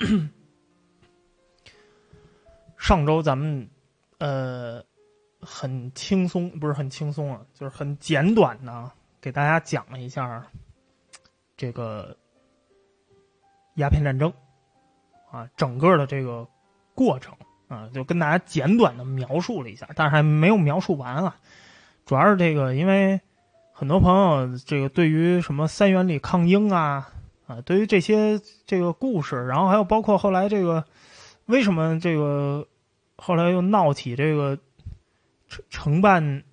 [2.78, 3.68] 上周咱们
[4.18, 4.82] 呃
[5.40, 8.90] 很轻松，不是很轻松啊，就是很简短的
[9.20, 10.46] 给大家讲了一下
[11.56, 12.16] 这个
[13.74, 14.32] 鸦片战争
[15.30, 16.48] 啊，整个的这个
[16.94, 17.34] 过程
[17.68, 21.36] 啊，就跟大家简短的描述了一下，但是还没有描述完啊。
[22.06, 23.20] 主要是这个，因为
[23.72, 27.12] 很多朋友这个对于什么三元里抗英啊
[27.50, 30.84] 啊，对于这些这个故事，然后还有包括后来这个
[31.46, 32.64] 为什么这个
[33.16, 34.56] 后来又闹起这个
[35.48, 36.44] 承承办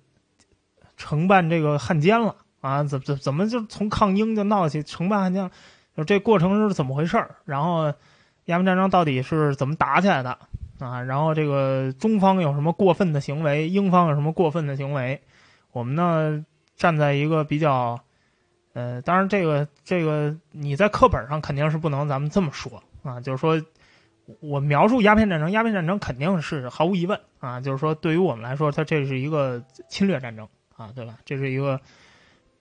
[0.96, 2.82] 承办这个汉奸了啊？
[2.82, 5.48] 怎怎怎么就从抗英就闹起承办汉奸？
[5.96, 7.36] 就这过程是怎么回事儿？
[7.44, 7.94] 然后
[8.46, 10.36] 鸦片战争到底是怎么打起来的
[10.80, 11.00] 啊？
[11.02, 13.68] 然后这个中方有什么过分的行为？
[13.68, 15.22] 英方有什么过分的行为？
[15.70, 16.44] 我们呢
[16.76, 18.00] 站在一个比较，
[18.78, 23.60] 呃，当然这个这个你在课本上肯定是不能咱们这么说啊，就是说
[24.38, 31.18] 我描述鸦片战争，鸦片战争肯定是毫无疑问啊，就是说对于我们来说，它这是一个侵略战争啊，对吧？
[31.24, 31.80] 这是一个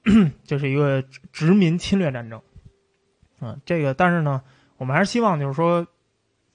[0.44, 2.42] 这是一个殖民侵略战争
[3.40, 4.42] 啊，这个但是呢，
[4.78, 5.86] 我们还是希望就是说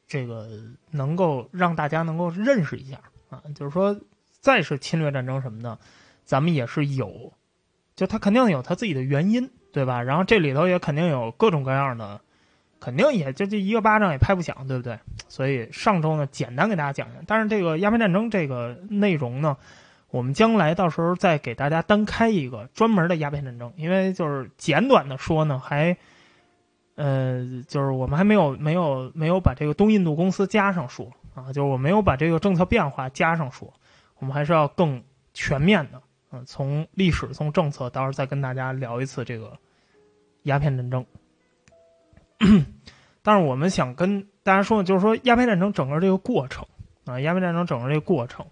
[0.09, 0.49] 这个
[0.91, 3.01] 能够让大家能够认识一下
[3.31, 3.97] 啊，就是说
[4.41, 5.79] 再是侵略战争什么的。
[6.25, 7.33] 咱们也是有，
[8.03, 10.03] 就他肯定有他自己的原因，对吧？
[10.03, 12.21] 然后这里头也肯定有各种各样的，
[12.81, 14.99] 肯定也就这一个巴掌也拍不响，对不对？
[15.29, 17.23] 所以上周呢，简单给大家讲讲。
[17.29, 19.57] 但是这个鸦片战争这个内容呢，
[20.11, 25.97] 我们将来到时候再给大家单开一个专门的鸦片战争，因为就是简短的说呢，还，
[26.97, 31.07] 呃，就是我们还没有没有没有把这个东印度公司加上说
[31.37, 33.73] 啊，就是我没有把这个政策变化加上说，
[34.19, 36.03] 我们还是要更全面的。
[36.33, 39.59] 嗯，从历史、从政策，到时候再跟大家聊一次这个
[40.45, 41.05] 鸦片战争。
[43.23, 46.67] 但是我们想跟大家说的就是说鸦片战争整个这个过程
[47.05, 48.47] 啊，鸦片战争整个这个过程，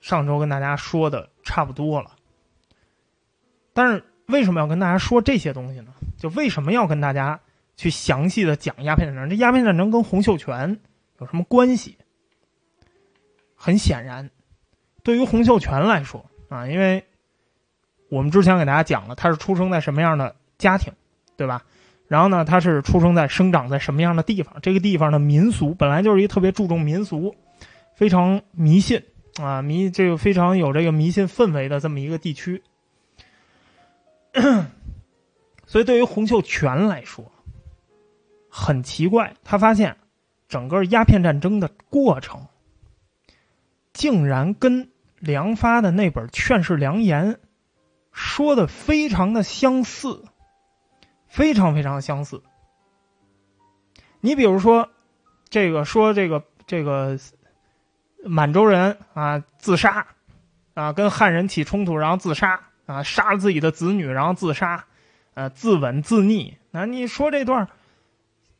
[0.00, 2.12] 上周跟大家说的差不多了。
[3.72, 5.94] 但是为什么要跟大家说这些东西呢？
[6.18, 7.40] 就为什么要跟大家
[7.76, 9.30] 去详细的讲鸦片战争？
[9.30, 10.78] 这鸦片战争跟洪秀全
[11.18, 11.96] 有什么关系？
[13.56, 14.30] 很显然，
[15.02, 16.26] 对于洪秀全来说。
[16.52, 17.02] 啊，因为
[18.10, 20.92] 我们之前给大家讲了，他是出生在什么样的家庭，
[21.34, 21.64] 对吧？
[22.08, 24.54] 然后呢，他是出生在生长在什么样的地方？
[24.60, 27.34] 这个地方的民俗本来就是一特别注重民俗、
[27.94, 29.02] 非常迷信
[29.40, 32.62] 啊迷这个非常有这个迷信氛围的这么一个地区。
[35.66, 37.32] 所以，对于洪秀全来说，
[38.50, 39.96] 很奇怪，他发现
[40.48, 42.46] 整个鸦片战争的过程
[43.94, 44.91] 竟然跟。
[45.22, 47.34] 梁发的那本《劝世良言》
[48.10, 50.24] 说的非常的相似，
[51.28, 52.42] 非常非常相似。
[54.20, 54.90] 你比如说，
[55.48, 57.16] 这个说这个这个
[58.24, 60.08] 满洲人啊自杀
[60.74, 64.86] 啊，跟汉人起冲突，然后自杀啊，杀了自己的子女，然后自杀，
[65.34, 66.54] 呃，自刎自溺。
[66.72, 67.68] 那你说这段，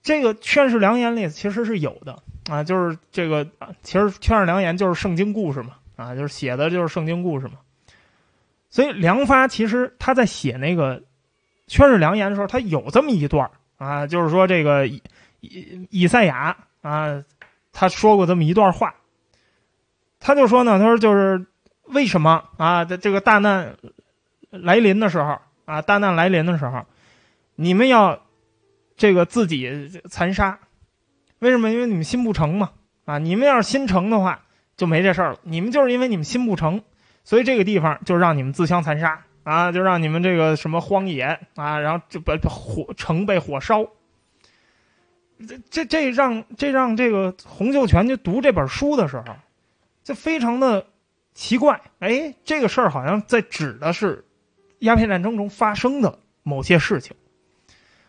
[0.00, 3.48] 这个《劝世良言》里其实是有的啊，就是这个，
[3.82, 5.78] 其实《劝世良言》就是圣经故事嘛。
[5.96, 7.54] 啊，就是写的就是圣经故事嘛，
[8.70, 10.98] 所以梁发其实他在写那个
[11.66, 15.02] 《劝世良言》的时候，他有这么一段啊，就是说这个以
[15.90, 17.22] 以赛亚啊，
[17.72, 18.94] 他说过这么一段话，
[20.18, 21.46] 他就说呢，他说就是
[21.84, 23.76] 为什么啊，在这个大难
[24.50, 26.86] 来临的时候啊，大难来临的时候，
[27.54, 28.18] 你们要
[28.96, 30.58] 这个自己残杀，
[31.40, 31.70] 为什么？
[31.70, 32.70] 因为你们心不诚嘛，
[33.04, 34.42] 啊，你们要是心诚的话。
[34.76, 35.38] 就没这事儿了。
[35.42, 36.82] 你们就是因为你们心不诚，
[37.24, 43.86] 所以这个地方就让你们自相残杀啊，就让你们这个什么荒野啊，然后就把火城被火烧。
[45.46, 49.24] 这这这让这让这个洪秀全就读这本书的时候，
[50.04, 50.86] 就非常的
[51.34, 51.80] 奇怪。
[51.98, 54.24] 哎，这个事儿好像在指的是
[54.78, 57.16] 鸦片战争中发生的某些事情，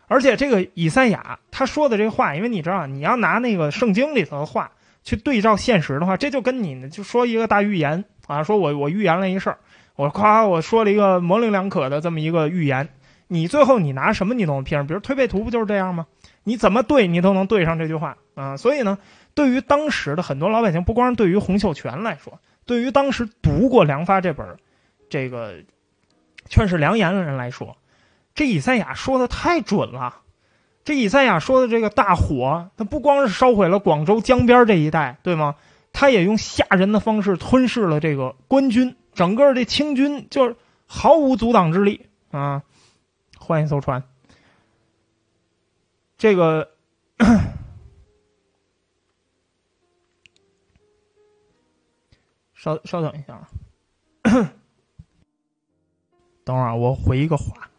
[0.06, 4.72] 而且这个以赛亚他说的这话，因为你知道，你要拿那个圣经里头的话。
[5.04, 9.58] 去对照现实的话，这就跟你就说一个大预言啊，说我我预言了一事儿，
[9.94, 12.88] 我夸我说了一个模棱两可的这么一个预言，
[13.28, 16.06] 你最后你拿什么你都能骗，比如推背图不就是这样吗？
[16.42, 18.56] 你怎么对你都能对上这句话啊？
[18.56, 18.98] 所以呢，
[19.34, 24.46] 对于当时的很多老百姓，不光是对于洪秀全来说，对于当时读过梁发这本
[25.10, 25.58] 这个
[26.48, 27.76] 《劝世良言》的人来说，
[28.34, 30.22] 这以赛亚说的太准了。
[30.84, 35.56] 这以赛亚说的这个大火，它不光是烧毁了广州江边这一带，对吗？
[35.92, 42.62] 它也用吓人的方式吞噬了这个官军，整个这清军就是毫无阻挡之力啊！
[43.38, 44.02] 换一艘船，
[46.18, 46.70] 这个
[52.54, 53.48] 稍稍等一下啊，
[56.44, 57.70] 等会儿我回一个话。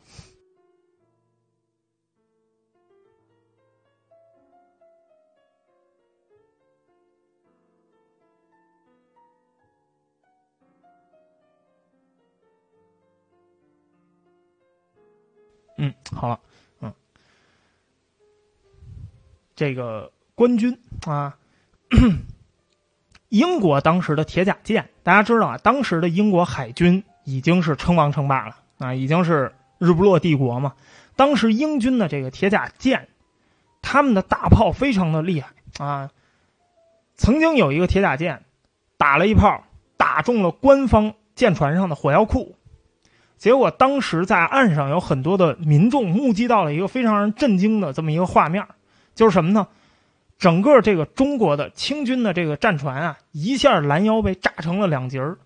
[15.77, 16.39] 嗯，好了，
[16.81, 16.93] 嗯，
[19.55, 21.37] 这个官军啊，
[23.29, 30.75] 英国当时的铁甲舰，大家知道啊，当时的英国海军已经是称王称霸了啊，已经是日不落帝国嘛。
[31.15, 33.07] 当时英军的这个铁甲舰，
[33.81, 36.11] 他们的大炮非常的厉害啊。
[37.15, 38.43] 曾经有一个铁甲舰
[38.97, 39.63] 打了一炮，
[39.95, 42.55] 打中了官方舰船上的火药库。
[43.45, 48.65] 结果当时在岸上有很多的民众目击到了一个非常让人震惊的这么一个画面，
[49.13, 49.67] 就是什么呢？
[50.39, 55.37] 整个这个中国的清军的这个战船啊，一下拦腰被炸成了两截儿，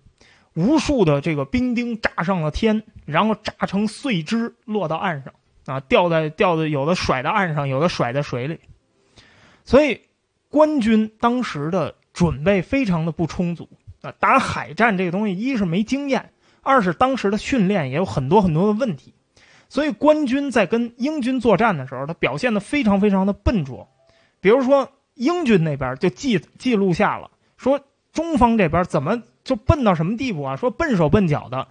[0.54, 5.34] 无数的这个兵丁炸上了天，然后炸成碎枝落到岸上
[5.66, 8.60] 啊，掉在掉在有的甩到岸上，有的甩在水里。
[9.66, 10.00] 所以
[10.48, 13.68] 官军当时的准备非常的不充足
[14.00, 16.30] 啊，打海战这个东西，一是没经验。
[16.62, 19.14] 二是当时的训练也有很多很多的问题，
[19.68, 23.88] 所以官军在跟英军作战的时候，他表现的非常非常的笨拙。
[24.40, 27.80] 比如说，英军那边就记记录下了，说
[28.12, 30.56] 中方这边怎么就笨到什么地步啊？
[30.56, 31.68] 说笨手笨脚的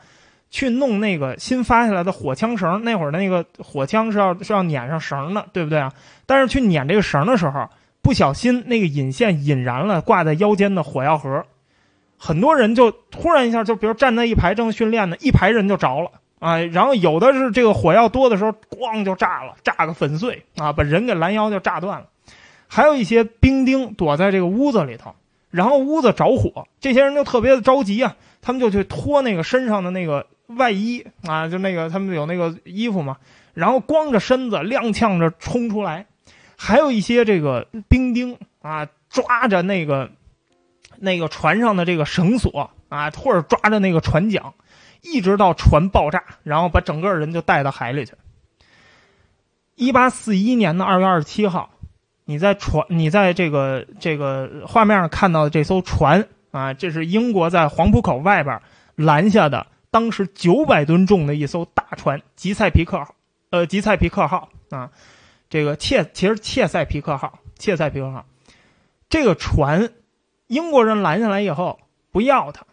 [0.49, 5.93] 去弄那个新发下来的火枪绳，那会儿那个火枪是要是要撵上绳的，对不对啊？
[6.25, 7.69] 但是去撵这个绳的时候，
[8.01, 11.45] 不小心那个引线引燃了挂在腰间的火药盒。
[12.21, 16.59] 很多人就突然一下，就比如站在一排正训练呢，一排人就着了啊。
[16.59, 22.07] 然后有的是这个火药多的时候，咣就炸了，炸个粉碎啊，把人给拦腰就炸断了。
[22.67, 25.15] 还有一些兵丁躲在这个屋子里头，
[25.49, 33.15] 然后屋子着火，这些人就特别的着急啊，他们就去脱那个身上的那个外衣啊，就那个他们有那个衣服嘛，
[33.53, 36.05] 然后光着身子踉跄着冲出来。
[36.57, 40.11] 还有一些这个兵丁啊，抓着那个。
[41.01, 44.53] 那个船上的这个绳索啊，或者抓着那个船桨，
[45.01, 48.13] 一直到船爆炸，然后把整个人就带到海里去。
[49.75, 51.69] 一八四一年的二月二十七号，
[52.25, 58.61] 你在船，你在这个这个画面上看到的这艘船啊，这是英国在黄浦口外边
[58.95, 63.15] 拦下的，当时九百吨重的一艘大船——吉塞皮克号，
[63.51, 64.89] 呃，吉塞皮克号啊，
[65.49, 68.25] 这个切其实切塞皮克号，切塞皮克号，
[69.09, 69.89] 这个船。
[70.49, 71.79] 英国人拦下来以后
[72.11, 72.65] 不要它，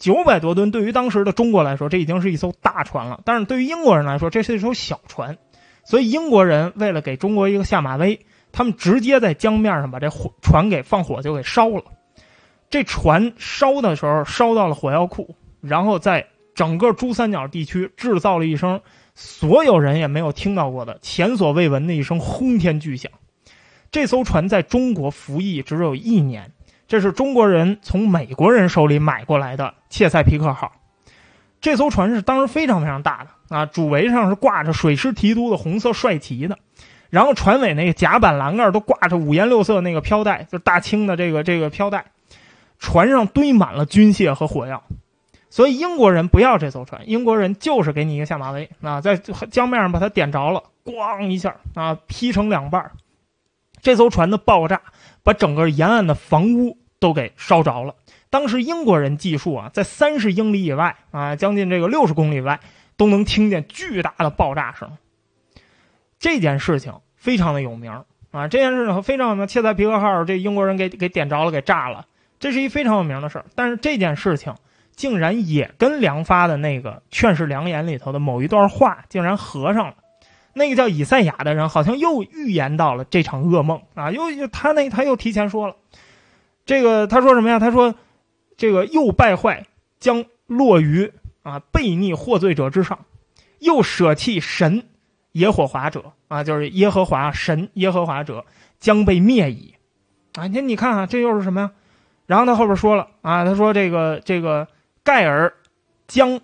[0.00, 3.20] 九百多吨对于当时的中国来说，这已经是一艘大船了。
[3.24, 5.38] 但是对于英国人来说，这是一艘小船。
[5.84, 8.18] 所以英国人为了给中国一个下马威，
[8.50, 11.84] 他们直接在江面上把这火船给放火就给烧了。
[12.68, 18.80] 这船烧的时候烧到了火药库，然后在整个珠三角地区制造了一声
[19.14, 23.12] 所有人也没有听到过的前所未闻的一声轰天巨响。
[23.92, 26.50] 这艘船在中国服役只有一年。
[26.94, 30.70] 这是中国人从美国人手里买过来的切塞皮克号，
[31.60, 36.56] 这艘船是当时非常非常大的啊，主桅上是挂着水师提督的红色帅旗的，
[37.10, 42.04] 然后船尾那个甲板栏杆都挂着五颜六色那个飘带，就是大清的这个这个飘带，
[42.78, 44.84] 船上堆满了军械和火药，
[45.50, 48.70] 所以英国人不要这艘船，英国人就是给你一个下马威。
[48.82, 52.92] 啊，在江面上把它点着了，咣一下啊，劈成两半。
[53.82, 54.80] 这艘船的爆炸。
[55.24, 57.94] 把整个沿岸的房屋都给烧着了。
[58.30, 62.60] 当时英国人计数啊，在三十英里以外啊，将近这个六十公里外，
[62.96, 64.96] 都能听见巨大的爆炸声。
[66.18, 67.92] 这件事情非常的有名
[68.30, 69.46] 啊，这件事情非常有名。
[69.46, 72.06] 切塞皮克号这英国人给给点着了，给炸了，
[72.40, 73.44] 这是一非常有名的事儿。
[73.54, 74.54] 但是这件事情
[74.96, 79.96] 竟然也跟梁发的那个《劝世良言》里头的某一段话竟然合上了。
[80.54, 84.10] 那个叫以赛亚的人好像又预言到了这场噩梦啊！
[84.10, 85.76] 又又他那他又提前说了，
[86.66, 87.58] 这个他说什么呀？
[87.58, 87.94] 他说，
[88.56, 89.66] 这个又败坏
[89.98, 93.04] 将落于啊悖逆获罪者之上，
[93.58, 94.84] 又舍弃神
[95.32, 98.44] 耶和华者啊，就是耶和华神耶和华者
[98.80, 99.74] 将被灭矣
[100.34, 100.46] 啊！
[100.46, 101.70] 你你看啊，这又是什么呀？
[102.26, 104.68] 然后他后边说了啊，他说这个这个
[105.02, 105.54] 盖尔
[106.06, 106.40] 将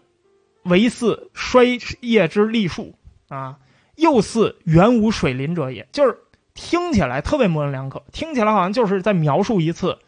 [0.62, 2.94] 为似衰叶之栗树
[3.28, 3.58] 啊。
[3.96, 6.20] 又似原无水林者也，就是
[6.54, 9.98] 听起来特别模棱两可，听起来好像就是在描述一次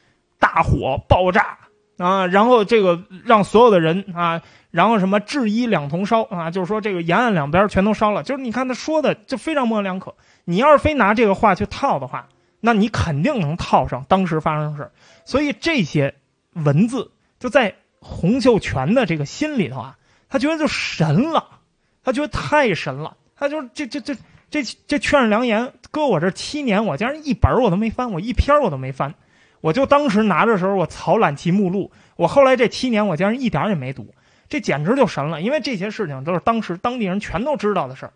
[0.43, 1.57] 大火爆炸
[1.99, 10.17] 啊，然后这个让所有的人啊，然后什么制衣两同烧啊，就是说这个沿岸两边全都烧了，就是你看他说的就非常模棱两可。
[10.45, 14.91] 你要是非拿这个话去套的话，那你肯定能套上当时发生的事。
[15.25, 16.17] 所以这些
[16.55, 19.97] 文字就在洪秀全的这个心里头啊，
[20.29, 21.61] 他觉得就神了，
[22.03, 24.17] 他觉得太神了，他就这这这
[24.51, 29.15] 这这劝世良言，搁我这七年，我竟然一本我都没翻，我一篇我都没翻，
[29.63, 34.15] 我就当时拿着时候我草览其目录，我后来这七年我竟然一点也没读，
[34.51, 38.11] 这简直就神了，因为这些事情都是当时当地人全都知道的事。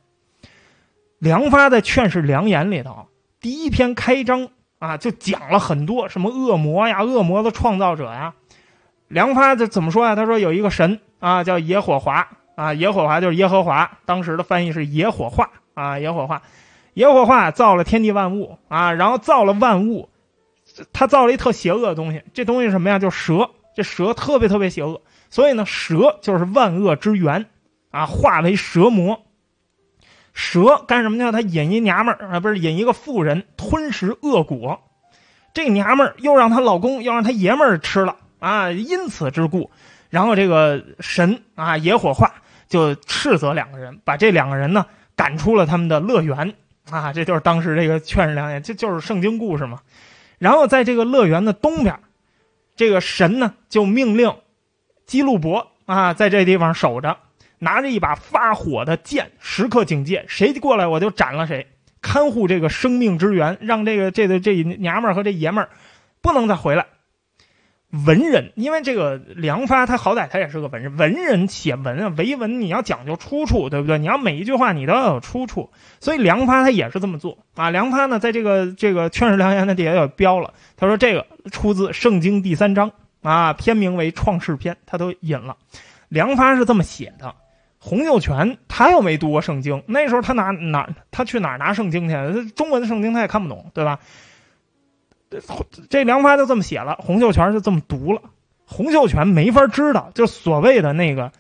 [1.18, 3.06] 梁发在劝世良言里头，
[3.40, 8.34] 第一篇开章啊，就讲了很多什么恶魔呀、恶魔的创造者呀。
[9.08, 10.14] 梁发这怎么说呀？
[10.16, 16.42] 他说有一个神啊，叫野火华啊，野火华就是耶和华，当时的翻译是野火化啊，野火化，
[16.92, 20.08] 野火化造了天地万物啊，然后造了万物，
[20.92, 22.98] 他造了一特邪恶的东西，这东西什么呀？
[22.98, 27.46] 就是蛇，这蛇特别特别邪恶，所以呢，蛇就是万恶之源
[27.90, 29.22] 啊，化为蛇魔。
[30.32, 31.32] 蛇干什么去？
[31.32, 34.82] 他引一娘们儿啊，不是引一个妇人吞食恶果，
[35.54, 39.70] 这娘们儿又让她老公要让她爷们儿吃了啊，因此之故，
[40.10, 42.34] 然后这个神啊野火化
[42.68, 46.52] 就斥责两个人，把这两个人呢赶出了他们的乐园
[46.90, 49.80] 啊，这就是当时这个劝世良言，这就是圣经故事嘛。
[50.38, 52.00] 然后在这个乐园的东边，
[52.76, 54.34] 这个神呢就命令
[55.06, 57.18] 基路伯啊在这地方守着。
[57.58, 61.66] 拿着一把发火的剑，时刻警戒，谁过来我就斩了谁，
[62.02, 65.70] 看护这个生命之源，让这个这个这娘们儿和这爷们儿
[66.20, 66.84] 不能再回来。
[67.90, 73.98] 文人，因为这个梁发他好歹他也是个文人，文人写文啊，为文你要讲究出处，对不对？
[73.98, 77.70] 你要每一句话你都要有出处，所以梁发他也是这么做啊。
[77.70, 82.90] 梁发呢，在这个这个劝世良言的底下也标了，他说这个出自《圣经》第三章
[83.22, 85.56] 啊，篇名为《创世篇》，他都引了。
[86.08, 87.34] 梁发是这么写的。
[87.78, 92.50] 洪秀全他又没读过圣经，那时候他拿哪他去哪拿圣经去？
[92.50, 94.00] 中文的圣经他也看不懂，对吧？
[95.88, 98.22] 这梁发就这么写了，洪秀全就这么读了。
[98.64, 101.32] 洪秀全没法知道，就所谓的那个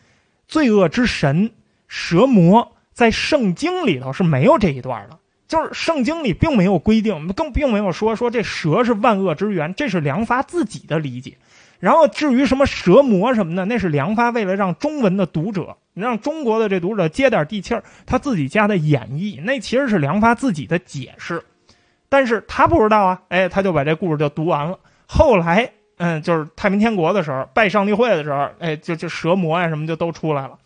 [0.46, 1.50] 罪恶之神
[1.88, 11.36] 蛇魔，在圣经里头是没有这一段的，就是圣经里并没有规定，更并没有说说这蛇是万恶之源，这是梁发自己的理解。
[11.78, 21.44] 然后至于什么蛇魔什么的，那是梁发为了让中文的读者，让中国的这读者接点地气儿，他自己加的演绎，那其实是梁发自己的解释，
[22.08, 24.78] 但是他不知道啊，哎，他就把这故事就读完了。
[25.06, 30.58] 后来，嗯，就是太平天国的时候，拜上帝会的时候，哎，就就蛇魔呀什么就都出来了。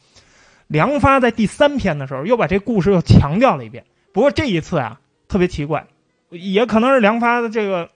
[0.67, 5.87] 梁发在第三篇的时候又把这故事又强调了一遍，不过这一次啊特别奇怪，
[6.31, 7.91] 也可能是梁发的这个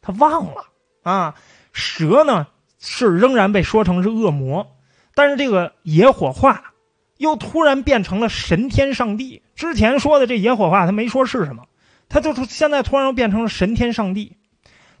[0.00, 0.64] 他忘了
[1.02, 1.34] 啊。
[1.72, 2.46] 蛇呢
[2.80, 4.66] 是仍然被说成是恶魔，
[5.14, 6.72] 但是这个野火化
[7.18, 9.42] 又突然变成了神天上帝。
[9.54, 11.66] 之前说的这野火化他没说是什么，
[12.08, 14.36] 他就是现在突然又变成了神天上帝。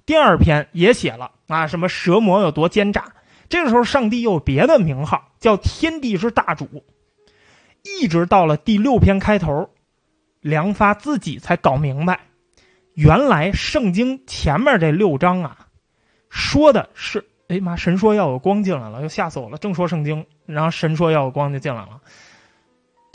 [0.06, 3.12] 第二篇也写了啊，什么蛇魔有多奸诈。
[3.48, 6.84] 这个时候上帝又有别的名号，叫天地之大主。
[7.82, 9.70] 一直到了第六篇开头，
[10.40, 12.20] 梁发自己才搞明白，
[12.94, 15.66] 原来圣经前面这六章啊。
[16.28, 19.56] 说的是，哎妈，神说要有光进来了，又吓死我了。
[19.56, 22.00] 正说圣经，然后神说要有光就进来了，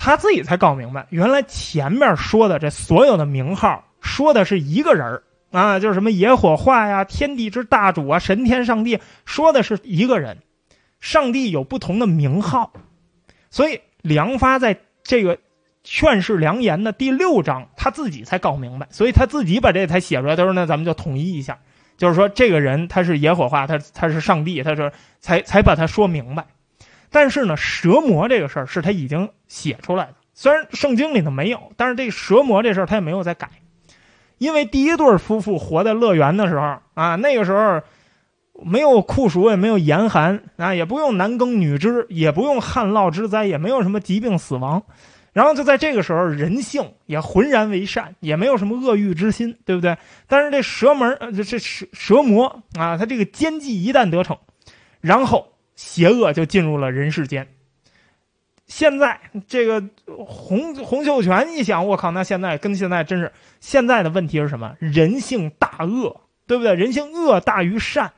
[0.04, 10.40] 他自己才搞明白，原来前面说的这所有的名号，说的是一个人啊，就是什么野火化呀、天地之大主啊、神天上帝，说的是一个人，
[11.00, 12.74] 上帝有不同的名号，
[13.50, 15.38] 所以梁发在这个
[15.86, 21.58] 劝世良言的第六章，他自己才搞明白，所以他自己把这才写出来，他说那咱们就统一一下。
[21.96, 24.92] 就是说，这个人他是野火化，他他是上帝，他说
[25.22, 26.46] 才才把他说明白。
[27.14, 33.50] 但是呢，蛇魔这个事儿是他已经写出来的，虽然圣经里头没有，但是这蛇魔这事儿他也没有再改。
[34.40, 37.82] 因为第一对夫妇活在乐园的时候啊，那个时候
[38.66, 44.84] 没有酷暑，也没有严寒啊，也不用男耕女织，也不用旱涝之灾，也没有什么疾病死亡。
[45.32, 49.98] 然后就在这个时候，人性也浑然为善，也没有什么恶欲之心，对不对？
[50.28, 54.38] 但是这蛇门，这，这蛇蛇魔啊，他这个奸计一旦得逞，
[55.00, 55.53] 然后
[55.84, 57.50] 邪恶就进入了人世间。
[58.66, 59.84] 现在这个
[60.26, 64.78] 洪洪秀全一想，我靠，那现在跟现在真是现在的问题是什么？
[64.80, 66.74] 人性大恶，对不对？
[66.74, 68.14] 人性恶大于善，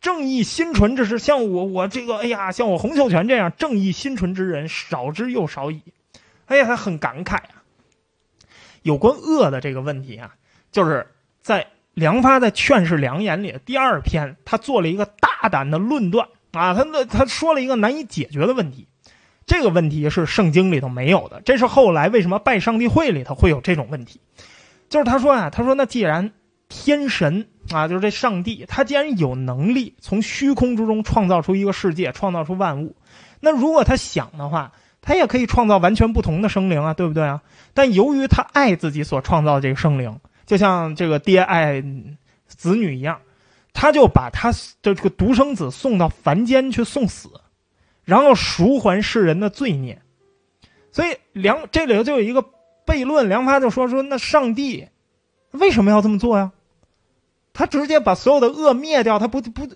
[0.00, 5.82] 正义心纯这是，像我我这个，哎呀，像我洪秀全这样正义心纯之人，少之又少矣。
[6.46, 7.64] 哎呀，他很感慨啊。
[8.82, 10.36] 有关恶的这个问题啊，
[10.70, 11.08] 就是
[11.42, 18.86] 在梁发在《劝世良言》里第二篇，他做了一个大胆的论断啊，他那他说了一个难以解决的问题。
[19.46, 24.20] 这个问题是圣经里头没有的，这是后来为什么拜上帝会里头会有这种问题？
[24.88, 26.30] 就是他说啊，他说那既然
[26.68, 32.94] 天神啊，就是这上帝，他既然有能力从虚空之中创造出一个世界，创造出万物，
[33.40, 37.42] 那如果他想的话，他也可以创造完全不同的生灵啊，对不对啊？
[37.74, 41.82] 但由于他爱自己所创造的这个生灵，就像这个爹爱
[42.46, 43.18] 子女一样，
[43.72, 47.28] 他就把他的这个独生子送到凡间去送死，
[48.04, 50.02] 然后赎还世人的罪孽。
[50.92, 52.44] 所以梁这里头就有一个
[52.84, 54.88] 悖论，梁发就说说那上帝
[55.52, 56.52] 为什么要这么做呀？
[57.52, 59.68] 他直接把所有的恶灭掉，他不不，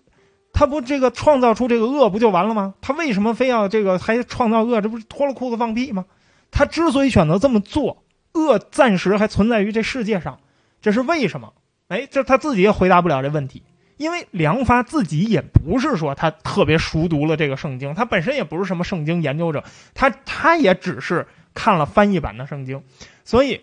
[0.52, 2.74] 他不这个创造出这个恶不就完了吗？
[2.80, 4.80] 他为什么非要这个还创造恶？
[4.80, 6.04] 这不是脱了裤子放屁吗？
[6.50, 10.38] 他之所以选择这么做，恶暂时还存在于这世界上，
[10.80, 11.52] 这是为什么？
[11.88, 13.62] 哎，这他自己也回答不了这问题，
[13.96, 22.82] 因为梁发自己也不是说他特别熟读了这个圣经，他本身也不是什么圣经研究者，他他也只是看了翻译版的圣经，
[23.24, 23.60] 所以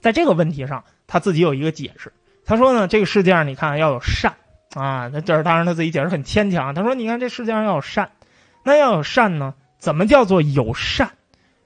[0.00, 2.12] 在这个问题上，他自己有一个解释。
[2.44, 4.34] 他说呢，这个世界上你看要有善
[4.74, 6.74] 啊，那这当然他自己解释很牵强。
[6.74, 8.10] 他说，你看这世界上要有善，
[8.64, 11.12] 那要有善呢，怎么叫做有善？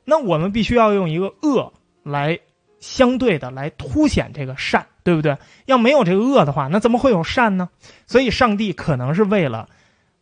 [0.04, 2.38] 那我们必须要用一个恶来
[2.78, 5.38] 相对的来凸显这个善，对不对？
[5.66, 7.68] 要没有这个恶的话，那怎么会有善呢？
[8.08, 9.68] 所以上帝可能是为了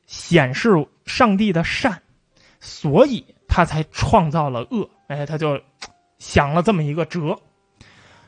[0.05, 2.03] 显示上帝的善，
[2.61, 4.91] 所以他才创造了恶。
[5.07, 5.59] 哎，他就
[6.19, 7.41] 想了这么一个辙。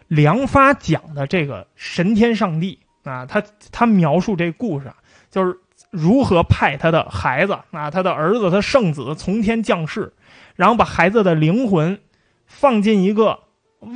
[0.09, 4.97] 梁发讲的这个神天上帝啊，他他描述这故事啊，
[5.31, 5.61] 就是
[5.91, 10.15] 如何派他的孩子啊，他的儿子，他圣子从天降世，
[10.55, 12.01] 然后把孩子的灵魂
[12.47, 13.41] 放进一个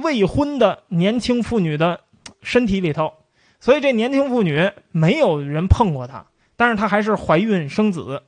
[0.02, 2.00] 未婚的年轻妇女的
[2.42, 3.12] 身体里头，
[3.60, 8.22] 所以这年轻妇女没有人碰过她，但是她还是怀孕生子，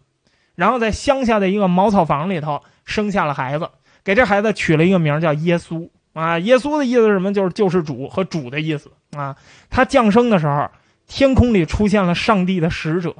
[0.55, 3.69] 然后在乡下的一个茅草房里头生下了孩子，
[4.05, 5.89] 给这孩子取了一个名叫耶稣。
[6.13, 7.33] 啊，耶稣的意思是什么？
[7.33, 9.35] 就是救世主和主的意思啊。
[9.71, 10.71] 他降生的时候，
[11.07, 13.17] 天空里出现了上帝的使者，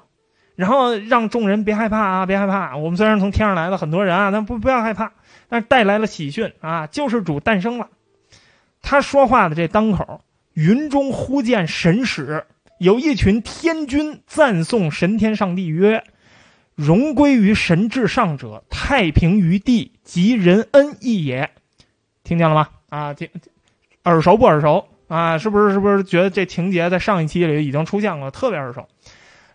[0.57, 2.77] 然后让众人别害怕啊，别害怕。
[2.77, 5.11] 我们虽然从天上来了很多人啊，但不不要害怕。
[5.49, 7.89] 但是带来了喜讯啊，救世主诞生了。
[8.83, 10.21] 他说话的这当口，
[10.55, 12.45] 云中忽见神使，
[12.79, 16.05] 有一群天君赞颂神天上帝曰
[16.75, 21.51] ：“荣归于神至上者，太平于地，及人恩义也。”
[22.25, 22.69] 听见了吗？
[22.91, 23.29] 啊，听
[24.05, 25.39] 耳熟不耳熟啊？
[25.39, 25.73] 是不是？
[25.73, 28.87] 是不是觉得这情节在上一期里已经出现过，特别耳熟？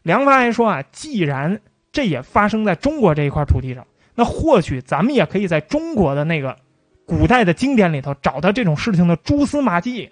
[0.01, 1.59] 梁发还说啊，既然
[1.91, 6.57] 这也发生在中国这一块土地上，那或许咱们也可以在中国的那个
[7.05, 10.09] 古代的经典里头找到这种事情的蛛丝马迹。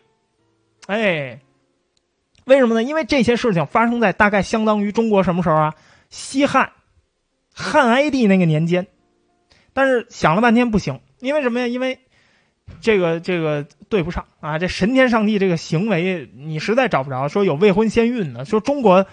[0.87, 1.39] 哎，
[2.45, 2.83] 为什么呢？
[2.83, 5.73] 因为这些事情发生在大概相当于中国什么时候啊？
[6.09, 6.71] 西汉
[7.53, 8.87] 汉哀帝那个年间。
[9.73, 11.67] 但是想了半天不行，因为什么呀？
[11.67, 11.99] 因为
[12.79, 14.57] 这个这个对不上啊！
[14.57, 18.45] 这神天上帝这个行为，你实在找不着说有未婚先孕的。
[18.45, 19.05] 说中国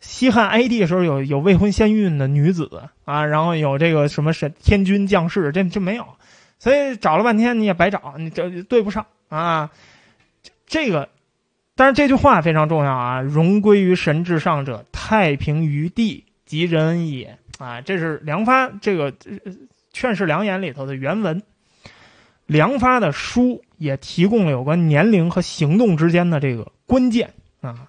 [0.00, 6.06] 西汉哀帝的时候有有未婚先孕的女子啊，然后有这个什么神天君降世，这这没有。
[6.58, 9.70] 所以找了半天你也白找，你这对不上啊。
[10.66, 11.08] 这个，
[11.76, 13.20] 但是这句话非常重要啊！
[13.20, 17.80] 荣归于神至上者，太平于地，及人也啊！
[17.80, 19.12] 这是梁发这个
[19.92, 21.42] 《劝世良言》里头的原文。
[22.46, 27.88] 梁发的书也提供了有关年龄和行动之间的这个关键啊。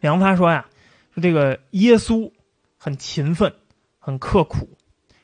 [0.00, 0.66] 梁发说呀，
[1.14, 2.30] 说这个耶稣
[2.76, 3.52] 很勤奋，
[3.98, 4.68] 很刻苦。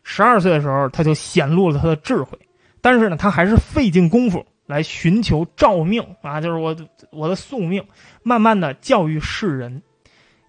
[0.02, 2.36] 十二岁的时候，他就显露了他的智慧，
[2.80, 6.74] 但是呢，他还是费尽功夫来寻求照命啊，就是我
[7.10, 7.84] 我的宿命，
[8.22, 9.82] 慢慢的教育世人。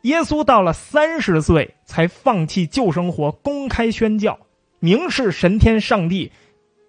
[0.01, 4.39] 耶稣到了三十岁才放弃旧生活，公开宣教，
[4.79, 6.31] 明示神天上帝。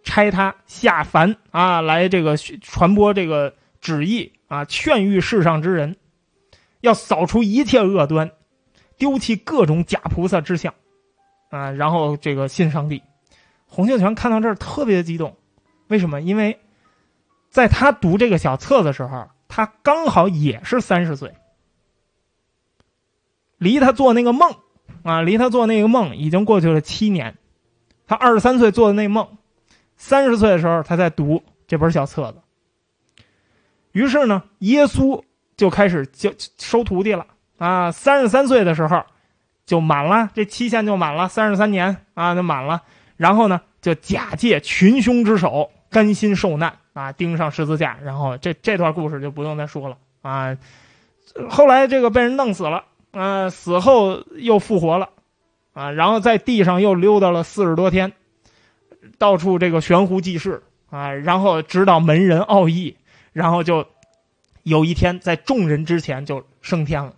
[0.07, 5.97] 差他下凡啊，来这个传播这个旨意啊，劝喻世上之人，
[6.83, 8.31] 要扫除一切恶端，
[8.99, 10.75] 丢弃各种假菩萨之相，
[11.49, 13.03] 啊，然后这个信上帝。
[13.67, 15.35] 洪秀全看到这儿特别激动，
[15.89, 16.21] 为什么？
[16.21, 16.59] 因为
[17.55, 21.33] 在他读这个小册的时候，他刚好也是三十岁，
[23.59, 24.57] 离他做那个梦
[25.05, 27.39] 啊，离他做那个梦已经过去了七年，
[28.09, 29.39] 他二十三岁做的那梦。
[29.97, 32.39] 三十岁的时候，他在读这本小册子。
[33.93, 35.23] 于是呢，耶稣
[35.57, 37.25] 就开始教收徒弟了
[37.59, 37.93] 啊。
[37.93, 39.05] 三十三岁的时候，
[39.65, 42.83] 就满了，这期限就满了，三十三年啊，就满了。
[43.17, 47.99] 然后呢，就假借群凶之手，甘心受难啊，钉上十字架。
[48.03, 50.57] 然后这这段故事就不用再说了啊。
[51.51, 55.11] 后来这个被人弄死了啊，死后又复活了
[55.75, 58.13] 啊，然后在地上又溜达了四十多天。
[59.19, 62.97] 到处这个悬壶济世啊，然后指导门人奥义，
[63.33, 63.87] 然后就
[64.63, 67.13] 有一天在众人之前就升天了。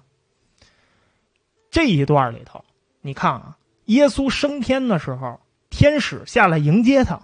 [1.70, 2.64] 这一段里头，
[3.02, 7.20] 你看啊，耶稣升天的时候，天使下来迎接他。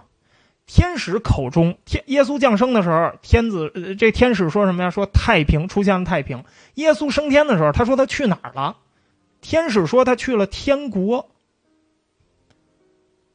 [0.65, 4.89] 天使口中，天耶稣降生的时候，天子、这天使说什么呀？
[4.89, 6.43] 说太平出现了太平。
[6.75, 8.77] 耶稣升天的时候，他说他去哪儿了？
[9.41, 11.29] 天使说他去了天国。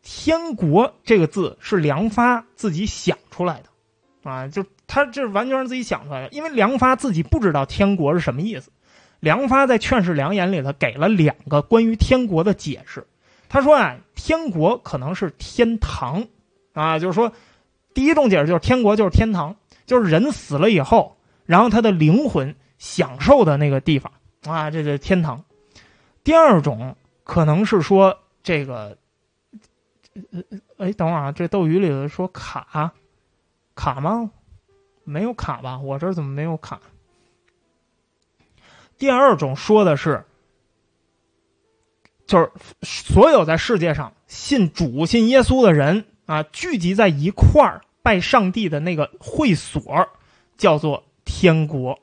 [0.03, 8.71] 天国这个字是梁发自己想出来的，啊，就他这完全是自己想出来的，因为梁发自己不知道天国是什么意思。
[9.21, 13.07] 梁发在《劝世良言》里头给了两个关于天国的解释。
[13.51, 16.27] 他说啊，天国可能是天堂。
[16.79, 17.33] 啊，就是说，
[17.93, 24.12] 第一种解释就是天国就是天堂，就是人死了以后，然后他的灵魂享受的那个地方
[24.45, 25.45] 啊，这是天堂。
[26.23, 28.97] 第二种可能是说这个，
[30.77, 32.93] 哎，等会儿啊，这斗鱼里头说卡
[33.75, 34.31] 卡吗？
[35.03, 35.79] 没有卡吧？
[35.81, 36.81] 我这怎么没有卡？
[38.99, 40.25] 第二种说的是，
[42.27, 46.05] 就是所有在世界上信主、信耶稣的人。
[46.29, 50.07] 啊，聚集在一块儿拜上帝的那个会所，
[50.59, 51.99] 叫做天国。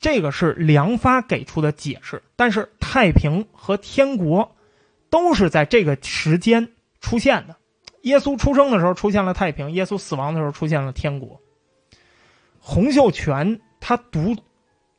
[0.00, 2.20] 这个是梁发给出的解释。
[2.34, 4.56] 但是太平和天国
[5.08, 6.68] 都是在这个时间
[7.00, 7.54] 出现的。
[8.02, 11.40] 耶稣出生的时候出现了太平，耶稣死亡的时候出现了天国。
[12.58, 14.36] 洪秀全他读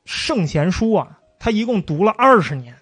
[0.06, 2.78] 圣贤书啊，他一共读了二十年，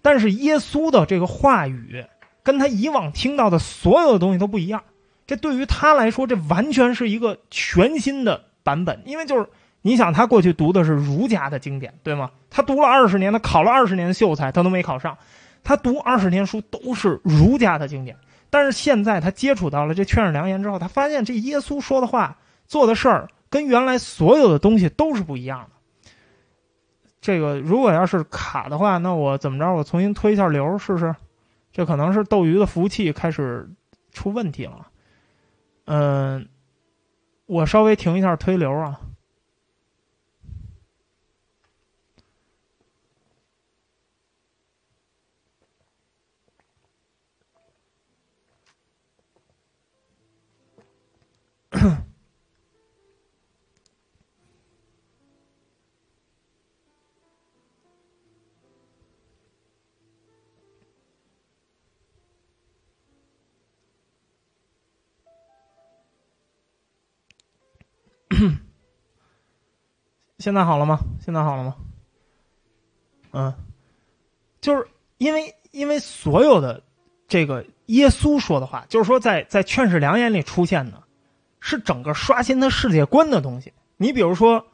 [0.00, 2.06] 但是耶稣的这个话语。
[2.44, 4.84] 跟他以往听到的所有的东西都不一样，
[5.26, 9.02] 这对于他来说，这完全是一个全新的版本。
[9.06, 9.48] 因为就是
[9.82, 12.30] 你想，他过去读的是儒家的经典，对吗？
[12.50, 15.16] 他读了二十年，他考了二十年的秀才，他都没考上。
[15.64, 18.16] 他读二十年书都是儒家的经典，
[18.50, 26.10] 但是现在他接触到了这《劝世良言》之后，他发现这耶稣说的话、做的事儿，跟原来所有的东西都是不一样的。
[27.22, 29.72] 这个如果要是卡的话，那我怎么着？
[29.72, 31.14] 我重新推一下流试试。
[31.74, 33.68] 这可能是斗鱼的服务器开始
[34.12, 34.86] 出问题了，
[35.86, 36.48] 嗯，
[37.46, 39.00] 我稍微停一下推流啊。
[70.44, 71.00] 现在好了吗？
[71.24, 71.76] 现在好了吗？
[73.32, 73.54] 嗯，
[74.60, 76.82] 就是因为因为所有的
[77.26, 81.02] 这个耶稣说的话，就是说在在《劝世良言》里出现的，
[81.60, 83.72] 是整个刷新他世界观的东西。
[83.96, 84.66] 你比如说，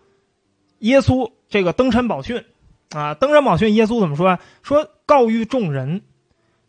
[0.80, 2.44] 耶稣这个登山宝训
[2.90, 4.40] 啊，登山宝训，耶稣怎么说啊？
[4.64, 6.02] 说告谕众人，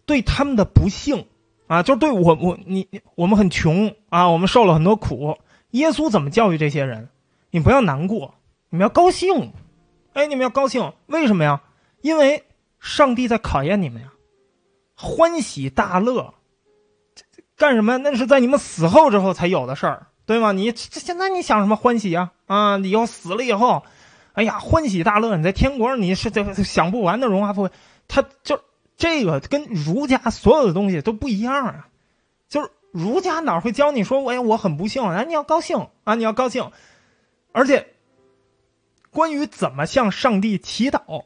[0.05, 1.25] 对他们的不幸
[1.65, 5.39] 啊，就是对我我你我们很穷啊，我们受了很多苦。
[5.71, 7.09] 耶稣怎么教育这些人？
[7.49, 8.35] 你不要难过，
[8.71, 9.53] 你们要高兴。
[10.13, 11.61] 哎，你们要高兴，为什么呀？
[12.01, 12.45] 因为
[12.79, 14.11] 上帝在考验你们呀，
[14.95, 16.33] 欢喜大乐。
[17.55, 17.97] 干什么？
[17.97, 20.51] 那是在你们死后之后才有的事儿，对吗？
[20.51, 22.31] 你这现在你想什么欢喜啊？
[22.47, 23.83] 啊，你要死了以后，
[24.33, 27.71] 哎呀，欢喜大乐，你在天国你是这想不完的荣华富贵。
[28.07, 28.59] 他就
[28.97, 31.87] 这个跟儒家所有的东西都不一样啊，
[32.47, 32.69] 就是。
[32.91, 36.71] 儒家哪会教你说，哎，我很不幸，哎，你要高兴啊，你要高兴。
[37.53, 37.90] 而且，
[39.11, 41.25] 关于怎么向上帝祈祷，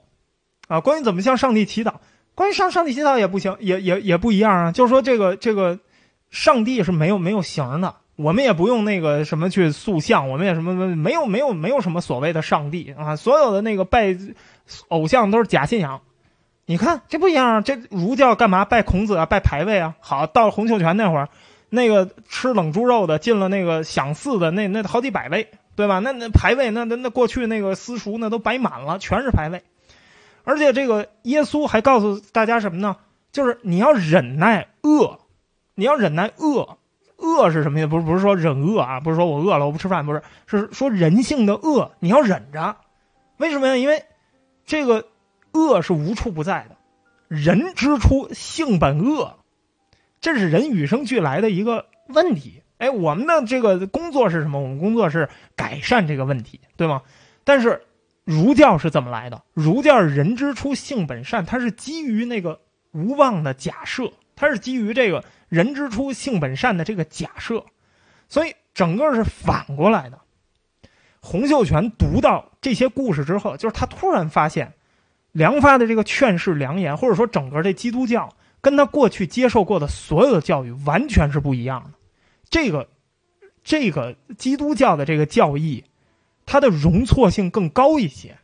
[0.68, 1.94] 啊，关于怎么向上帝祈祷，
[2.34, 4.72] 关于上上帝祈祷也不行，也也也不一样啊。
[4.72, 5.80] 就是说，这个这个，
[6.30, 14.18] 上帝是没有没有形的，我们也不用那个什么去塑像，我们也什么没有没有没有什么所谓的上帝啊，所有的那个拜
[14.88, 16.02] 偶像都是假信仰。
[16.66, 19.96] 你看这不一样啊，这儒教干嘛拜孔子啊，拜牌位啊？
[20.00, 21.30] 好，到了洪秀全那会儿。
[21.68, 26.00] 那个吃冷猪肉的进了那个享祀的那那好几百位，对吧？
[26.00, 29.64] 那那牌位那那那过去那个私塾那都摆满了，全是牌位。
[30.44, 32.98] 而且这个耶稣还告诉大家什么呢？
[33.32, 35.20] 就是你要忍耐饿，
[35.74, 36.78] 你要忍耐饿。
[37.18, 37.88] 饿是什么意思？
[37.88, 42.76] 不是不是说忍饿啊，不是说我饿了我不吃饭，不是是说人性的恶你要忍着。
[43.38, 43.76] 为什么呀？
[43.76, 44.04] 因为
[44.66, 45.08] 这个
[45.54, 46.76] 恶是无处不在的，
[47.28, 49.38] 人之初性本恶。
[50.20, 54.60] 这是人与生俱来的一个问题，哎，我们的这个工作是什么？
[54.60, 57.02] 我们工作是改善这个问题，对吗？
[57.44, 57.82] 但是
[58.24, 59.42] 儒教是怎么来的？
[59.54, 62.60] 儒教人之初性本善，它是基于那个
[62.92, 67.64] 无妄的假设，它是基于这个人之初性本善的这个假设，
[68.28, 70.20] 所以整个是反过来的。
[71.22, 74.74] 洪秀全读到这些故事之后，就是他突然发现，
[75.32, 81.95] 梁发的这个劝世良言，或者说整个这基督教，跟他过去接受过的所有的教育完全是不一样的。
[82.50, 82.88] 这个，
[83.64, 85.84] 这个基督教的这个教义，
[86.46, 88.38] 它的容错性更高一些，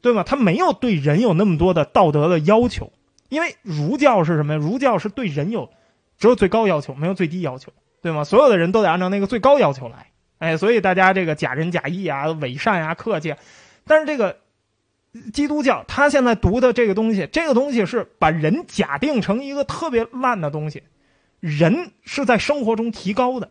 [0.00, 0.22] 对吗？
[0.22, 2.92] 它没有对人有那么多的道德的要求，
[3.28, 4.58] 因为儒教是什么呀？
[4.58, 5.70] 儒教是对人有
[6.18, 8.24] 只有最高要求，没有最低要求，对吗？
[8.24, 10.08] 所有的人都得按照那个最高要求来。
[10.38, 13.34] 哎，所以大家这个假仁假义啊，伪善啊，客气。
[13.84, 14.36] 但是这个
[15.32, 20.84] 基督教，他现在读的这个东西，这个东西是把人假定成一个特别烂的东西。
[21.40, 23.50] 人是在生活中提高的，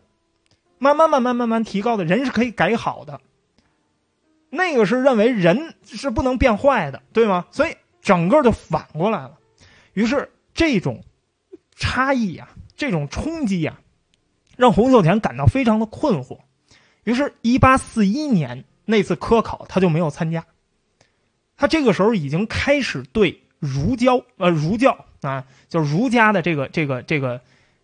[0.78, 3.20] 慢慢慢慢慢慢提高的人是可以改好的。
[4.50, 7.46] 那个是认为人是不能变坏的，对吗？
[7.50, 9.38] 所以整个就反过来了。
[9.92, 11.04] 于是这种
[11.76, 13.80] 差异啊，这种冲击啊，
[14.56, 16.38] 让洪秀全感到非常的困惑。
[17.04, 20.46] 于是，一八四一年那次科考，他就没有参加。
[21.56, 27.40] 他这个时候已经开始对儒教，呃，儒教啊，就是儒家的这个这个这个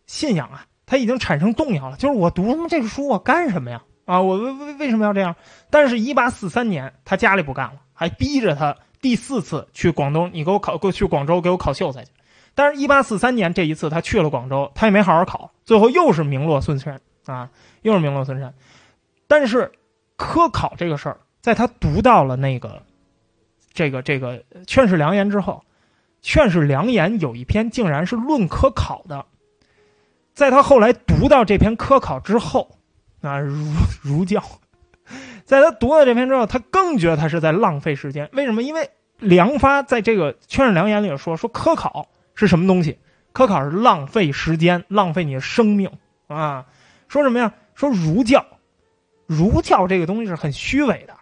[0.06, 1.96] 信仰啊，他已经产生动摇了。
[1.96, 3.82] 就是我读什么这个书，我干什么呀？
[4.04, 5.34] 啊，我为为为什么要这样？
[5.70, 12.10] 但是，一八四三年，他家里不干了，还逼着他第四次去广东，你给我考，过去广州给我考秀才去。
[12.54, 17.48] 但是，一八四三年这一次，他去了广州，他也没好好考，最后又是名落孙山啊，
[17.80, 18.52] 又是名落孙山。
[19.26, 19.72] 但是，
[20.16, 22.82] 科考这个事儿，在他读到了那个，
[23.72, 25.64] 这个这个《劝世良言》之后，
[26.20, 29.24] 《劝世良言》有一篇竟然是论科考的。
[30.34, 32.76] 在他后来读到这篇科考之后，
[33.22, 33.64] 啊，儒
[34.02, 34.42] 儒教，
[35.44, 38.28] 在他读到这篇之后，他更觉得他是在浪费时间。
[38.32, 38.62] 为什么？
[38.62, 42.98] 因为梁发在这个《劝世良言》里说，说科考是什么东西？
[43.32, 45.90] 科考是浪费时间，浪费你的生命
[46.26, 46.66] 啊！
[47.08, 47.52] 说什么呀？
[47.74, 48.44] 说儒教。
[49.26, 51.14] 儒教这个东西是很虚伪的，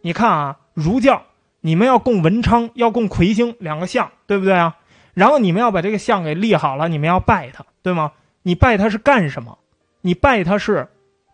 [0.00, 1.22] 你看啊，儒教
[1.60, 4.76] 你们要供文昌，要供魁星两个像，对不对啊？
[5.14, 8.12] 然后你们要把这个像给立好了，你们要拜他，对吗？
[8.46, 9.58] 你拜他是干什么？
[10.02, 10.86] 你拜他是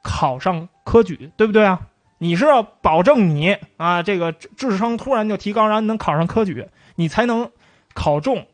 [0.02, 1.88] 考上科举，对不对啊？
[2.16, 7.50] 你是要保证你啊这个智商突然就提高，然后能考上科举，你才能
[7.92, 8.46] 考中。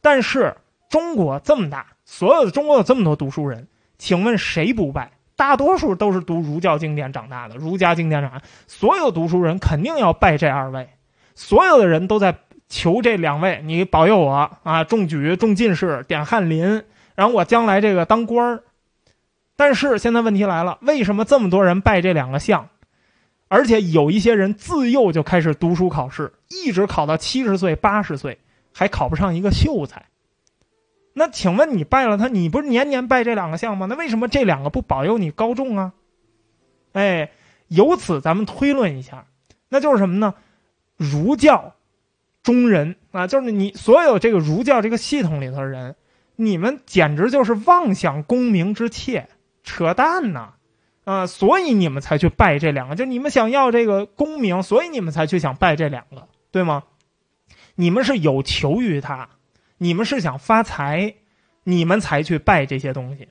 [0.00, 0.56] 但是
[0.88, 3.66] 中国这么大，所有的中国有这么多读书人，
[3.98, 5.10] 请问谁不拜？
[5.34, 10.90] 大多数都是读儒教经典长大的，儒家经典长大，所有读书人肯定要拜这二位，
[11.34, 12.36] 所有的人都在
[12.68, 16.84] 求这两位，你保佑我啊，中举、中进士、点翰林，
[17.16, 18.62] 然后我将来这个当官儿。
[19.56, 22.68] 但是现在问题来了，为什么这么多人拜这两个像，
[23.48, 28.38] 而且有一些人自幼就开始读书考试，一直考到七十岁、八十岁，
[28.74, 30.06] 还考不上一个秀才？
[31.14, 33.86] 那请问你拜了他，你不是年年拜这两个像吗？
[33.86, 35.94] 那为什么这两个不保佑你高中啊？
[36.92, 37.30] 哎，
[37.68, 39.24] 由此咱们推论一下，
[39.70, 40.34] 那就是什么呢？
[40.98, 41.74] 儒教
[42.42, 45.96] 中人啊，就是你所有这个儒教这个系统里头的人，
[46.36, 49.28] 你们简直就是妄想功名之切，
[49.64, 50.50] 扯淡呐！
[51.04, 56.84] 啊，所以你们才去拜这两个，就你们想要这个功名，所以你们才去想拜这两个，对吗？
[57.74, 59.28] 你们是有求于他。
[59.78, 61.16] 你们是想发财，
[61.62, 63.28] 你们才去拜这些东西。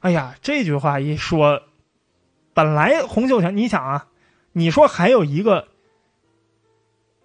[0.00, 1.62] 哎呀，这句话一说，
[2.52, 4.08] 本来洪秀全，你想啊，
[4.52, 5.68] 你说还有一个，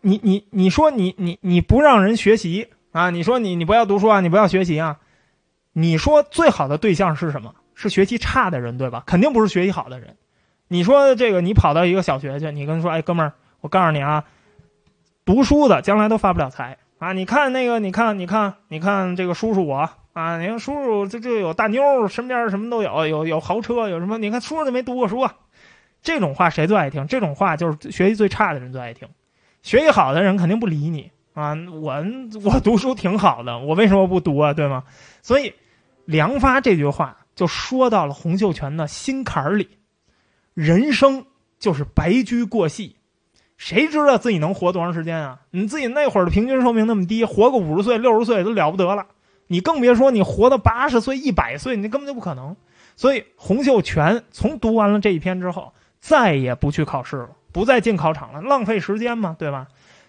[0.02, 3.10] 你你你说你你你不让人学习啊？
[3.10, 4.22] 你说你你不要读书啊？
[4.22, 5.00] 你不要学习啊？
[5.74, 7.54] 你说最好的对象是什么？
[7.74, 9.04] 是学习差的人，对吧？
[9.06, 10.16] 肯定不是学习好的人。
[10.70, 14.24] 你说这个，你跑到一个小学去，你跟他说，哎，哥们儿，我告诉你啊，
[15.26, 16.78] 读书的将来都发不了财。
[16.98, 24.18] 啊，你看那个，你看，你看，你看这个叔叔我啊，你看叔叔这这有大妞，身边什么都有，有有豪车，有什么？
[24.18, 25.36] 你看叔叔都没读过书啊，
[26.02, 27.06] 这种话谁最爱听？
[27.08, 29.10] 这种话就是学习最差的人最爱听，
[29.62, 31.56] 学习好的人肯定不理你啊。
[31.72, 32.04] 我
[32.44, 34.54] 我读书挺好的，我为什么不读啊？
[34.54, 34.84] 对吗？
[35.22, 35.54] 所以
[36.06, 39.70] 梁发这句话就说到了洪秀全的心坎儿里，
[40.56, 41.28] 人生
[41.60, 42.96] 就是白驹过隙。
[43.58, 45.40] 谁知道自己能活多长时间啊？
[45.52, 49.06] 你自己那会儿的平均寿命那么低，活个五十岁、六十岁都了不得了。
[49.48, 52.58] 你更别说你活到八十岁、一百岁，你根本就不可能。
[52.98, 59.68] 所以洪秀全从读完了这一篇之后，再也不去考试了，不再进考场了，浪费时间嘛，对吧？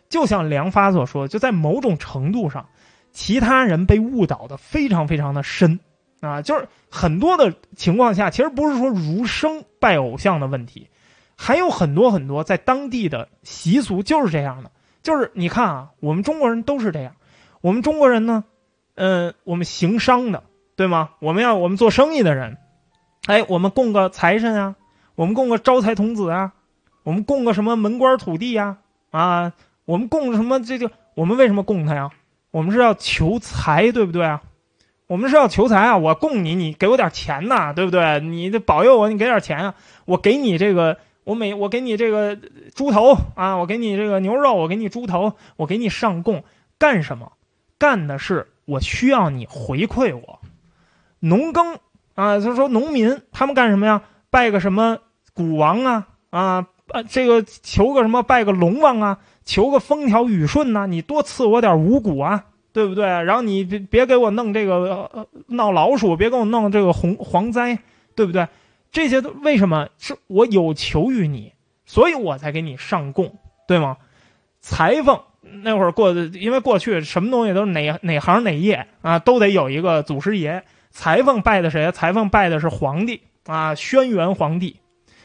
[0.08, 2.68] 就像梁发所说，就在某种程度上，
[3.12, 5.80] 其他人被误导的非常非常的深
[6.20, 10.88] 啊，就是很多的情况下，其实不是说儒生拜偶像的问题。
[11.36, 14.70] 还有很多很多在当地的习俗就是这样的，
[15.02, 17.14] 就是你看啊，我们中国人都是这样。
[17.60, 18.44] 我们中国人呢，
[18.94, 20.44] 嗯，我们行商的，
[20.76, 21.10] 对吗？
[21.18, 22.56] 我们要我们做生意的人，
[23.26, 24.76] 哎，我们供个财神啊，
[25.14, 26.52] 我们供个招财童子啊，
[27.02, 28.78] 我们供个什么门官土地呀？
[29.10, 29.52] 啊，
[29.86, 30.62] 我们供什么？
[30.62, 32.10] 这就我们为什么供他呀？
[32.50, 34.42] 我们是要求财，对不对啊？
[35.06, 35.96] 我们是要求财啊！
[35.96, 38.18] 我供你，你给我点钱呐，对不对？
[38.18, 39.74] 你得保佑我，你给点钱啊！
[40.04, 42.36] 我给你这个，我每我给你这个
[42.74, 46.42] 猪头啊，我给你这个牛肉，我给你猪头，我给你上供，
[46.76, 47.32] 干什么？
[47.78, 50.40] 干的是我需要你回馈我。
[51.20, 51.78] 农耕
[52.16, 54.02] 啊，就是说农民他们干什么呀？
[54.30, 54.98] 拜个什么
[55.34, 57.02] 谷王啊啊啊！
[57.08, 58.24] 这个求个什么？
[58.24, 60.86] 拜个龙王啊，求个风调雨顺呐！
[60.86, 62.44] 你多赐我点五谷啊！
[62.72, 63.06] 对不对？
[63.06, 67.78] 然后你别别给我弄这个闹老鼠，别给我弄这个洪蝗灾，
[68.14, 68.46] 对不对？
[68.92, 69.88] 这些都为什么？
[69.96, 71.52] 是我有求于你，
[71.86, 73.96] 所以我才给你上供，对吗？
[74.60, 75.18] 裁缝
[75.62, 80.62] 那会儿过的，因为过去什么东西都是哪哪行哪业啊，都得有一个祖师爷。
[80.90, 81.92] 裁缝拜的谁？
[81.92, 84.80] 裁缝拜的是皇帝啊，轩辕皇帝。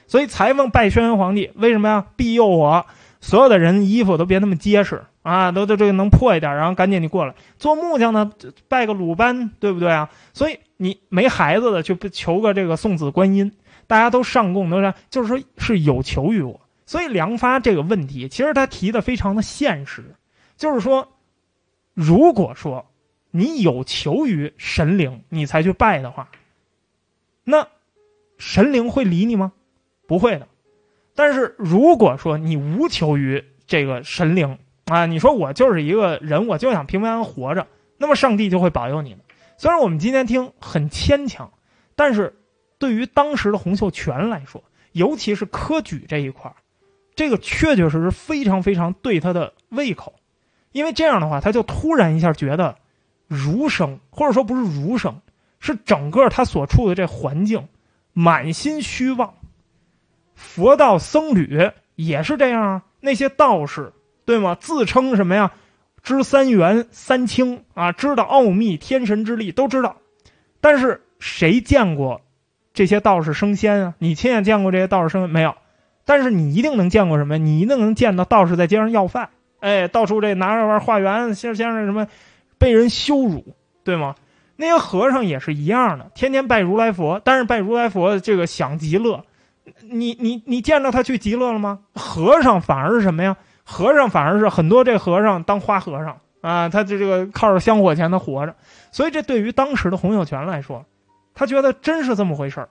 [0.08, 2.06] 所以裁缝拜轩辕皇帝，为什么呀？
[2.16, 2.86] 庇佑我，
[3.22, 5.02] 所有的人衣服都别那么结实。
[5.22, 8.32] 啊，都都这个能破一点，然后赶紧你过来做木匠呢，
[8.68, 10.10] 拜个鲁班，对不对啊？
[10.34, 13.52] 所以你没孩子的去求个这个送子观音，
[13.86, 16.60] 大家都上供都是，就是说是有求于我。
[16.88, 20.16] 所以梁发这个问题，其实他提的非常的现实，
[20.58, 21.08] 就是说，
[21.94, 22.88] 如果说
[23.30, 26.30] 你有求于神灵，你才去拜的话，
[27.44, 27.68] 那
[28.40, 29.54] 神灵会理你吗？
[30.08, 30.48] 不会的。
[31.16, 39.20] 但是如果说你无求于这个神灵，啊，你说我就是一个人，我就想平平安安活着，那么上帝就会保佑你们。
[39.58, 41.52] 虽然我们今天听很牵强，
[41.96, 42.36] 但是
[42.80, 46.54] 对于当时的洪秀全来说，尤其是科举这一块
[47.16, 50.14] 这个确确实实非常非常对他的胃口，
[50.72, 52.78] 因为这样的话，他就突然一下觉得
[53.28, 55.22] 儒生，或者说不是儒生，
[55.60, 57.68] 是整个他所处的这环境
[58.14, 59.36] 满心虚妄。
[60.42, 63.94] 佛道僧侣也是这样啊，那些道士。
[64.24, 64.56] 对吗？
[64.58, 65.52] 自称什么呀？
[66.04, 69.98] 知三元三清啊，知道奥秘，天神之力都知道。
[70.62, 72.22] 但是谁见过
[72.72, 73.96] 这些道士升仙啊？
[73.98, 75.56] 你亲眼见过这些道士升没有？
[76.06, 77.40] 但是你一定能见过什么？
[77.40, 82.08] 你一定能见到道士在街上要饭，哎，到处这拿着玩化缘，先先生什么
[82.58, 84.16] 被人羞辱，对吗？
[84.56, 89.26] 那些和尚也是一样的，天天拜如来佛，但是拜如来佛这个享极乐。
[89.82, 91.82] 你你你见着他去极乐了吗？
[91.94, 93.38] 和尚反而是什么呀？
[93.64, 98.56] 和尚反而是很多，这和尚当花和尚啊，他就这个靠着香火钱他活着，
[98.92, 100.86] 所以这对于当时的洪秀全来说，
[101.34, 102.70] 他觉得真是这么回事儿，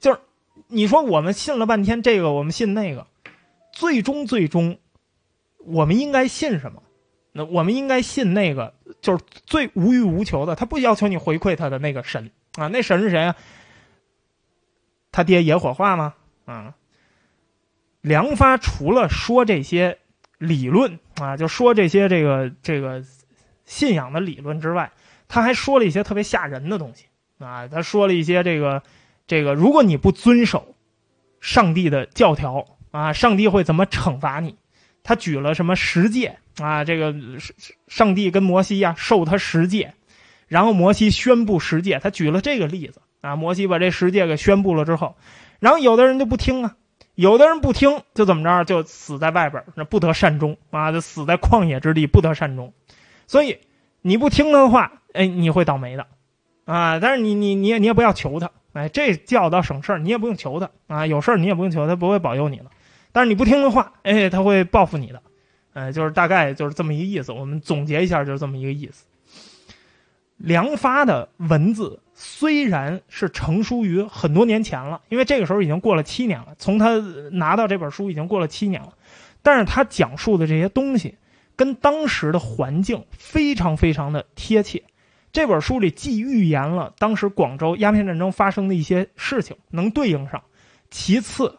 [0.00, 0.18] 就是
[0.66, 3.06] 你说我们信了半天这个，我们信那个，
[3.72, 4.78] 最终最终，
[5.64, 6.82] 我们应该信什么？
[7.32, 13.36] 那我们应该信那个就是最无欲无求的，他不要求你回馈他的那个神啊，那神是谁啊？
[15.12, 16.14] 他爹野火化吗？
[16.46, 16.74] 啊，
[18.00, 19.98] 梁发除了说这些。
[20.42, 23.04] 理论啊，就说这些这个这个
[23.64, 24.90] 信仰的理论之外，
[25.28, 27.04] 他还说了一些特别吓人的东西
[27.38, 27.68] 啊。
[27.68, 28.82] 他说了一些这个
[29.28, 30.74] 这个，如果你不遵守
[31.40, 34.56] 上帝的教条啊，上帝会怎么惩罚你？
[35.04, 36.82] 他举了什么十诫啊？
[36.82, 37.14] 这个
[37.86, 39.94] 上帝跟摩西呀授他十诫，
[40.48, 43.34] 然后摩西宣布十诫，他举了这个例子啊。
[43.34, 45.16] 摩西把这十诫给宣布了之后，
[45.58, 46.76] 然后有的人就不听啊。
[47.14, 50.92] 有的人不听，就怎么着，就死在外边那不得善终啊！
[50.92, 52.72] 就死在旷野之地，不得善终。
[53.26, 53.58] 所以
[54.00, 56.06] 你不听他的话，哎，你会倒霉的，
[56.64, 56.98] 啊！
[57.00, 61.06] 但是你你你也你也不要求他，哎，这教导省事儿，你也不用求他啊。
[61.06, 62.64] 有事儿你也不用求他，不会保佑你的。
[63.12, 65.22] 但是你不听的话，哎，他会报复你的，
[65.74, 67.30] 哎，就是大概就是这么一个意思。
[67.30, 69.04] 我们总结一下，就是这么一个意思。
[70.38, 72.00] 梁发的文字。
[72.24, 76.96] 虽然是成书于很多年前了，因为这个时候已经过了七年了，从他
[77.32, 78.94] 拿到这本书已经过了七年了，
[79.42, 81.16] 但是他讲述的这些东西
[81.56, 84.84] 跟当时的环境非常非常的贴切。
[85.32, 90.42] 这本书里既预言了当时广州鸦片战争发生的一些事情，能对应上；
[90.92, 91.58] 其次，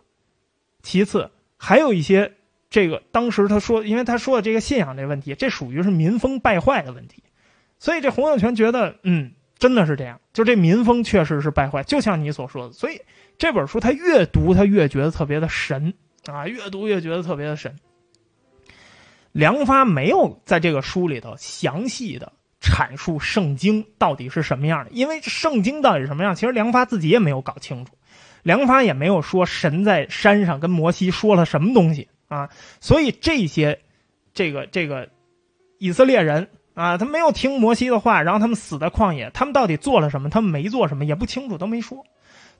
[0.81, 2.35] 其次还有一些
[2.69, 7.21] 这个当时他说，因为他说的这个信仰这问题，这属于是民风败坏的问题，
[7.79, 9.33] 所以这洪秀全觉得，嗯。
[9.59, 12.73] 真的是这样，就这民风确实是败坏，就像你所说的。
[12.73, 12.99] 所以
[13.37, 15.93] 这本书他越读他越觉得特别的神
[16.25, 17.73] 啊，越读越觉得特别的神。
[19.31, 27.93] 梁发没有在这个书里头详细的阐述圣经到底是什么样的，因为圣经到底什么样，其实梁发自己也没有搞清楚。
[28.41, 32.49] 梁发也没有说神在山上跟摩西说了什么东西啊，
[32.81, 33.79] 所以这些
[34.33, 35.09] 这个这个
[35.77, 36.49] 以色列人。
[36.73, 39.29] 啊，他没有听摩西的话，然后他们死在旷野。
[39.33, 40.29] 他们到底做了什么？
[40.29, 42.03] 他们没做什么，也不清楚，都没说。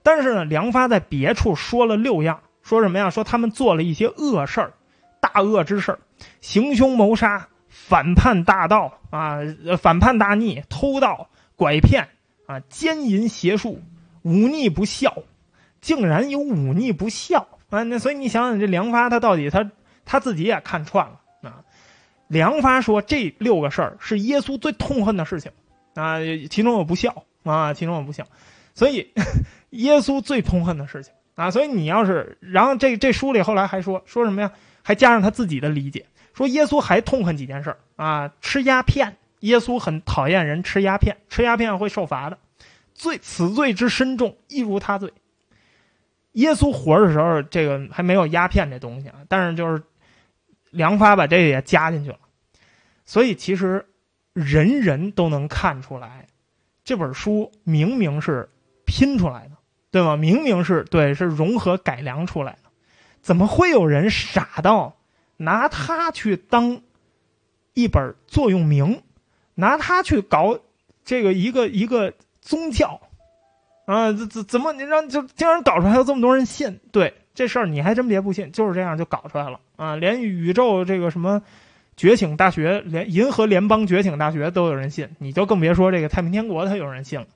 [0.02, 3.10] 但是呢，梁发在别处说了六样说什么呀？
[3.10, 4.72] 说他们做了一些恶事儿，
[5.20, 5.98] 大恶之事，
[6.40, 9.38] 行凶谋杀，反叛大道啊，
[9.80, 12.08] 反叛大逆，偷盗拐骗
[12.46, 13.82] 啊，奸淫邪术，
[14.22, 15.22] 忤逆不孝，
[15.80, 17.82] 竟然有忤逆不孝啊！
[17.82, 19.70] 那所以你想想，这梁发他到底他
[20.04, 21.20] 他自己也看穿了。
[22.28, 25.52] 梁发说这六个事儿是耶稣最痛恨的事情
[25.94, 26.18] 啊，
[26.50, 28.26] 其中有不孝啊，其中有不孝，
[28.74, 29.12] 所以
[29.70, 31.12] 耶稣最痛恨的事情。
[31.36, 34.52] 啊，所以你要是，然后这这书里后来还说说什么呀？
[34.82, 42.38] 还加上他自己的理解，说耶稣还痛恨几件事儿啊，吃鸦片，耶稣很讨厌人吃鸦片，吃鸦片会受罚的，
[42.94, 45.12] 罪此罪之深重，亦如他罪。
[46.34, 49.82] 耶稣活的时候，这个还没有鸦片这东西啊，但是就是
[50.74, 52.18] 梁发把这个也加进去了，
[53.06, 53.86] 所以其实
[54.32, 56.26] 人人都能看出来，
[56.84, 58.50] 这本书明明是
[58.84, 59.52] 拼出来的。
[59.90, 60.16] 对吗？
[60.16, 62.70] 明明是对，是融合改良出来的，
[63.22, 64.96] 怎么会有人傻到
[65.36, 66.82] 拿它去当
[67.74, 69.04] 一本座右铭，
[69.54, 70.58] 拿它去搞
[71.04, 73.00] 这个一个一个宗教
[73.86, 74.10] 啊？
[74.10, 76.80] 怎怎怎么你让就竟然搞出来还有这么多人信？
[76.90, 79.96] 对这事儿你还真别不信，就是这样就搞出来了啊！
[79.96, 81.42] 连宇宙这个什么
[81.96, 87.26] 觉醒大学，连银河联邦觉醒大学都有人信，你就更别说这个太平天国他有人信了，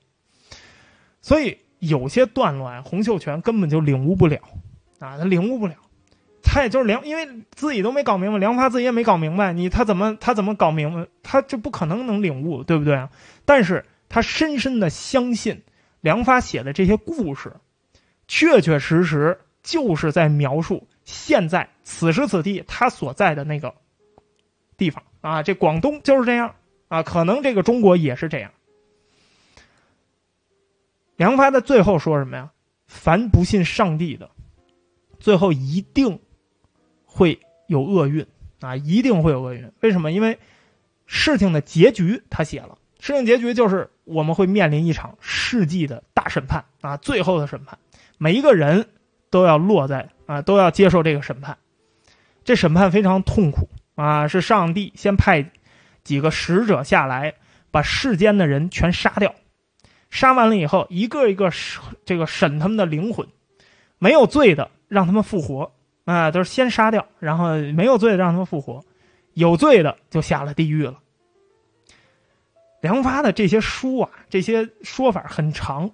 [1.21, 1.57] 所以。
[1.81, 4.37] 有些段落啊，洪秀全根本就领悟不了，
[4.99, 5.75] 啊，他领悟不了，
[6.43, 11.07] 他也就是梁，因为自己都没搞明白，梁发自己也没搞明白，你他怎么他怎么搞明白？
[11.23, 13.09] 他就不可能能领悟，对不对啊？
[13.45, 15.61] 但是他深深的相信
[16.01, 17.53] 梁发写的这些故事，
[18.27, 23.73] 确确实实就是在描述现在此时此地他所在的那个
[24.77, 26.55] 地方啊，这广东就是这样
[26.87, 28.51] 啊，可能这个中国也是这样。
[31.15, 32.51] 梁发在最后说什么呀？
[32.87, 34.31] 凡不信上帝的，
[35.19, 36.19] 最后一定
[37.05, 38.25] 会有厄运
[38.61, 38.75] 啊！
[38.77, 39.71] 一定会有厄运。
[39.81, 40.11] 为什么？
[40.11, 40.39] 因为
[41.05, 46.95] 事情的结局他写了，事情结局就是我们会面临一场世纪的大审判啊！
[46.97, 47.77] 最后的审判，
[48.17, 48.89] 每一个人
[49.29, 51.57] 都要落在啊，都要接受这个审判。
[52.43, 54.27] 这审判非常痛苦啊！
[54.27, 55.51] 是上帝先派
[56.03, 57.35] 几个使者下来，
[57.69, 59.35] 把世间的人全杀掉。
[60.09, 61.51] 杀完了以后，一个一个
[62.05, 63.27] 这个审他们的灵魂，
[63.99, 65.71] 没有罪的让他们复活
[66.05, 68.83] 啊，都是先杀掉，然后没有罪的让他们复活，
[69.33, 70.97] 有罪的就下了地狱了。
[72.81, 75.91] 梁发的这些书啊，这些说法很长，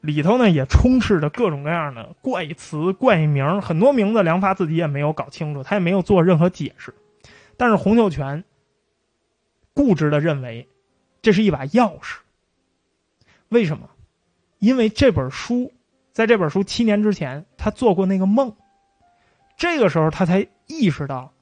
[0.00, 6.94] 里头呢也充斥着各种各样的怪词怪名，很多名字梁发自己也没有搞清楚，他也没有做任何解释。
[7.56, 8.44] 但是洪秀全
[9.74, 10.68] 固执的认为，
[11.20, 12.18] 这是一把钥匙。
[13.48, 13.88] 为什么？
[14.58, 15.72] 因为这本书，
[16.12, 18.54] 在这本书七年之前，他做过那个梦。
[19.56, 21.32] 这个时候，他才意识到，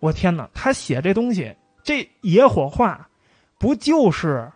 [0.00, 0.48] 我天哪！
[0.54, 3.08] 他写这东西，这野火化，
[3.58, 4.50] 不就是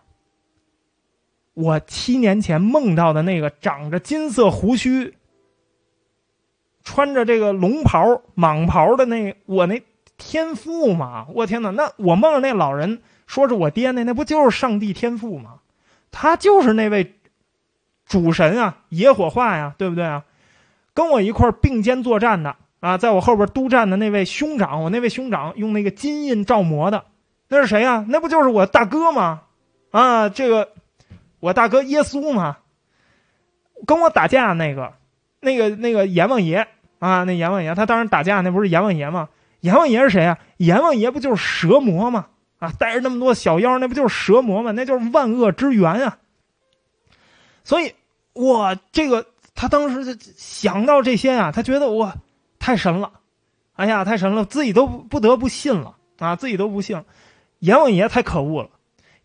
[1.59, 5.17] 我七年前梦到的那个长着金色胡须、
[6.85, 9.83] 穿着这个龙袍、蟒袍的那我那
[10.17, 11.27] 天父吗？
[11.35, 11.71] 我天哪！
[11.71, 15.55] 那我梦着那老人说是我爹，那那不就是上帝天父吗？
[16.13, 17.17] 他就是那位
[18.07, 20.25] 主神啊，野火化呀，对不对啊？
[20.95, 27.05] 跟我一块并肩作战的啊，在我后边督战的那位兄长，我那位兄长用那个金印照魔的，
[27.49, 28.07] 那是谁呀？
[28.09, 29.43] 那不就是我大哥吗？
[29.91, 30.69] 啊，这个
[31.41, 32.59] 我大哥耶稣吗？
[33.87, 34.95] 跟我打架那个，
[35.41, 36.67] 那个那个阎王爷
[36.99, 39.29] 啊，那阎王爷他当时打架那不是阎王爷吗？
[39.61, 40.39] 阎王爷是谁啊？
[40.57, 42.27] 阎王爷不就是蛇魔吗？
[42.59, 44.73] 啊，带着那么多小妖，那不就是蛇魔吗？
[44.73, 46.19] 那就是万恶之源啊！
[47.63, 47.95] 所以，
[48.33, 52.17] 哇，这个他当时就想到这些啊，他觉得哇，
[52.59, 53.13] 太神了！
[53.75, 57.05] 哎呀，太神了，自己都不得不信了啊，自己都不信。
[57.61, 58.71] 阎王爷太可恶了，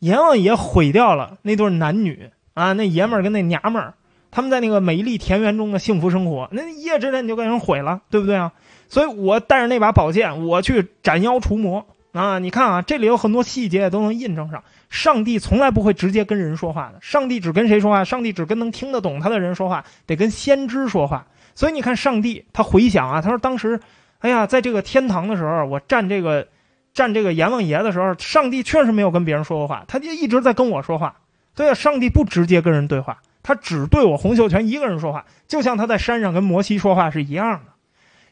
[0.03, 3.93] 阎王爷毁掉了那对男女啊，那爷们儿跟那娘们儿，
[4.31, 8.51] 他们在那个美丽田园中的幸福生活，那一夜之间你就给人毁了，对不对啊？
[8.89, 11.85] 所以我带着那把宝剑，我去斩妖除魔。
[12.11, 14.61] 啊，你看啊，这里有很多细节都能印证上。
[14.89, 18.03] 上帝从来不会直接跟人说话的，上帝只跟谁说话？
[18.03, 21.25] 上帝只跟能听得懂他的人说话，得跟先知说话。
[21.55, 23.79] 所以你看，上帝他回想啊，他说当时，
[24.19, 26.47] 哎呀，在这个天堂的时候，我站这个
[26.93, 31.15] 战这个阎王爷的时候，上帝确实没有跟别人说过话，他就一直在跟我说话。
[31.55, 37.71] 对啊，上帝不直接跟人对话，他只对我洪秀全一个人说话，就像他在山上跟摩西说话是一样的。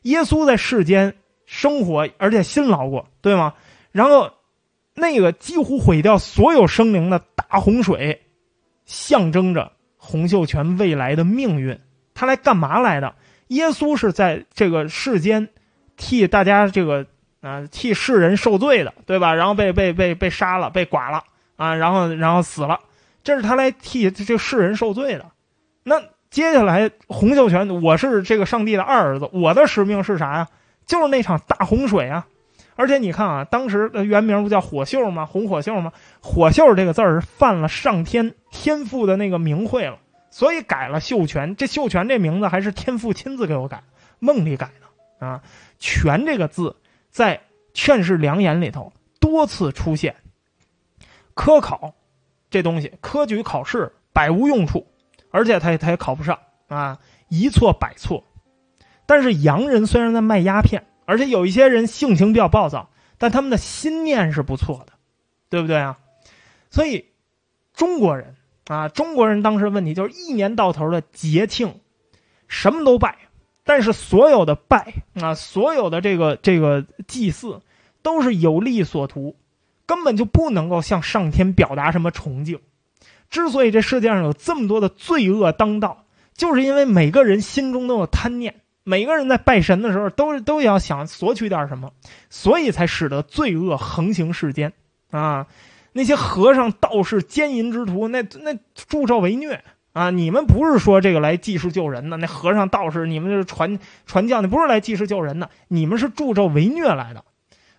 [0.03, 1.13] 耶稣在世间
[1.45, 3.53] 生活，而且辛劳过，对吗？
[3.91, 4.31] 然后，
[4.95, 8.21] 那个几乎毁掉所有生灵的大洪水，
[8.85, 11.77] 象征着洪秀全未来的命运。
[12.13, 13.13] 他来干嘛来的？
[13.47, 15.47] 耶稣是在这个世间
[15.97, 17.05] 替大家这个
[17.41, 19.33] 啊替世人受罪的，对吧？
[19.33, 21.23] 然后被被被被杀了，被剐了
[21.57, 22.79] 啊，然后然后死了，
[23.23, 25.25] 这是他来替这世人受罪的。
[25.83, 30.47] 那接下来洪秀全，我是这个上帝的二儿子，我的使命是啥呀？
[30.85, 32.27] 就是那场大洪水啊！
[32.75, 35.25] 而且你看啊，当时的原名不叫火秀吗？
[35.25, 35.91] 洪火秀吗？
[36.21, 39.97] 火秀这个字儿是犯了上天天父的那个名讳了，
[40.29, 41.55] 所以改了秀全。
[41.55, 43.83] 这秀全这名字还是天父亲自给我改，
[44.19, 44.69] 梦里改
[45.19, 45.41] 的啊。
[45.79, 46.75] 全这个字
[47.11, 47.37] 在
[47.75, 50.15] 《劝世良言》里头多次出现。
[51.35, 51.93] 科考
[52.49, 54.87] 这东西，科举考试百无用处，
[55.29, 56.97] 而且他他也考不上啊，
[57.29, 58.23] 一错百错。
[59.05, 60.87] 但是洋人虽然在卖鸦片。
[61.03, 64.93] 而且有一些人性情比较暴躁，但他们的心念是不错的，
[65.49, 65.99] 对不对啊？
[66.69, 67.09] 所以
[67.73, 68.37] 中国人
[68.67, 71.81] 啊，中国人当时问题就是一年到头的节庆，
[72.47, 73.17] 什么都拜，
[73.63, 77.61] 但是所有的拜啊，所有的这个这个祭祀
[78.01, 79.35] 都是有利所图，
[79.85, 82.59] 根本就不能够向上天表达什么崇敬。
[83.29, 86.05] 之所以这世界上有这么多的罪恶当道，
[86.35, 88.55] 就是因为每个人心中都有贪念。
[88.83, 91.91] 每个人在拜神的时候，都都要想索取点什么，
[92.31, 94.73] 所以才使得罪恶横行世间
[95.11, 95.45] 啊！
[95.93, 99.63] 那些和尚、道士、奸淫之徒，那那助纣为虐
[99.93, 100.09] 啊！
[100.09, 102.17] 你们不是说这个来济世救人的？
[102.17, 107.23] 那和尚、道士，你们是传传教，你不是来济世救人的，你们是助纣为虐来的。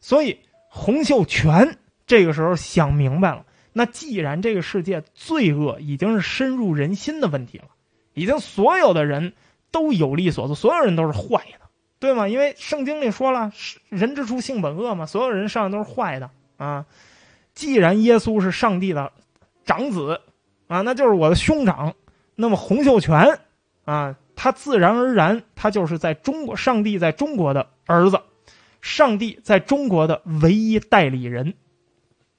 [0.00, 0.38] 所以
[0.68, 7.64] 洪秀全这个时候想明白了，那既然这个世界罪恶已经是深入人心的问题了，
[8.14, 9.32] 已经所有的人。
[9.72, 11.66] 都有利所图，所有人都是坏的，
[11.98, 12.28] 对吗？
[12.28, 13.50] 因为圣经里说了，
[13.88, 16.84] 人之初性本恶嘛，所有人上来都是坏的啊。
[17.54, 19.10] 既然耶稣是上帝的
[19.64, 20.20] 长子
[20.66, 21.94] 啊，那就是我的兄长，
[22.34, 23.40] 那么洪秀全
[23.84, 28.20] 啊，他自然而然他就是在中国，上帝在中国的儿子，
[28.80, 31.54] 上帝在中国的唯一代理人，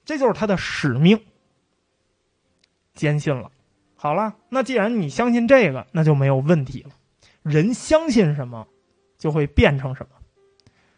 [0.04, 1.20] 这就是他的使命。
[2.94, 3.50] 坚信了，
[3.96, 6.90] 好了，那既然你相信这个，那就没有问题了。
[7.42, 8.66] 人相信什么，
[9.18, 10.16] 就会变成什么。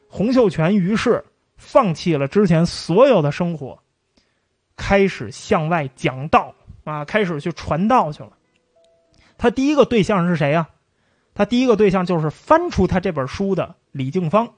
[0.08, 1.24] 洪秀全于是
[1.56, 3.78] 放弃了之前所有的生活，
[4.76, 8.32] 开始向外讲道啊，开始去传道去了。
[9.38, 10.68] 他第一个对象是谁呀？
[11.34, 14.50] 他第一个对象就是翻出他这本书的李静芳。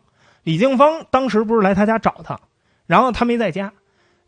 [0.42, 2.40] 李静芳当时不是来他家找他，
[2.86, 3.72] 然后他没在家，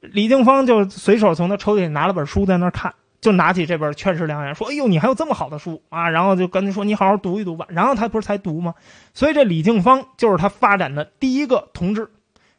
[0.00, 2.94] 李静芳就随手从他抽屉里拿了本书在那看。
[3.20, 8.74] 就拿起这本《劝世良言》，说：“哎呦，你还有这么好的书啊！”然后就跟他说：“你好好读一读吧。”然后他不是才读吗？
[9.12, 12.08] 所以这李静芳就是他发展的第一个同志。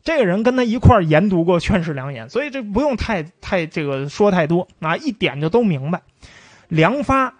[0.03, 6.03] 这个人跟他一块研读过《劝世良言》，所以这不用太太这个说太多啊，一点就都明白。
[6.67, 7.33] 梁发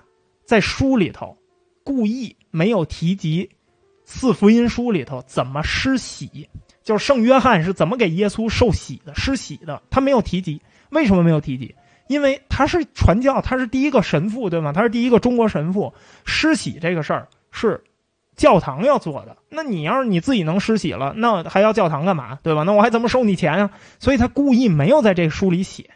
[0.52, 1.38] 在书里头
[1.82, 3.50] 故意没有提及
[4.04, 6.50] 四福音书里头怎么施洗，
[6.84, 10.62] 就是圣约翰是怎么给耶稣受洗的、施洗的，他没有提及。
[10.90, 11.74] 为什么没有提及？
[12.08, 14.74] 因为他是传教，他是第一个神父，对吗？
[14.74, 15.94] 他是第一个中国神父，
[16.26, 17.82] 施洗这个事儿是
[18.36, 19.38] 教堂要做的。
[19.48, 22.64] 那你要是你自己能施洗了，那还要教堂干嘛，对吧？
[22.64, 23.72] 那我还怎么收你钱啊？
[24.00, 25.92] 所以他故意没有在这个书里写，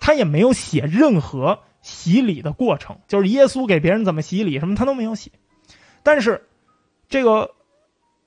[0.00, 5.30] 他也没有写任何洗礼的过程，就是耶稣给别人怎么洗礼什么，他都没有写。
[6.02, 6.42] 但是
[7.08, 7.50] 这个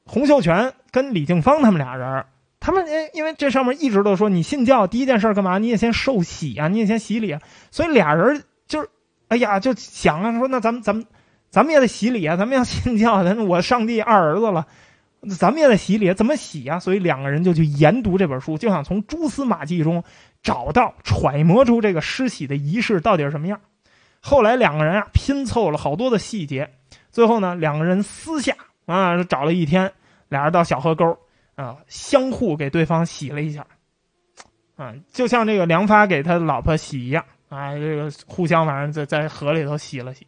[0.05, 2.24] 洪秀全跟李静芳他们俩人。
[2.60, 5.58] 他们因为这上面一直都说你信教第一件事干嘛？
[5.58, 7.41] 你也先受洗啊，你也先洗礼啊。
[7.72, 8.89] 所以俩人就是，
[9.28, 11.05] 哎呀，就想啊，说那咱们咱们
[11.49, 14.68] 咱们也得洗礼啊，咱们要信教，咱我上帝二儿子了，
[15.38, 16.80] 咱们也得洗礼，怎么洗啊？
[16.80, 20.03] 所以两个人就去研读这本书，就想从蛛丝马迹中
[20.42, 23.60] 找到揣摩出这个施洗的仪式到底是什么样。
[24.20, 26.74] 后来两个人啊拼凑了好多的细节，
[27.12, 29.92] 最后呢两个人私下啊找了一天，
[30.30, 31.18] 俩人到小河沟。
[31.56, 33.66] 啊，相互给对方洗了一下，
[34.76, 40.28] 啊，就像这个梁发给他老婆洗一样啊，这个互相反正在在河里头洗了洗。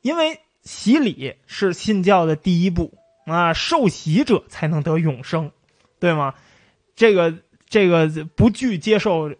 [0.00, 2.94] 因为洗礼是信教的第一步
[3.26, 5.52] 啊，受洗者才能得永生，
[6.00, 6.32] 对吗？
[6.96, 7.34] 这个
[7.72, 8.06] 这个
[8.36, 9.32] 不拒接受，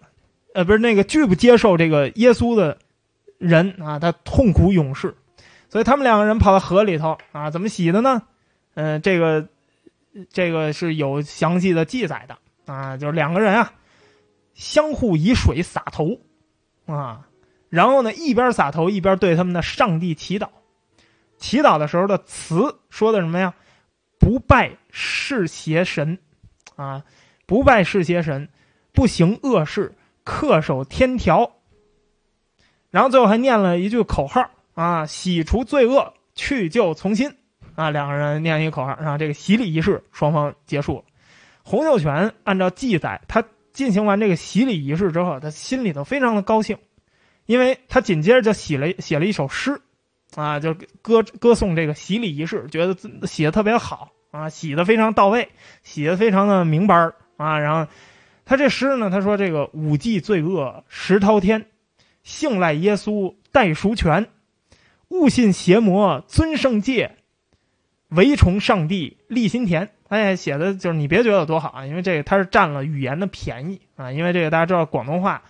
[0.54, 2.78] 呃，不是那个拒不接受这个耶稣的
[3.36, 5.14] 人啊，他痛苦永世。
[5.68, 8.22] 所以他们两个人跑到河里头啊，怎么洗的呢？
[8.74, 9.46] 嗯，这个。
[10.30, 12.36] 这个是有详细的记载的
[12.70, 13.72] 啊，就是两个人啊，
[14.52, 16.20] 相互以水洒头，
[16.84, 17.26] 啊，
[17.70, 20.48] 然后呢一边洒头一边对他们的上帝祈祷，
[21.38, 23.54] 祈祷的时候的词说的什么呀？
[24.18, 26.18] 不拜是邪神，
[26.76, 27.02] 啊，
[27.46, 28.48] 不拜世邪神，
[28.92, 31.52] 不行恶事，恪守天条。
[32.90, 37.34] 然后最后还念了一句口号啊，洗除罪恶，去旧从新。
[37.74, 41.04] 啊，两个人念一个口号，然后这个洗礼仪式双方结束了。
[41.62, 46.76] 洪秀全按照记载，他进行完这个洗礼仪式之后，他心里头非常的高兴，
[47.46, 49.80] 因为他紧接着就写了写了一首诗，
[50.34, 52.94] 啊，就歌歌颂这个洗礼仪式，觉得
[53.26, 55.48] 写的特别好啊，洗的非常到位，
[55.82, 57.10] 洗的非常的明白
[57.42, 57.58] 啊。
[57.58, 57.90] 然后
[58.44, 61.66] 他这诗呢，他说这个五季罪恶石滔天，
[62.22, 64.28] 信赖耶稣代赎权，
[65.08, 67.16] 勿信邪魔尊圣戒。
[68.14, 75.44] 唯崇上帝立心田，哎，写的就是你别觉得多好啊，因为这个他是占了语言的便宜啊，因为这个大家知道广东话，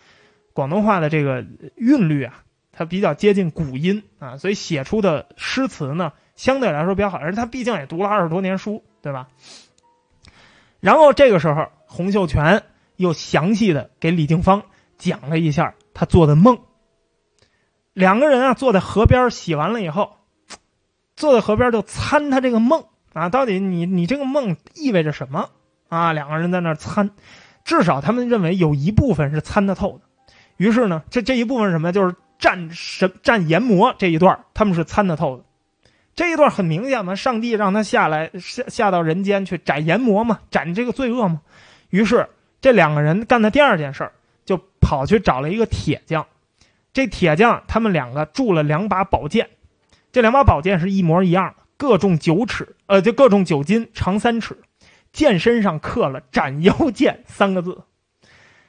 [0.52, 9.26] 广东话的这个韵律啊，它比较接近古音啊，所以写出的诗词呢相对来说比较好，而他毕竟也读了二十多年书，对吧？
[10.78, 12.62] 然后这个时候，洪秀全
[12.96, 14.64] 又详细的给李定方
[14.98, 16.58] 讲了一下他做的梦。
[17.92, 20.16] 两个人啊坐在河边洗完了以后。
[21.14, 25.50] 坐在河边就参他这个梦啊，到底你你这个梦意味着什么
[25.88, 26.12] 啊？
[26.12, 27.10] 两个人在那参，
[27.64, 30.04] 至少他们认为有一部分是参得透的。
[30.56, 31.92] 于是呢，这这一部分什么？
[31.92, 35.44] 就是战神战炎魔这一段，他们是参得透的。
[36.16, 41.42] 这一段很明显嘛，上帝让他下来下下到人间去斩炎魔嘛，斩这个罪恶嘛。
[41.92, 42.26] 于是
[42.62, 44.12] 这两个人干的第二件事儿，
[44.46, 46.26] 就跑去找了一个铁匠。
[46.94, 49.50] 这铁匠他们两个铸了两把宝剑。
[50.10, 54.56] 这两把宝剑是一模一样的，各重九尺，呃，就各重九斤，长三尺，
[55.12, 57.82] 剑身上刻了“斩妖剑”三个字。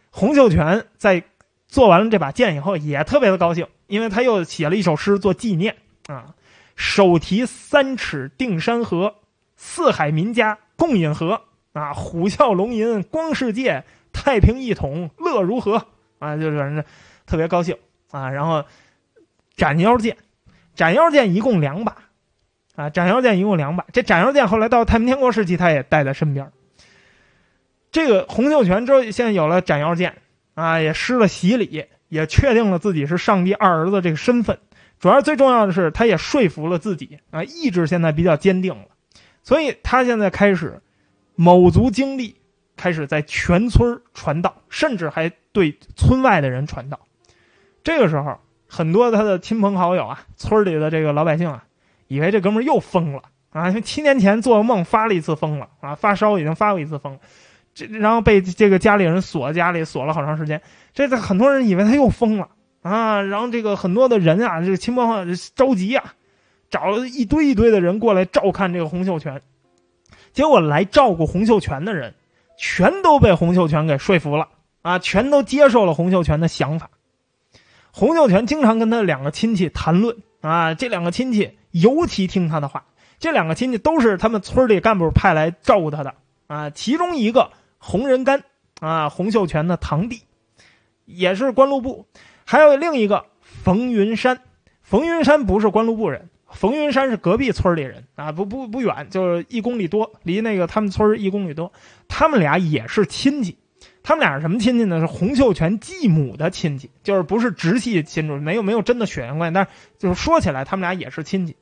[0.09, 1.23] 洪秀全在
[1.67, 6.35] 做完了这把剑以后，也特别的高兴，因为他又写了一首诗做纪念啊
[6.75, 9.15] ：“手提三尺定山河，
[9.55, 11.41] 四海民家共饮河
[11.73, 15.87] 啊，虎啸龙吟光世界，太平一统乐如何
[16.19, 16.85] 啊？”就是
[17.25, 17.77] 特别高兴
[18.11, 18.63] 啊，然后
[19.55, 20.17] 斩妖剑。
[20.75, 21.97] 斩妖剑一共两把，
[22.75, 23.85] 啊，斩妖剑一共两把。
[23.93, 26.51] 这斩妖剑后来到太平天国时期，他也带在身边。
[27.91, 30.15] 这个洪秀全之后现在有了斩妖剑，
[30.55, 34.57] 啊，也施了洗礼，也确定了自己是上帝二儿子这个身份。
[34.99, 38.85] 主要最重要的是，他也说服了自己，啊，意志现在比较坚定了。
[39.43, 40.81] 所以他现在开始
[41.35, 42.35] 卯足精力，
[42.75, 46.99] 开始在全村传道，甚至还对村外的人传道。
[47.83, 48.37] 这个时候。
[48.65, 51.63] 很多他的亲朋好友啊，村里的这个老百姓啊，
[52.07, 53.21] 以为这哥们又疯了
[53.51, 53.69] 啊！
[53.69, 57.19] 因为七年前做梦发了一次疯了啊，发烧已经发过一次疯，
[57.75, 60.59] 这然后被这个家里人锁家里锁了好长时间。
[60.91, 62.49] 这很多人以为他又疯了
[62.81, 63.21] 啊！
[63.21, 66.15] 然后这个很多的人啊，这个亲朋好友着急啊，
[66.71, 69.39] 找了一堆一堆的人过来照看这个洪秀全。
[70.33, 72.15] 结果来照顾洪秀全的人，
[72.57, 74.49] 全都被洪秀全给说服了
[74.81, 76.89] 啊，全都接受了洪秀全的想法。
[77.91, 82.85] 洪秀全经常跟他两个亲戚谈论啊，这两个亲戚尤其听他的话。
[83.19, 86.15] 这两个亲戚都是他们村里干部派来照顾他的
[86.47, 86.69] 啊。
[86.71, 88.43] 其中一个洪仁干
[88.81, 90.23] 啊，洪秀全的堂弟，
[91.05, 92.05] 也是官禄部；
[92.43, 94.41] 还有另一个冯云山，
[94.81, 101.73] 冯云山不是官禄部人，冯云山是隔壁村里人啊，不不不远，就是一公里多，离那个他们村一公里多。
[102.07, 103.57] 他们俩也是亲戚。
[104.01, 104.99] 他们俩是什么亲戚呢？
[104.99, 111.55] 是洪秀全继母的亲戚，就是不是直系亲属，没有没有真的血缘关系，但是就是说起来，他们俩也是亲戚。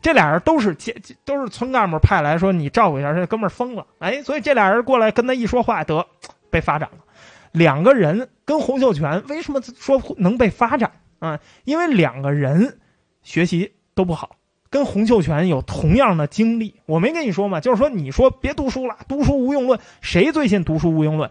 [0.00, 0.76] 这俩人都是
[1.24, 6.06] 都是村干部派来说你照顾一下，这哥们疯了，哎，所以这俩人过来跟他一说话，得
[6.50, 6.98] 被发展了。
[7.50, 11.40] 两个人跟洪秀全为什么说能被发展啊？
[11.64, 12.78] 因为两个人
[13.24, 14.36] 学习都不好，
[14.70, 16.74] 跟洪秀全有同样的经历。
[16.86, 17.60] 我没跟你说吗？
[17.60, 21.30] 就是说你说别读书了，读书无用论，谁最信读书无用论？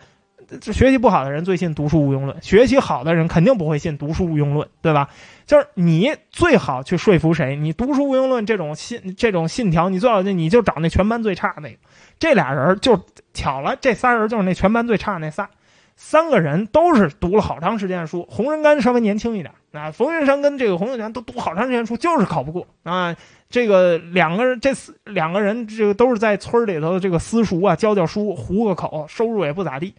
[0.62, 5.10] 这学习不好的人最信读书无用论，学习好的人肯定不会信读书无用论，对吧？
[5.46, 7.58] 就是你最好去说服谁？
[7.58, 11.76] 你读书无用论这种信这种信条，你最好你就找那全班最差那个。
[12.18, 12.98] 这俩人就
[13.34, 15.50] 巧了，这仨人就是那全班最差那仨，
[15.98, 18.26] 三个人都是读了好长时间的书。
[18.30, 23.16] 洪仁玕稍微年轻一点啊，冯云山跟这个洪秀全都读好长时间书，就是考不过啊。
[23.50, 29.94] 这个两个人，这四两个人，这个都是在村里头这个私塾啊教教书，糊个口，收入也不咋地。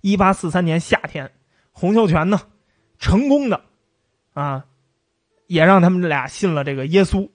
[0.00, 1.28] 一八四三年夏天，
[1.72, 2.40] 洪秀全呢，
[2.98, 3.62] 成功的，
[4.34, 4.64] 啊，
[5.46, 7.28] 也让他们俩信了这个耶稣，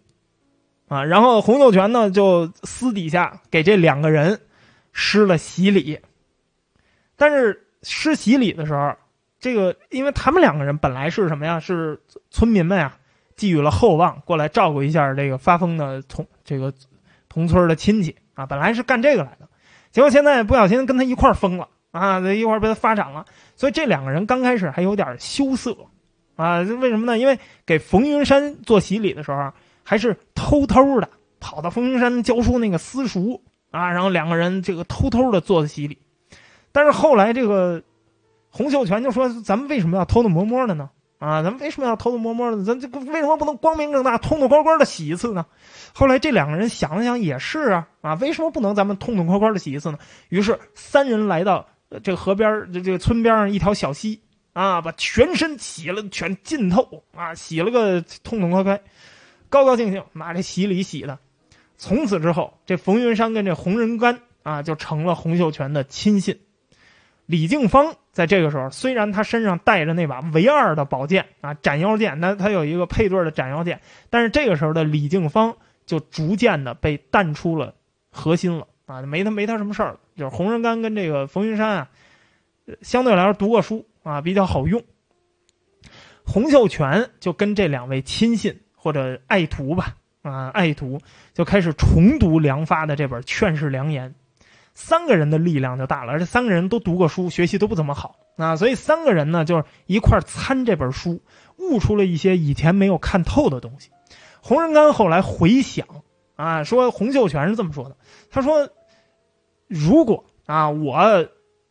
[0.87, 4.39] 啊，然后洪秀全呢就私底下给这两个人
[4.93, 5.99] 施了洗礼，
[7.17, 8.95] 但是施洗礼的时候，
[9.39, 11.59] 这个因为他们两个人本来是什么呀？
[11.59, 12.93] 是村民们呀，
[13.35, 16.73] 寄予了厚望，过来照顾一下这个发疯的同这个
[17.27, 19.47] 同村的亲戚啊，本来是干这个来的，
[19.91, 21.67] 结果现在不小心跟他一块疯了。
[21.91, 23.25] 啊，一会儿被他发展了，
[23.55, 25.75] 所以这两个人刚开始还有点羞涩，
[26.35, 27.17] 啊，为什么呢？
[27.17, 31.09] 因为给冯云山做洗礼的时候，还是偷偷的
[31.39, 35.97] 跑到冯云山教书那个私塾啊，然后两个人这个偷偷的做的洗礼。
[36.71, 37.81] 但是后来这个
[38.49, 40.89] 洪秀全就说：“咱们为什么要偷偷摸摸的呢？
[41.17, 42.63] 啊，咱们为什么要偷偷摸摸的？
[42.63, 45.45] 咱这为什么不能光明正大、痛痛快快的洗一次呢？”
[45.93, 49.99] 后来这两个人想了想，也是啊，啊，为什么不能咱们痛痛快快的洗一次呢？
[50.29, 51.67] 于是三人来到
[52.03, 54.21] 这个河边这这个村边上一条小溪。
[54.51, 58.81] 啊，把全身洗了全浸透啊，洗了个痛痛快快，
[59.47, 61.17] 高高兴兴，拿这洗礼洗的。
[61.77, 66.41] 从此之后，这冯云山跟这洪仁玕啊，就成了洪秀全的亲信。
[67.25, 75.55] 李靖芳在这个时候，虽然他身上带着那把唯二的宝剑啊，斩妖剑，那他有一个配对的斩妖剑，但是这个时候的李靖方
[75.85, 77.73] 就逐渐的被淡出了
[78.11, 79.99] 核心了啊，没他没他什么事儿了。
[80.17, 81.89] 就是洪仁玕跟这个冯云山啊，
[82.81, 83.85] 相对来说读过书。
[84.01, 84.81] 啊，比较好用。
[86.25, 90.99] 洪秀全就跟这两位亲信或者爱徒吧，啊，爱徒
[91.33, 94.09] 就开始重读梁发的这本《劝世良言》，
[94.81, 101.21] 三个人的力量就大了，而且三个人都读过书，学习都不怎么好啊，所以三个人呢就是一块参这本书，
[101.57, 103.89] 悟出了一些以前没有看透的东西。
[104.41, 105.85] 洪仁玕后来回想
[106.37, 107.97] 啊，说洪秀全是这么说的，
[108.31, 108.69] 他说
[109.67, 111.27] ：“如果啊，我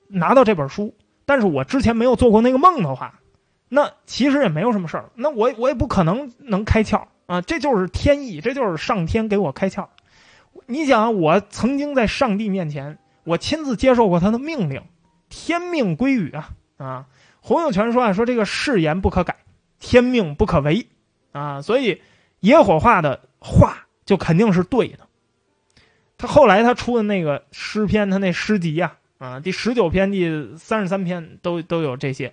[0.08, 0.94] 拿到这本书。”
[1.24, 3.20] 但是我之前没有做过那个梦的话，
[3.68, 5.10] 那其实也没有什么事儿。
[5.14, 9.88] 那我我也不可能能开窍啊，这就是天意，这就是上天给我开窍。
[10.70, 14.82] 你想，我曾经在上帝面前，我亲自接受过他的命令，
[15.30, 17.06] 天命归宇啊啊！
[17.40, 19.34] 洪秀全说啊，说这个誓言不可改，
[19.80, 20.86] 天命不可违
[21.32, 22.02] 啊，所以
[22.40, 25.08] 野火化的话就肯定是对的。
[26.18, 28.96] 他后来他出的那个诗篇，他那诗集呀。
[29.16, 32.32] 啊，第十九篇、第三十三篇都都有这些，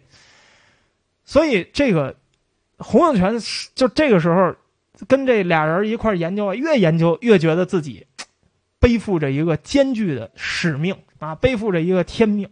[1.24, 2.16] 所以这个
[2.78, 3.40] 洪秀全
[3.74, 4.56] 就这个时候
[5.08, 8.06] 跟这俩人一块研究啊，越研究越觉得自己
[8.86, 12.48] 背负着一个艰巨的使命啊，背负着一个天命，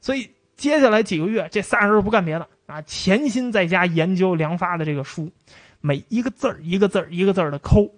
[0.00, 5.30] 所以接下来几个月，这仨人不干别的啊，潜心在家研究梁发的这个书，
[5.82, 7.90] 每一个字儿一个字儿一个字儿的抠，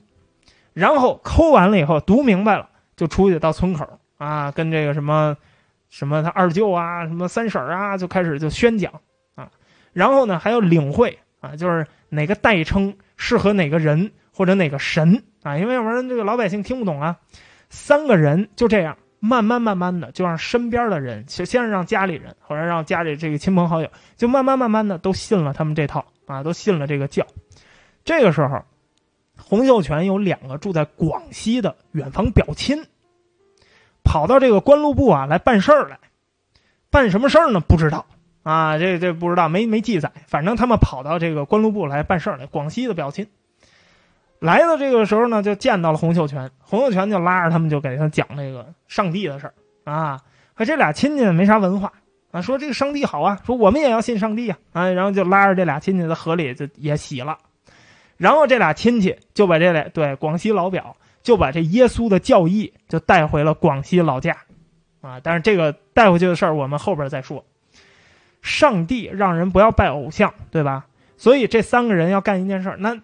[0.73, 5.37] 然后抠完了以后读明白了，就出去到村口啊，跟这个什么。
[5.95, 8.91] 什么他二舅啊，什么三婶啊，就开始就宣讲
[9.35, 9.51] 啊，
[9.93, 17.19] 然后呢还要领会啊，就是哪个代称适合哪个人或者哪个神啊，因为要不然这个老百姓听不懂啊。
[17.73, 27.27] 三个人就这样慢慢慢慢的就让身边的人，先先是让家里人，后来让家里这个亲朋好友，就慢慢慢慢的都信了他们这套啊，都信了这个教。
[28.05, 28.63] 这个时候，
[29.39, 32.85] 洪秀全有两个住在广西的远房表亲。
[34.05, 35.99] 跑到这个官禄部啊来办事儿来，
[36.91, 37.61] 办什么事儿呢？
[37.61, 38.05] 不知道
[38.43, 40.13] 啊，这这不知道，没没记载。
[40.27, 43.29] 反正他们跑到这个官禄部来办事儿来，广西的表亲。
[44.43, 50.21] 来的这个时候呢，就见到了洪秀全，洪秀全就拉着他们就给他讲那个上帝的事儿啊。
[50.55, 51.93] 可这俩亲戚没啥文化
[52.33, 57.39] 啊，说这个上帝好啊，说我们也要信上帝啊啊，然后就拉着这俩亲戚在河里就也洗了，
[58.17, 60.95] 然后这俩亲戚就把这俩对广西老表。
[61.23, 64.37] 就把这耶稣的教义就带回了广西老家，
[65.03, 65.21] 啊！
[65.23, 67.45] 但是这个带回去的事儿我们后边再说。
[68.41, 70.85] 上帝让人不要拜偶像，对吧？
[71.17, 72.99] 所以这三个人要干一件事那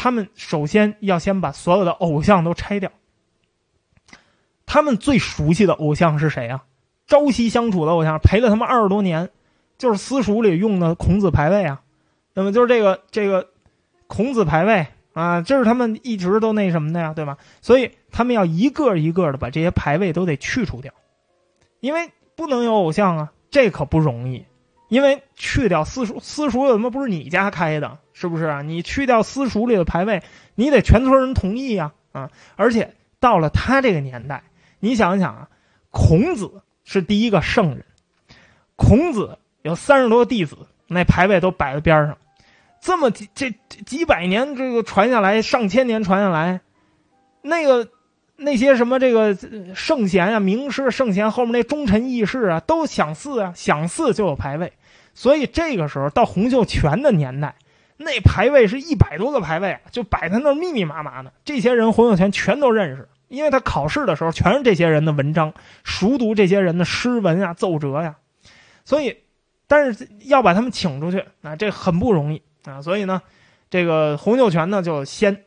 [0.00, 2.92] 他们首先要先把所有的偶像都拆掉。
[4.64, 6.62] 他们最熟悉的偶像是谁啊？
[7.08, 9.28] 朝夕相处的偶像，陪了他们二十多年，
[9.76, 11.82] 就是私塾里用的孔子牌位啊。
[12.32, 13.48] 那么就是这个这个
[14.06, 14.86] 孔子牌位。
[15.14, 17.38] 啊，这是他们一直都那什么的呀，对吧？
[17.60, 20.92] 所以他们要一个一个的把这些牌位都得去除掉，
[21.80, 24.44] 因为不能有偶像啊，这可不容易。
[24.88, 27.98] 因为去掉私塾，私塾怎么不是你家开的？
[28.20, 28.62] 是不是啊？
[28.62, 30.24] 你去掉私塾里的牌位，
[30.56, 32.28] 你得全村人同意呀，啊！
[32.56, 34.42] 而且到了他这个年代，
[34.80, 35.48] 你想一想啊，
[35.92, 37.84] 孔子是第一个圣人，
[38.74, 40.58] 孔子有三十多个弟子，
[40.88, 42.18] 那牌位都摆在边上。
[42.80, 43.54] 这么几这
[43.86, 46.60] 几百年这个传下来，上千年传下来，
[47.42, 47.88] 那个
[48.34, 49.36] 那些什么这个
[49.76, 54.72] 圣贤啊、名师、圣贤后面那忠臣义士啊，都想祀啊，想祀就有牌位。
[55.14, 57.54] 所以这个时候到洪秀全的年代，
[58.00, 61.32] 那牌位是一百多个牌位，就摆在那密密麻麻的。
[61.44, 68.16] 这些人洪秀全全都认识，因为他考试的时候全是这些人的文章，熟读这些人的诗文呀、奏折呀。
[68.84, 69.18] 所以，
[69.66, 72.40] 但是要把他们请出去，啊，这很不容易。
[72.64, 73.20] 啊，所以呢，
[73.68, 75.44] 这个洪秀全呢就先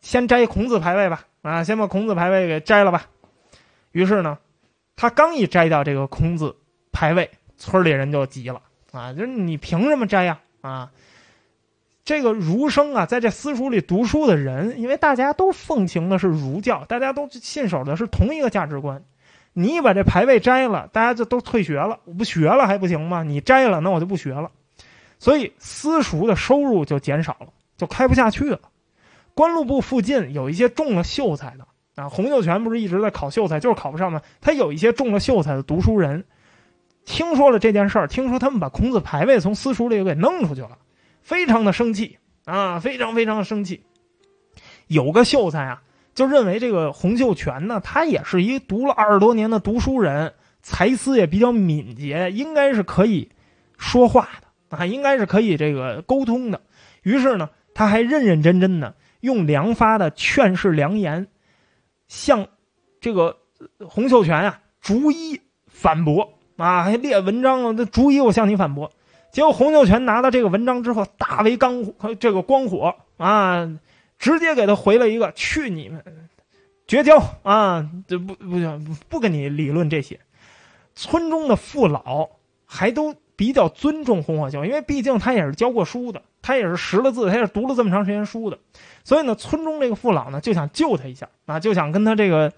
[0.00, 3.06] 先摘孔子牌位吧，啊，先把孔子牌位给摘了吧。
[3.92, 4.38] 于是呢，
[4.96, 6.56] 他刚一摘掉这个孔子
[6.90, 8.60] 牌位，村里人就急了
[8.90, 10.40] 啊，就是你凭什么摘呀？
[10.60, 10.90] 啊
[12.04, 19.02] 这个儒生啊，在这私塾里读书的人，因为大家都奉行的是儒教，大家都信守的是同一个价值观。
[19.52, 22.00] 你把这牌位摘了，大家就都退学了。
[22.04, 23.22] 我不学了还不行吗？
[23.22, 24.50] 你摘了，那我就不学了。
[25.18, 28.58] 所以私塾的收入就减少了，就开不下去了。
[29.34, 34.20] 官禄部附近有一些中了秀才的啊，洪秀全不是一直在考秀才，就是考不上吗？
[34.40, 36.24] 他有一些中了秀才的读书人，
[37.04, 40.78] 听说了这件事儿，听说他们把孔子牌位从私塾里给弄出去了。
[41.22, 43.84] 非常的生气啊，非常非常的生气。
[44.86, 45.82] 有个秀才啊，
[46.14, 50.32] 就认为这个洪秀全呢，他也是一读了二十多年的读书人，
[50.62, 53.30] 才思也比较敏捷，应该是可以
[53.78, 56.60] 说话的啊，应该是可以这个沟通的。
[57.02, 61.28] 于是呢，他还认认真真的用梁发的劝世良言，
[62.08, 62.48] 向
[63.00, 63.36] 这个
[63.86, 68.92] 洪秀全啊逐一反驳啊，还列文章，那逐一我向你反驳。
[69.32, 71.84] 结果洪秀全拿到这个文章之后，大为刚
[72.18, 73.78] 这个光火啊，
[74.18, 76.04] 直接给他回了一个“去你们，
[76.86, 77.88] 绝交啊！
[78.08, 80.18] 这不不行不跟你理论这些。”
[80.96, 82.28] 村中的父老
[82.66, 88.58] 还都比较尊重洪火秀，因为毕竟他也是教过书的，他也是识了字，他也是读了这么长时间书的。
[89.04, 92.52] 所以呢，村中这个父老呢就想救他一下啊，就想跟他这个，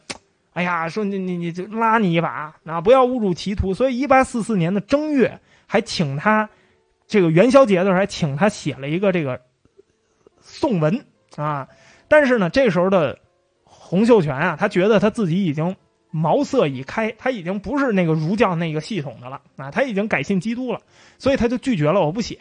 [0.52, 3.72] 哎呀，说你你你就拉你一把啊，不要误入歧途。
[3.74, 6.48] 所以，一八四四年的正月还请他。
[7.08, 9.38] 这个元宵节的时候还请他写了一个这个
[10.40, 11.04] 颂文
[11.36, 11.68] 啊，
[12.08, 13.18] 但是呢，这时候的
[13.64, 15.76] 洪秀全啊，他觉得他自己已经
[16.10, 20.80] 茅塞已开，他已经不是那个儒教那个系统的了啊，他已经改信基督了，
[21.18, 22.38] 所以他就拒绝了，我不写。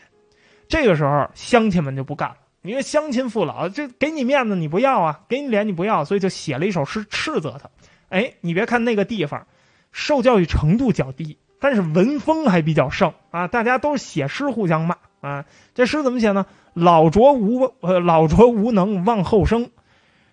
[0.70, 7.70] 这个时候乡亲们就不干了，因为乡亲父老这给你面子你不要啊，给你脸你不要，所以就写了一首诗斥责他。
[8.12, 9.48] 哎，你别看那个地方
[9.92, 11.40] 受教育程度较低。
[11.60, 15.46] 但是文风还比较盛啊，大家都写诗互相骂啊。
[15.76, 16.48] 这诗怎么写呢？
[16.74, 19.70] 老拙无呃老拙无能忘后生，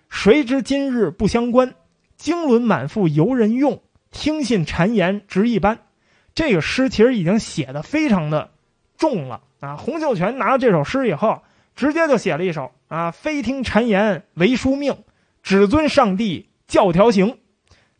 [0.09, 1.75] 谁知今日不相关？
[2.17, 5.77] 经纶满腹由人用，听信谗言值一般。
[6.33, 8.49] 这个诗其实已经写的非常的
[8.97, 9.77] 重了啊。
[9.77, 11.43] 洪秀全拿到这首诗以后，
[11.75, 14.97] 直接就写了一首啊：非听谗言为书命，
[15.43, 17.37] 只遵上帝教条行，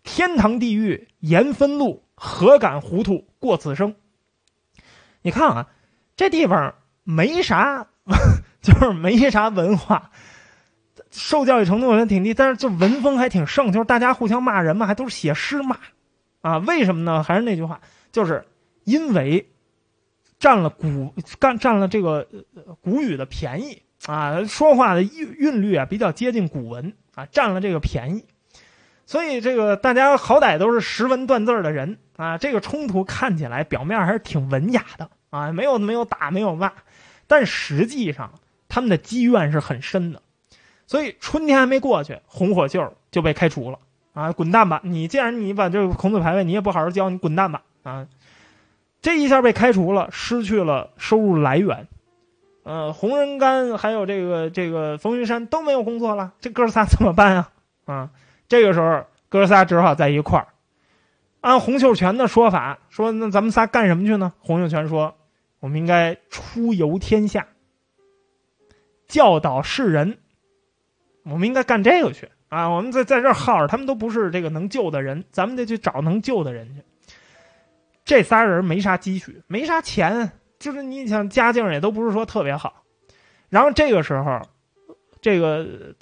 [0.04, 2.04] 天堂地狱言分路。
[2.22, 3.95] 何敢糊涂过此生？
[5.22, 5.70] 你看啊，
[6.18, 6.76] 这地方
[7.06, 7.88] 没啥，
[8.62, 10.12] 就是没啥文化，
[11.12, 15.78] 受教育程度也挺低，但是就文风还挺盛，就是大家互相骂人嘛，还都是写诗骂，
[16.41, 17.24] 啊，为什么呢？
[17.24, 17.80] 还是那句话，
[18.12, 18.45] 就是
[18.84, 19.50] 因为
[20.39, 22.28] 占了古干占了这个
[22.82, 28.26] 古语的便宜啊，说话的韵韵律啊比较接近古文啊，占了这个便宜。
[29.10, 36.72] 所以这个大家好歹都是识文断字的人啊，这个冲突看起来表面还是挺文雅的啊，没有没有打没有骂，
[37.26, 38.34] 但实际上
[38.68, 40.22] 他们的积怨是很深的。
[40.86, 43.80] 所以春天还没过去，红火秀就被开除了
[44.14, 44.80] 啊，滚蛋吧！
[44.84, 48.05] 你既然你把这个孔子牌位你也不好好教，你滚蛋吧啊！
[49.01, 51.88] 这一下被开除了，失去了收入来源，
[52.62, 57.49] 呃，洪仁干还有这个这个冯云山都没有工作了，这哥仨怎么办啊？
[57.86, 58.10] 啊！
[58.50, 60.47] 这个时候，哥仨只好在一块儿。
[61.41, 64.34] 按洪秀全的说法，说那咱们仨干什么去呢？
[64.39, 65.16] 洪秀全说
[65.62, 67.47] ：“我们应该出游天下，
[69.08, 70.18] 教导世人。
[71.24, 72.68] 我们应该干这个去啊！
[72.68, 76.82] 我们在在这耗着，他们都不是这个能救的人，咱们得去找能救的人去。
[78.04, 82.84] 这仨人没啥积蓄，没啥钱，就是你想家境也都不是说特别好。
[83.47, 84.41] 然后这个时候，
[85.22, 85.93] 这个。”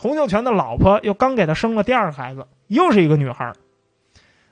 [0.00, 3.52] 洪秀全的老婆又刚给他生了第二个孩子，又是一个女孩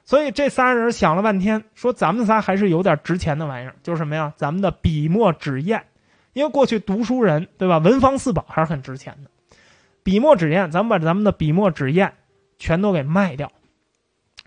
[0.04, 4.32] 所以这仨人想了半天，说咱们仨还是有点值钱的玩意儿，就是什么呀？
[4.36, 5.84] 咱们的笔墨纸砚，
[6.32, 7.78] 因为过去读书人对吧？
[7.78, 9.30] 文房四宝还是很值钱的。
[10.02, 12.12] 笔墨纸砚，咱们把咱们的笔墨纸砚
[12.58, 13.52] 全都给卖掉，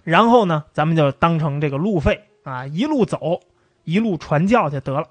[0.03, 3.39] 然后呢，咱们就当成这个路费啊，一路走，
[3.85, 5.07] 一路传教就得了。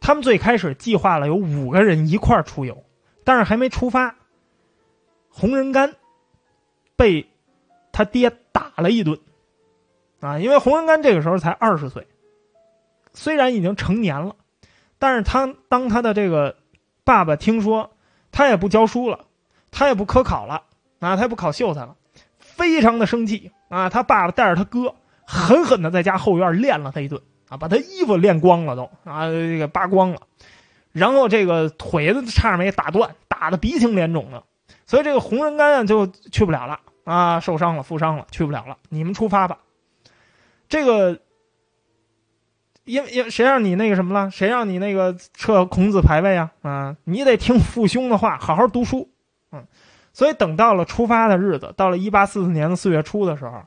[0.00, 2.84] 他们最开始计划了有五个人一块儿出游，
[3.24, 4.14] 但是还没出发。
[5.38, 5.92] 洪仁玕
[6.96, 7.28] 被
[7.92, 9.20] 他爹打了一顿
[10.20, 10.40] 啊！
[10.40, 12.08] 因为洪仁玕这个时候才二十岁，
[13.12, 14.34] 虽然已经成年了，
[14.98, 16.56] 但是他当他的这个
[17.04, 17.92] 爸爸听说
[18.32, 19.26] 他也不教书了，
[19.70, 20.64] 他也不科考了
[20.98, 21.94] 啊，他也不考秀才了，
[22.40, 23.88] 非常的生气啊！
[23.88, 30.22] 他爸爸带着他哥狠狠的在家后院练了他一顿啊，把他衣服练光了都啊，这个扒光了，
[30.90, 34.42] 然后这个腿子差点没打断，打的鼻青脸肿的。
[34.88, 38.78] 所以这个洪仁玕啊就去不了了啊，受伤了，负伤了，去不了了。
[38.88, 39.58] 你们出发吧。
[40.66, 41.20] 这个
[42.84, 44.30] 因为因为谁让你那个什么了？
[44.30, 46.52] 谁让你那个撤孔子牌位啊？
[46.62, 49.10] 啊，你得听父兄的话，好好读书。
[49.52, 49.66] 嗯，
[50.14, 53.64] 所以等到了出发的日子，到了一八四四年的四月初的时候，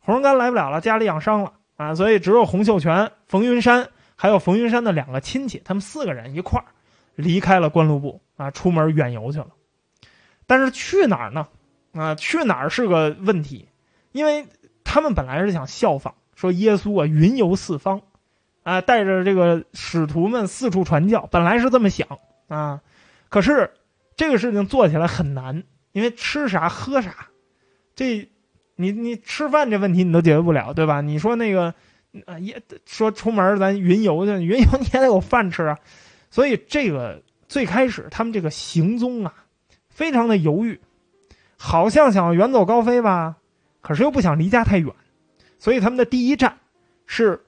[0.00, 6.66] 洪仁玕来不了了，家里养伤了啊，所以只有洪秀全、冯云山还有冯云山的两个亲戚，他们四个人一块儿
[7.14, 9.46] 离开了关禄部啊，出门远游去了。
[10.46, 11.48] 但是去哪儿呢？
[11.92, 13.68] 啊，去哪儿是个问题，
[14.10, 14.46] 因为
[14.82, 18.02] 他们本来是想效仿，说耶稣啊云游四方，
[18.64, 22.18] 啊带着这个使徒们四处传教，本来是这么想
[22.48, 22.80] 啊，
[23.28, 23.74] 可是
[24.16, 27.28] 这个事情做起来很难，因为吃啥喝啥，
[27.94, 28.28] 这
[28.74, 31.00] 你你吃饭这问题你都解决不了，对吧？
[31.00, 31.72] 你说那个
[32.26, 35.78] 啊也说出门咱云游去，云游 你也得有饭吃啊，
[36.28, 39.32] 所以这个最开始他们这个行踪啊。
[39.94, 40.80] 非常的犹豫，
[41.56, 43.36] 好像想远走高飞吧，
[43.80, 44.92] 可是又不想离家太远，
[45.60, 46.58] 所以他们的第一站
[47.06, 47.44] 是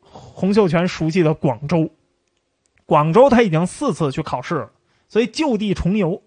[0.00, 1.90] 洪秀全熟悉的广州。
[2.86, 4.70] 广州他已经四次去考试了，
[5.08, 6.22] 所以就地重游。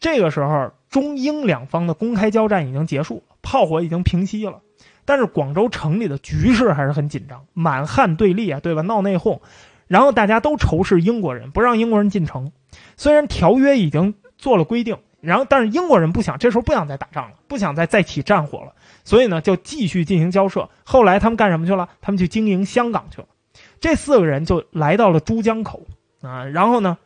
[0.00, 4.60] 这个时候，中英两方的公开交战已经结束了，炮火已经平息了，
[5.04, 8.82] 但是广州城里的局势还是很紧张，满汉对立啊，对吧？
[8.82, 9.40] 闹内讧，
[9.86, 12.50] 然后大家都仇视英国人，不让英国人进城。
[12.96, 14.14] 虽然条约已经。
[14.44, 20.68] 做了规定，然后但是英国人不想，这时候不想再打仗了，不想再再起战火了，所以呢就继续进行交涉。
[20.84, 21.88] 后来他们干什么去了？
[22.02, 23.28] 他们去经营香港去了。
[23.80, 25.86] 这四个人就来到了珠江口
[26.20, 26.98] 啊，然后呢，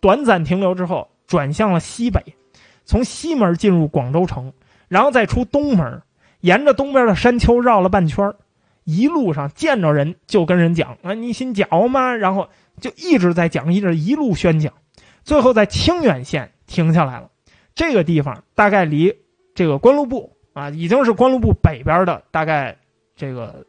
[0.00, 2.22] 短暂停留之后，转向了西北，
[2.84, 4.52] 从西门进入广州城，
[4.88, 6.02] 然后再出东门，
[6.40, 8.34] 沿着东边的山丘绕了半圈
[8.84, 12.14] 一路上见着人就跟人讲啊，你信教吗？
[12.14, 12.50] 然后
[12.82, 14.74] 就一直在讲，一直一路宣讲。
[15.26, 17.28] 最后在清远县停下来了，
[17.74, 19.12] 这个地方大概离
[19.56, 22.76] 这个关禄部啊，已经是关禄部北边的大概
[23.16, 23.66] 这个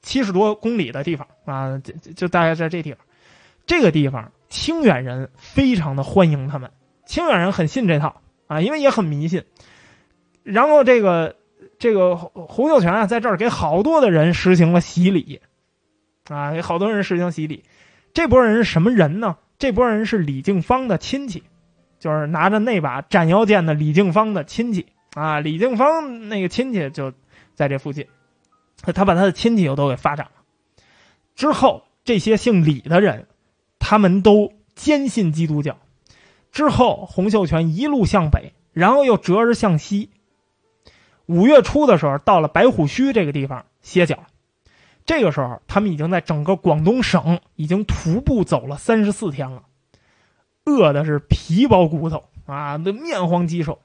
[0.00, 2.98] 七十多公里的地方啊，就就大概在这地方。
[3.66, 6.70] 这个地方清远人非常的欢迎他们，
[7.04, 9.44] 清远人很信这套啊，因为也很迷信。
[10.42, 11.36] 然后这个
[11.78, 15.42] 这个洪秀全啊，在这儿给好多的人实行了洗礼
[16.30, 17.62] 啊，给好多人实行洗礼。
[18.14, 19.36] 这波人是什么人呢？
[19.58, 21.42] 这波人是李敬芳的亲戚，
[21.98, 25.40] 就是拿着那把斩妖剑的李敬芳的亲戚啊。
[25.40, 27.12] 李敬芳那个亲戚就
[27.54, 28.06] 在这附近，
[28.94, 30.32] 他把他的亲戚又都给发展了。
[31.34, 33.26] 之后，这些姓李的人，
[33.80, 35.76] 他们都坚信基督教。
[36.52, 40.10] 之后，洪秀全一路向北，然后又折而向西。
[41.26, 44.24] 五月初的时候，到了白虎须这个地方歇脚。
[45.08, 49.62] 这个时候，他们已经在整个广东省已经徒步走了三十四天了，
[50.66, 53.80] 饿的是皮包骨头啊，那面黄肌瘦。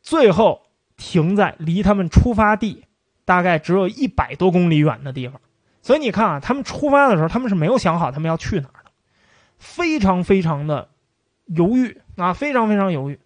[0.00, 0.62] 最后
[0.96, 2.86] 停在离他们出发地
[3.26, 5.42] 大概只有一百多公里远的地方。
[5.82, 8.90] 所以你看啊，他们出发的时候，他们是没有想好他们要去哪儿的，
[9.58, 10.88] 非常非常的
[11.44, 13.20] 犹豫啊，非常非常犹豫。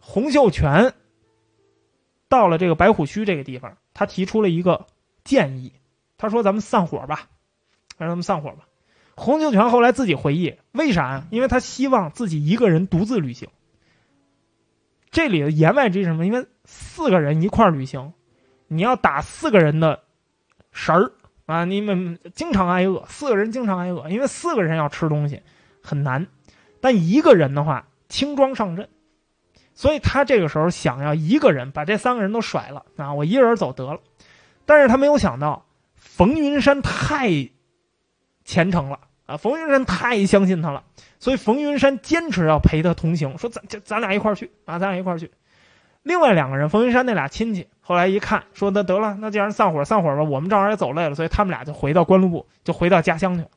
[0.00, 0.92] 洪秀全
[2.28, 4.86] 到了这个白虎区这个地方，他提出了一个
[5.22, 5.72] 建议。
[6.20, 7.30] 他说：“咱们散伙吧，
[7.96, 8.66] 让咱们散伙吧。”
[9.16, 11.24] 洪秀全后来自己回忆，为啥？
[11.30, 13.48] 因为他希望自己一个人独自旅行。
[15.10, 16.26] 这里的言外之意什么？
[16.26, 18.12] 因为四个人一块旅行，
[18.68, 20.00] 你要打四个人的
[20.72, 21.12] 食儿
[21.46, 23.02] 啊，你们经常挨饿。
[23.08, 25.40] 四个人经常挨饿，因为四个人要吃东西
[25.82, 26.26] 很难，
[26.82, 28.90] 但一个人的话轻装上阵，
[29.72, 34.00] 所以他这个时候想要一个人把这三个人都甩了啊，我一个人走得了。
[34.66, 35.64] 但是他没有想到。
[36.20, 37.48] 冯云山太
[38.44, 39.38] 虔诚了啊！
[39.38, 40.84] 冯云山太相信他了，
[41.18, 45.30] 所以冯云山坚持要陪他同行，说咱咱咱俩一块去啊，咱俩一块去。
[46.02, 53.48] 另外两个人，冯云山那俩亲戚，后来一看，说那得了，那既然散伙散伙吧，我们正好也走累了，所以他们俩就回到关禄部，就回到家乡去了。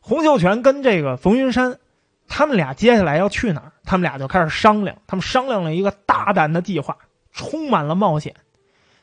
[0.00, 1.78] 洪秀全跟这个冯云山，
[2.26, 3.72] 他们俩接下来要去哪儿？
[3.84, 6.98] 他们俩就开始商量，他们商量了一个大胆的计划，
[7.30, 8.34] 充满了冒险。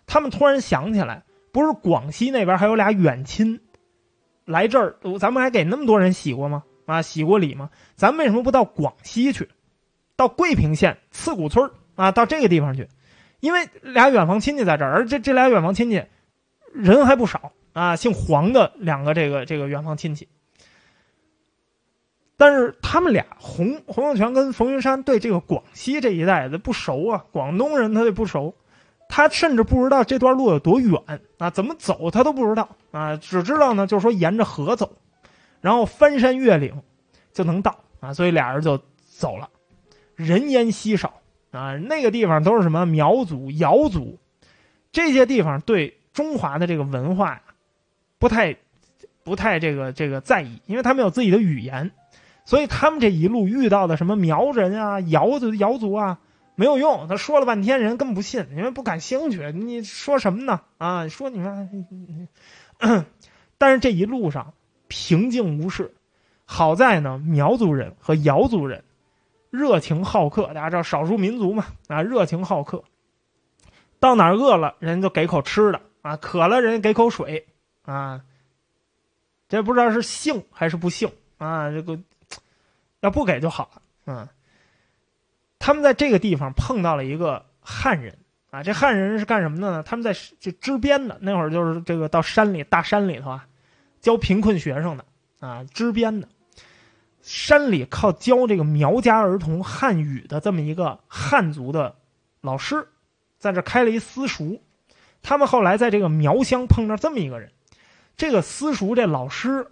[0.06, 1.24] 他们突然想起来。
[1.58, 3.60] 不是广西那边还有俩远亲，
[4.46, 6.64] 来这儿，咱们还给那么多人洗过吗？
[6.86, 7.72] 啊，洗过礼吗？
[7.96, 9.50] 咱为什么不到广西去，
[10.16, 12.88] 到桂平县刺古村啊，到这个地方去？
[13.40, 16.04] 因为俩远房亲戚在这儿，而这这俩远房亲戚
[16.74, 20.28] 人还不少啊，姓黄的两个这个这个远房亲戚。
[22.38, 28.54] 但是他们俩洪洪秀全跟冯云山对这个广西这一带的不熟啊，广东人他就不熟。
[29.10, 31.02] 他甚至不知道这段路有多远
[31.38, 34.92] 啊，怎么走他都不知道啊，只知道呢，就是说沿着河走，
[35.62, 36.82] 然后翻山越岭
[37.32, 39.50] 就能到啊，所以俩人就走了。
[40.16, 41.14] 人烟稀少
[41.52, 44.20] 啊，那个地方都是什么苗族、瑶族，
[44.92, 47.42] 这些地方对中华的这个文化呀
[48.20, 48.56] 不太
[49.24, 51.92] 不太这个这个在意，因为他们有自己的语言，
[52.46, 56.20] 所以他们这一路遇到的什么苗人啊、瑶族瑶族啊。
[56.60, 59.52] 没有用，他说了半天，人根本不信，因为不感兴趣。
[59.52, 60.62] 你说什么呢？
[60.80, 62.28] 啊，说你们，
[63.60, 64.56] 但是这一路上
[64.88, 65.94] 平静无事。
[66.46, 68.84] 好在呢，苗族人和瑶族人
[69.52, 72.84] 热情好客，大家知道少数民族嘛，啊，热情好客。
[74.00, 77.46] 到哪饿了，人就给口吃的啊，渴了人给口水
[77.84, 78.24] 啊。
[79.48, 81.70] 这不知道是幸还是不幸啊？
[81.70, 82.00] 这个
[83.02, 84.28] 要不给就好了，嗯。
[85.60, 88.18] 他们在这个地方碰到了一个汉人
[88.50, 89.84] 啊，这汉人是干什么的呢？
[89.84, 93.46] 他们在这支边的那会儿，就是这个到山里大山里头啊，
[94.00, 95.06] 教贫困学生的
[95.40, 96.28] 啊，支边的
[97.22, 101.96] 山里靠教这个苗家儿童汉语的这么一个汉族的
[102.40, 102.88] 老师，
[103.38, 104.62] 在这开了一私塾。
[105.22, 107.52] 他们后来在这个苗乡碰到这么一个人，
[108.16, 109.68] 这个私塾这老师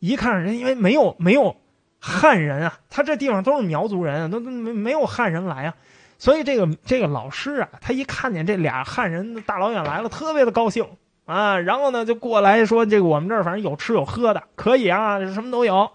[0.00, 1.56] 一看人，因为没有没有。
[2.00, 5.74] 汉人啊，他这地方都是苗族人，都都没没有汉人来啊，
[6.16, 10.86] 所以这个这个老师啊，他一看见这俩汉人大老远来了，特别的高兴
[11.26, 15.90] 啊，然后呢就过来说：“这个我们这儿反正有吃有喝的，可以啊，什么都有。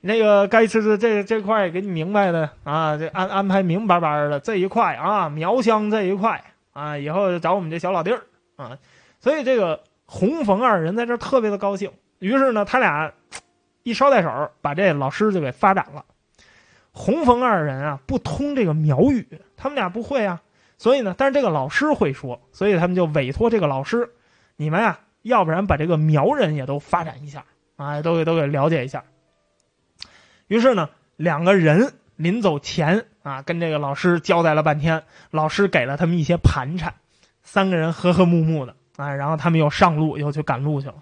[0.00, 6.42] 那个该吃的这这块给你明白的啊，这安安排明白白的这一块啊，苗乡这一块
[6.72, 8.22] 啊，以后就找我们这小老弟儿
[8.56, 8.78] 啊。
[9.20, 13.12] 所以这个洪冯二人在这特别的高兴，于是呢，他俩。
[13.84, 16.04] 一捎带手，把这老师就给发展了。
[16.90, 20.42] 洪冯二人啊，不通这个苗语，他们俩不会啊。
[20.76, 24.10] 所以呢，但是这个老师会说，所以他们就委托这个老师，
[24.56, 27.44] 你们呀，要不然把这个苗人也都发展一下
[27.76, 29.04] 啊，都给都给了解一下。
[30.46, 36.94] 于是呢，两个人临走前啊，跟这个老师交代了半天，老师给了他们一些盘缠，
[37.42, 40.94] 三个人和和睦睦的啊，然后他们又上路，又去赶路去了。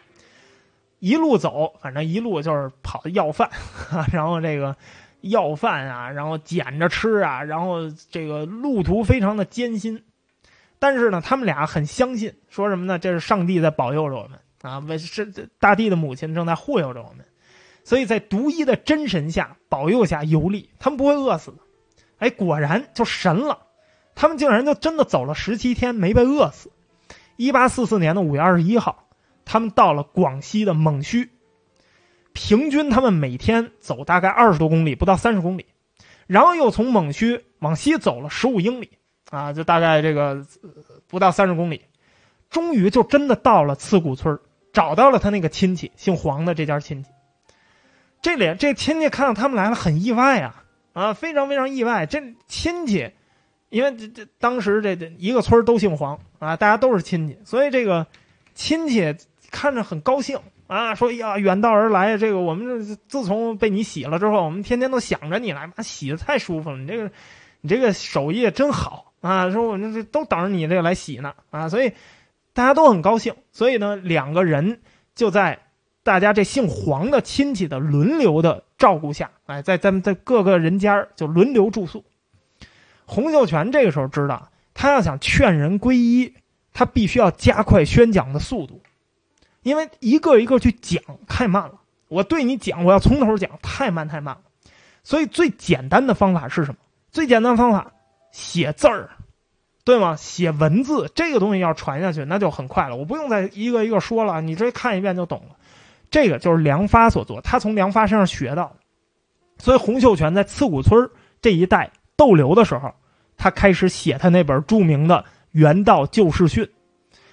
[1.03, 3.51] 一路走，反正一路就是跑要饭，
[4.13, 4.77] 然后这个
[5.23, 10.05] 要饭啊，然后捡着吃啊，然后这个路途非常的艰辛。
[10.79, 13.01] 但是呢，他们俩很相信，说什么呢？
[13.01, 15.27] 这是上帝在保佑着我们啊，为是
[15.59, 17.27] 大地的母亲正在护佑着我们，
[17.83, 21.59] 所以在独一的真神下保佑下游历，他们不会饿死的。
[22.19, 23.59] 哎，果然就神了，
[24.15, 26.71] 他们竟然就真的走了十七天没被饿死。
[27.35, 29.09] 一八四四年的五月二十一号。
[29.45, 31.31] 他们到了广西的勐须，
[32.33, 35.67] 平均他们每天走大概二十多公里，不到三十公里，
[36.27, 38.91] 然后又从勐须往西走了十五英里，
[39.31, 40.47] 啊，就大概这个
[41.09, 41.83] 不到三十公里，
[42.49, 44.39] 终于就真的到了刺古村，
[44.73, 47.11] 找到了他那个亲戚，姓黄的这家亲戚。
[48.23, 50.65] 这里这亲戚看到他们来了，很意外啊，
[50.95, 52.07] 啊，非常非常意外。
[52.07, 53.11] 这亲戚，
[53.69, 58.07] 因为这这当时这这一个村都姓黄啊，大家都是亲戚，所以这个
[58.55, 59.15] 亲戚。
[59.53, 67.11] 看着很高兴啊，说呀，远道而来，这个我们自从被你洗了之后，我们天天都想着你来，妈洗的太舒服了，你这个，
[67.61, 71.93] 你这个手艺真好啊，说我这这都等着你这个来洗呢啊，所以
[72.55, 74.81] 大家都很高兴，所以呢，两个人
[75.15, 75.59] 就在
[76.03, 82.05] 大家这姓黄的亲戚的轮流的照顾下，哎，在咱们在各个人家就轮流住宿。
[83.05, 86.35] 洪秀全这个时候知道，他要想劝人皈依，
[86.73, 88.82] 他必须要加快宣讲的速度。
[89.63, 91.75] 因为一个一个去讲太慢了，
[92.09, 94.41] 我对你讲，我要从头讲，太慢太慢了。
[95.05, 96.79] 所以最简单的方法是什么？
[97.11, 97.93] 最简单方法，
[98.31, 99.11] 写字儿，
[99.85, 100.17] 对吗？
[100.17, 102.97] 写文字这个东西要传下去，那就很快了。
[102.97, 105.57] 我不用再一个一个说了，你这看一遍就懂了。
[106.11, 108.77] 这个就是梁发所做，他从梁发身上学到的。
[109.59, 111.09] 所以洪秀全在刺骨村
[111.41, 112.93] 这一带逗留的时候，
[113.37, 115.17] 他开始写他那本著名的
[115.53, 116.65] 《原道旧事训》。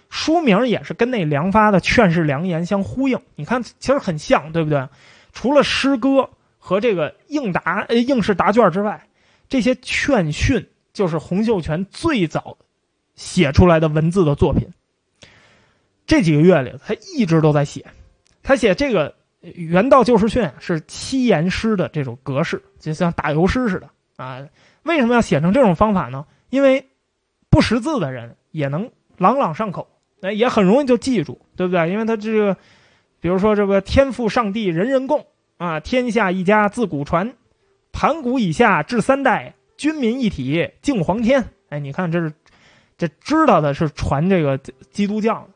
[0.10, 4.88] 书名也是跟那梁发的《劝世良言》相呼应，你看，其实很像，对不对？
[5.31, 9.07] 除了诗歌和这个应答、呃应试答卷之外，
[9.48, 12.57] 这些劝训就是洪秀全最早
[13.14, 14.68] 写出来的文字的作品。
[16.07, 17.86] 这几个月里，他一直都在写。
[18.41, 19.11] 他写这个
[19.41, 23.88] 《原道旧事训》是七言诗的这种格式，就像打油诗似的
[24.18, 24.48] 啊。
[24.81, 26.26] 为什么要写成这种方法呢？
[26.49, 26.90] 因为
[27.52, 29.88] 不识字的人也能朗朗上口。
[30.21, 31.89] 那也很容易就记住，对不对？
[31.89, 32.57] 因为他这个，
[33.21, 35.25] 比如说这个“天赋上帝，人人共”
[35.57, 37.33] 啊，“天下一家，自古传
[37.93, 41.45] ”，“盘古以下，至三代，君民一体，敬皇天”。
[41.69, 42.33] 哎，你看这是，
[42.97, 44.57] 这知道的是传这个
[44.91, 45.47] 基督教，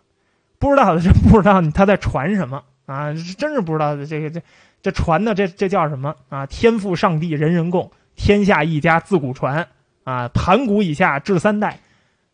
[0.59, 3.13] 不知道的是不知道他在传什么啊？
[3.37, 4.41] 真是不知道这个这
[4.81, 9.67] 这传的这这叫什么啊？“天赋上帝，人人共”，“天下一家，自古传”
[10.05, 11.79] 啊，“盘古以下，至三代”，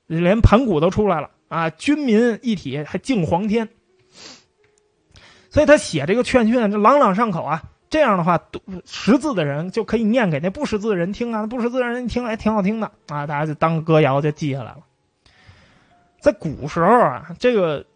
[0.06, 1.30] 连盘古都出来了。
[1.50, 3.68] 啊，军民一体，还敬皇天。
[5.50, 7.62] 所以他写这个劝训，这朗朗上口啊。
[7.90, 8.40] 这样的话，
[8.86, 14.84] 识字的人就可以念给那不识字的人听啊，不识字的人听，哎，挺好听的啊，大家就当歌谣就记下来了。
[16.20, 17.88] 在古时候啊，这个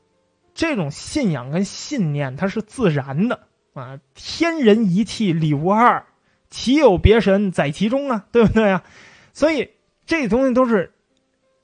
[0.55, 3.41] 这种信仰跟信念它是自然的
[3.75, 6.03] 啊，天人一气，理无二，
[6.49, 8.25] 岂有别神在其中啊？
[8.31, 8.83] 对不对啊？
[9.31, 9.69] 所以
[10.07, 10.91] 这东西都是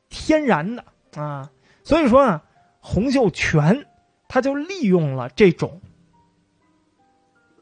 [0.07, 0.85] 天然的
[1.15, 1.49] 啊。
[1.89, 2.39] 所以说呢，
[2.81, 3.87] 洪秀全
[4.27, 5.81] 他就利用了这种。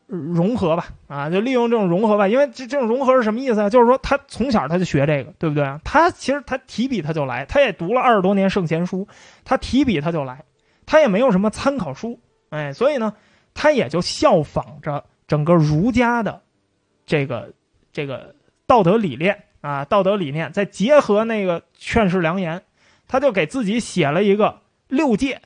[0.06, 3.70] 融合吧，啊，就利用这种融合吧，因为这这种融合是什么意思啊？
[3.70, 5.66] 就是说他从小他就学这个，对不对？
[5.86, 9.08] 他其实他提笔他就来，他也读了二十多年圣贤书，
[9.45, 10.44] 他提笔他就来，
[10.86, 13.14] 他也没有什么参考书，哎，所以呢，
[13.54, 16.41] 他也就效仿着整个儒家的
[17.06, 17.54] 这个
[17.94, 18.36] 这个
[18.66, 22.62] 道德理念啊，道德理念再结合那个劝世良言，
[23.07, 25.41] 他就给自己写了一个六戒，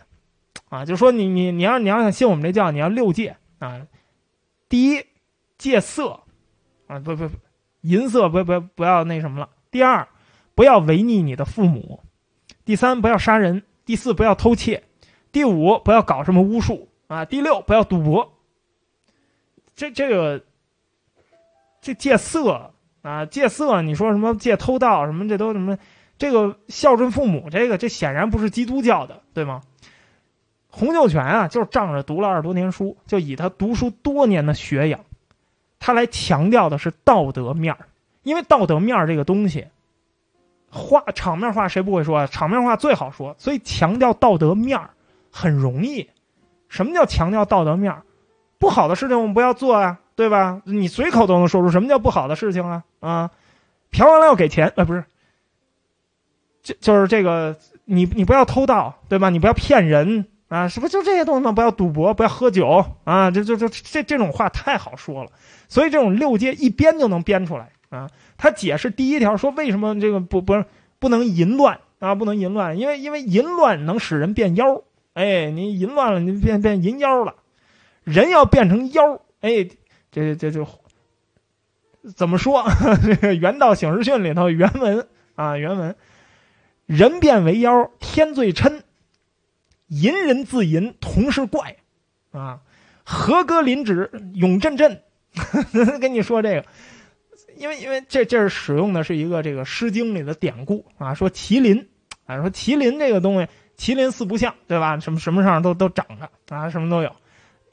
[0.69, 3.88] 啊，就说你你你要你要想信我们这教，你要六戒啊。
[4.67, 5.05] 第一，
[5.57, 6.21] 戒色，
[6.88, 7.35] 啊不不不，
[7.81, 9.49] 淫色不不不要那什么了。
[9.69, 10.07] 第二，
[10.55, 12.01] 不要违逆你的父母。
[12.63, 13.63] 第三，不要杀人。
[13.85, 14.83] 第四，不要偷窃。
[15.31, 17.25] 第五，不要搞什么巫术啊。
[17.25, 18.38] 第六，不要赌博。
[19.75, 20.43] 这这个，
[21.81, 22.71] 这戒色
[23.01, 25.77] 啊，戒色，你说什么戒偷盗什么，这都什么？
[26.22, 29.64] 这个孝顺父母，这个这显然不是基督教的，对吗？
[30.69, 34.99] 洪秀全啊，就是仗着读了二十多年书，就以他读书多年的学养，
[35.80, 37.88] 他来强调的是道德面儿。
[38.22, 39.65] 因为道德面儿这个东西，
[40.69, 42.27] 话场面话谁不会说啊？
[42.27, 44.91] 场面话最好说，所以强调道德面儿
[45.31, 46.07] 很容易。
[46.69, 48.03] 什么叫强调道德面儿？
[48.60, 50.61] 不好的事情我们不要做啊，对吧？
[50.65, 52.84] 你随口都能说出什么叫不好的事情啊？
[52.99, 53.31] 啊，
[53.89, 55.03] 嫖完了要给钱，呃，不是，
[56.61, 59.29] 就就是这个，你你不要偷盗，对吧？
[59.29, 60.25] 你不要骗人。
[60.47, 61.53] 啊，是不就这些东西吗？
[61.53, 63.31] 不要赌博，不要喝酒啊！
[63.31, 65.31] 这、这、这、这这种话太好说了，
[65.69, 68.09] 所以这种六戒一编就能编出来啊。
[68.38, 70.61] 他解释第一条说为什么这个不不
[70.99, 72.15] 不能淫乱啊？
[72.15, 74.81] 不能淫乱，因为因为淫乱能使人变妖。
[75.13, 77.35] 哎，你淫乱了，你变变淫妖了。
[78.03, 79.69] 人要变成妖，哎，
[80.11, 80.67] 这这就
[82.13, 82.65] 怎么说？
[83.01, 85.95] 这个《原道醒世训》里头原文啊，原文，
[86.91, 88.81] 人变为妖，天最嗔。
[89.88, 91.77] 淫人自淫，同是怪，
[92.31, 92.59] 啊，
[93.05, 95.01] 和歌临止，永振振，
[96.01, 96.65] 跟你说这个，
[97.55, 101.88] 因为因为这这是使用的是一个这个《诗经》里的典故啊，说麒麟，
[102.26, 103.47] 啊，说麒麟这个东西，
[103.77, 104.99] 麒麟四不像，对吧？
[104.99, 107.15] 什么什么上都都长着啊，什么都有。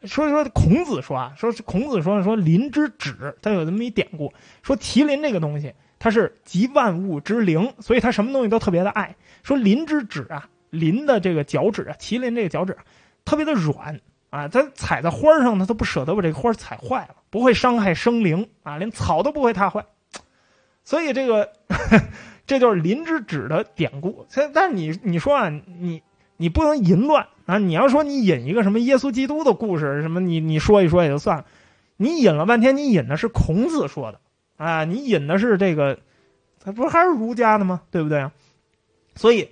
[0.05, 4.33] 所以说孔子说啊，说孔子说说麟之趾，他有这么一典故，
[4.63, 9.17] 说麒麟这个东西，它是集万物之灵，所以它什么东西都特别的爱。
[9.43, 10.49] 说麟之趾啊。
[10.71, 12.77] 麟的这个脚趾啊，麒麟这个脚趾
[13.25, 13.99] 特别的软
[14.29, 19.87] 啊，它踩在花上，它都不舍得把这个花踩坏了，不会伤害生灵啊，连草都不会踏坏。
[20.85, 21.53] 所以这个
[22.47, 24.27] 这就是麟之趾的典故。
[24.53, 26.03] 但是你你说啊，你
[26.37, 27.57] 你不能淫乱啊！
[27.57, 31.47] 你要说你引一个什么耶稣基督的故事，什么你你说一说也就算了，
[31.97, 34.21] 你引了半天，你引的是孔子说的
[34.59, 35.99] 啊，你引的是这个，
[36.63, 37.81] 他不是还是儒家的吗？
[37.91, 38.31] 对不对啊？
[39.15, 39.49] 所以。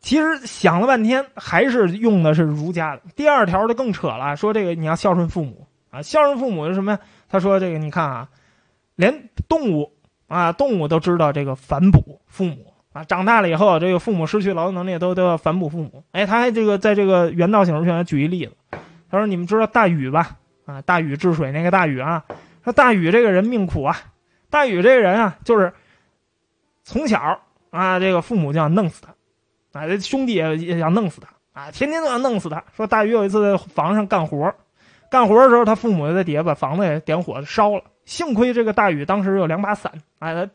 [0.00, 3.02] 其实想了半天，还是用的是儒家的。
[3.16, 7.00] 第二条就更扯了，说这个你要孝顺父母啊，孝顺父母是什么呀？
[7.28, 8.28] 他说这个你看啊，
[8.94, 9.90] 连动物
[10.28, 16.04] 啊，动物都知道这个反哺父母啊，长大了以后，这个父母失去劳动能力，都都要反哺父母。
[16.12, 18.52] 哎，他还这个在这个《原道醒世还举一例子，
[19.10, 20.36] 他说你们知道大禹吧？
[20.64, 22.24] 啊，大禹治水那个大禹啊，
[22.62, 23.96] 说大禹这个人命苦啊，
[24.50, 25.72] 大禹这个人啊，就是
[26.84, 29.14] 从小啊，这个父母就要弄死他。
[29.78, 32.64] 啊，这兄弟也也想弄死他啊，天天都要弄死他。
[32.76, 34.54] 说大禹有一次在房上干活，
[35.10, 37.82] 干活的时候，他父母就在底下把房子也点火烧了。
[38.04, 40.50] 幸亏这个大禹当时有两把伞，哎，他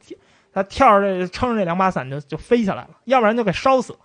[0.54, 4.00] 他跳着这撑着这两把伞就就飞下来了，要不然就给烧死了。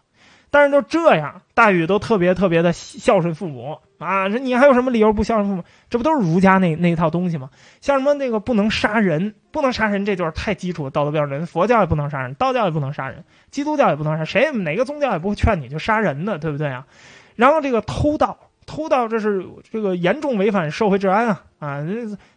[0.50, 4.28] 但是就这样，大禹都特别特别的孝顺父母啊！
[4.28, 5.64] 这你还有什么理由不孝顺父母？
[5.90, 7.50] 这不都是儒家那那一套东西吗？
[7.80, 11.44] 像什么那个不能杀人，不能杀人，这就是太基础的道德标准。
[11.46, 16.86] 佛教也不能杀人，道教也不能杀人，基督教也不能杀，谁哪个宗教也不会劝你去杀人的，对不对啊？
[17.36, 21.84] 然后这个偷盗，偷盗这是这个严重违反社会治安啊啊！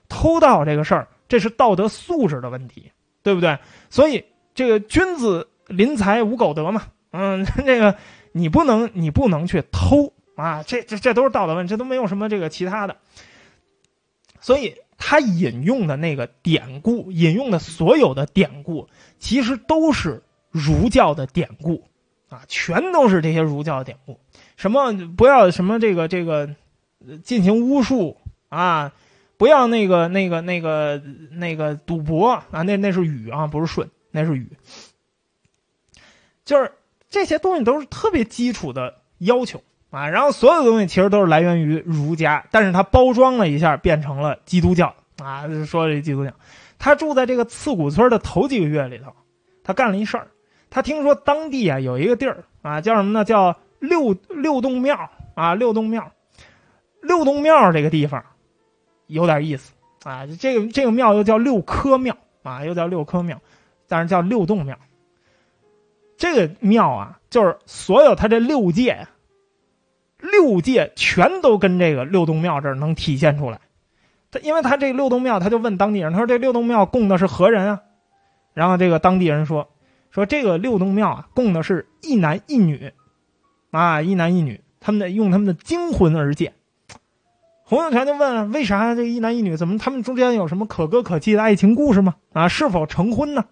[0.10, 2.92] 偷盗这个事儿，这是道德素质的问题，
[3.24, 3.58] 对不对？
[3.90, 4.24] 所以
[4.54, 6.84] 这个君子临财无苟得嘛。
[7.12, 7.96] 嗯， 这个
[8.32, 10.64] 你不能，你不能去偷啊！
[10.64, 12.98] 这这这都是道德问题，这都没有什么这个其他的。
[14.40, 18.90] 所以他引用的那个典故，引用的所有的典故，
[19.20, 21.84] 其实都是儒教的典故
[22.30, 24.20] 啊，全都是这些儒教的典故。
[24.58, 26.56] 什么不要什么这个这个，
[27.24, 28.18] 进行巫术
[28.50, 28.94] 啊，
[29.38, 31.02] 不要那个那个那个
[31.32, 34.58] 那个赌博啊，那那是禹啊，不是舜，那是禹。
[36.44, 36.74] 就是
[37.10, 46.32] 这些东西都是特别基础的要求啊，然后所有的东西其实都是来源于儒家，但是他包装了一下，变成了基督教啊，说这基督教。
[46.80, 49.14] 他住在这个刺骨村的头几个月里头，
[49.64, 50.28] 他干了一事儿。
[50.70, 53.26] 他听说当地啊有一个地儿啊，叫什么呢？
[53.26, 56.12] 叫六六洞庙啊，六洞庙。
[57.02, 58.24] 六洞庙这个地方
[59.08, 59.74] 有点意思
[60.04, 63.42] 啊，这个这个庙又叫六科庙啊，又叫六科庙，
[63.88, 64.78] 但是叫六洞庙。
[66.16, 69.08] 这个庙啊，就是所有他这六界，
[70.22, 73.60] 六界全都跟这个六洞庙这儿能体现出来。
[74.32, 77.82] 他因为他这六洞庙，他就问当地人，他说这六洞庙供的是何人啊？
[78.54, 79.70] 然后这个当地人说，
[80.10, 82.94] 说这个六洞庙啊，供的是一男一女，
[83.72, 86.54] 啊，一男一女，他们的用他们的精魂而建。
[87.64, 92.16] 洪秀全就问，为啥这一男一女怎么他们中间有什么可歌可泣的爱情故事吗？
[92.34, 93.46] 啊，是否成婚呢？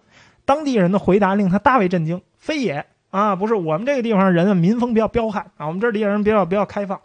[0.46, 6.99] 当地人的回答令他大为震惊，非也啊，不是我们这个地方人民风比较彪悍啊，我们这地方人比较比较开放，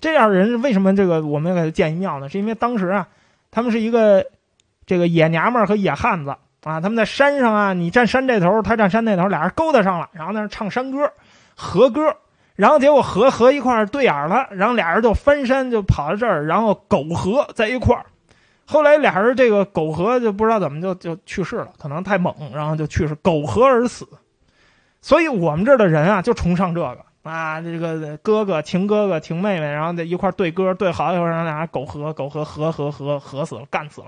[0.00, 2.28] 这样人为什么这个我们要给他建一庙呢？
[2.28, 3.08] 是因为当时啊。
[3.52, 4.24] 他们是一个
[4.86, 6.30] 这个野娘们和野汉子
[6.62, 11.10] 啊，他们在山上啊，你站山这头，他站山那头，俩人勾搭上了，然后在那唱山歌、
[11.56, 12.14] 和歌，
[12.54, 18.06] 然后结果和和一块对眼了，然后俩人就翻山就跑到这儿，然后苟合在一块儿。
[18.66, 24.06] 后来俩人这个苟合就不知道怎么就就去世了，可能太猛，然后就去世，苟合而死。
[25.00, 26.98] 所以我们这儿的人啊，就崇尚这个。
[27.22, 34.06] 啊，这个哥哥情哥哥情妹妹，然后在一块对歌对好一会儿，让俩人苟合苟合合合合合死了，干死了。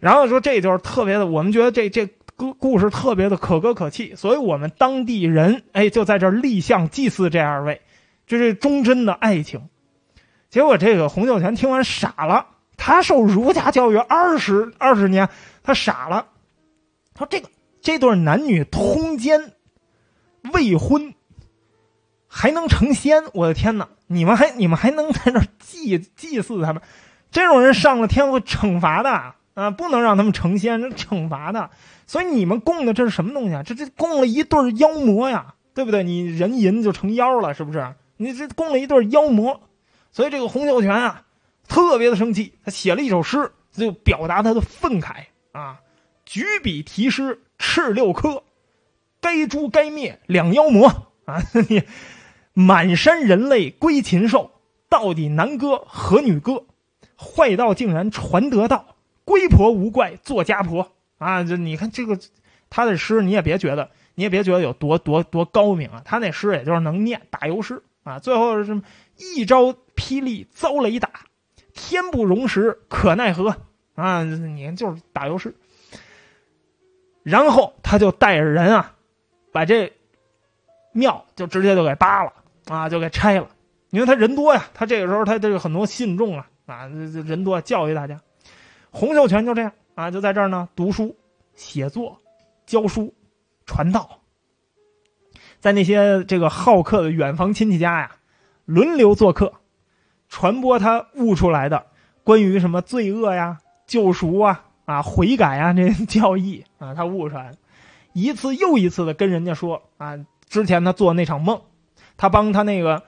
[0.00, 7.82] 然后说这就是特别的，我们觉得这这故故事特别的可歌可泣，所以我们当地人哎就在这立像祭祀这二位，
[8.26, 9.68] 这是忠贞的爱情。
[10.48, 12.46] 结果这个洪秀全听完傻了，
[12.78, 15.28] 他受儒家教育二十二十年，
[15.62, 16.28] 他傻了。
[17.12, 17.50] 他说这个
[17.82, 19.52] 这对男女通奸
[20.52, 21.14] 未婚。
[22.30, 23.24] 还能成仙？
[23.32, 23.88] 我的天哪！
[24.06, 26.82] 你们还你们还能在那祭祭祀他们？
[27.30, 29.10] 这种人上了天会惩罚的
[29.54, 29.70] 啊！
[29.70, 31.70] 不能让他们成仙，这惩罚的。
[32.06, 33.62] 所以你们供的这是什么东西啊？
[33.62, 36.04] 这这供了一对妖魔呀，对不对？
[36.04, 37.94] 你人淫就成妖了，是不是？
[38.18, 39.60] 你这供了一对妖魔，
[40.12, 41.24] 所以这个洪秀全啊，
[41.66, 45.80] 特别的生气，他写了一首诗，就表达他的愤慨啊。
[46.26, 48.42] 举笔题诗赤六科，
[49.20, 51.42] 该诛该灭两妖魔 啊！
[51.68, 51.82] 你。
[52.54, 54.50] 满山人类归禽兽，
[54.88, 56.66] 到底男歌和女歌，
[57.16, 61.44] 坏道竟然传得道，龟婆无怪做家婆啊！
[61.44, 62.18] 这你看这个，
[62.68, 68.18] 他的诗你也别觉得，你也别觉得有多多多高明啊，他那诗也就是能念打油诗啊。
[68.18, 68.82] 最后是什么？
[69.16, 71.08] 一招霹雳遭雷打，
[71.74, 73.54] 天不容时可奈何
[73.94, 74.24] 啊！
[74.24, 75.54] 你就是打油诗。
[77.22, 78.96] 然后他就带着人啊，
[79.52, 79.92] 把这
[80.92, 82.32] 庙就直接就给扒了。
[82.66, 83.48] 啊，就给拆了，
[83.88, 86.84] 因为他人多呀，他这个时候他这个很多信众啊，啊，
[87.24, 88.20] 人多教育大家。
[88.90, 91.16] 洪秀全就这样啊，就在这儿呢读书、
[91.54, 92.20] 写作、
[92.66, 93.14] 教书、
[93.64, 94.20] 传道，
[95.60, 98.16] 在那些这个好客的远房亲戚家呀，
[98.66, 99.54] 轮流做客，
[100.28, 101.86] 传播他悟出来的
[102.22, 107.52] 关于什么罪恶呀、救赎啊、啊悔改啊这些 教义啊，他悟出来，
[108.12, 110.18] 一次又一次的跟人家说啊，
[110.48, 111.60] 之前他做那场梦。
[112.20, 113.04] 他帮他那个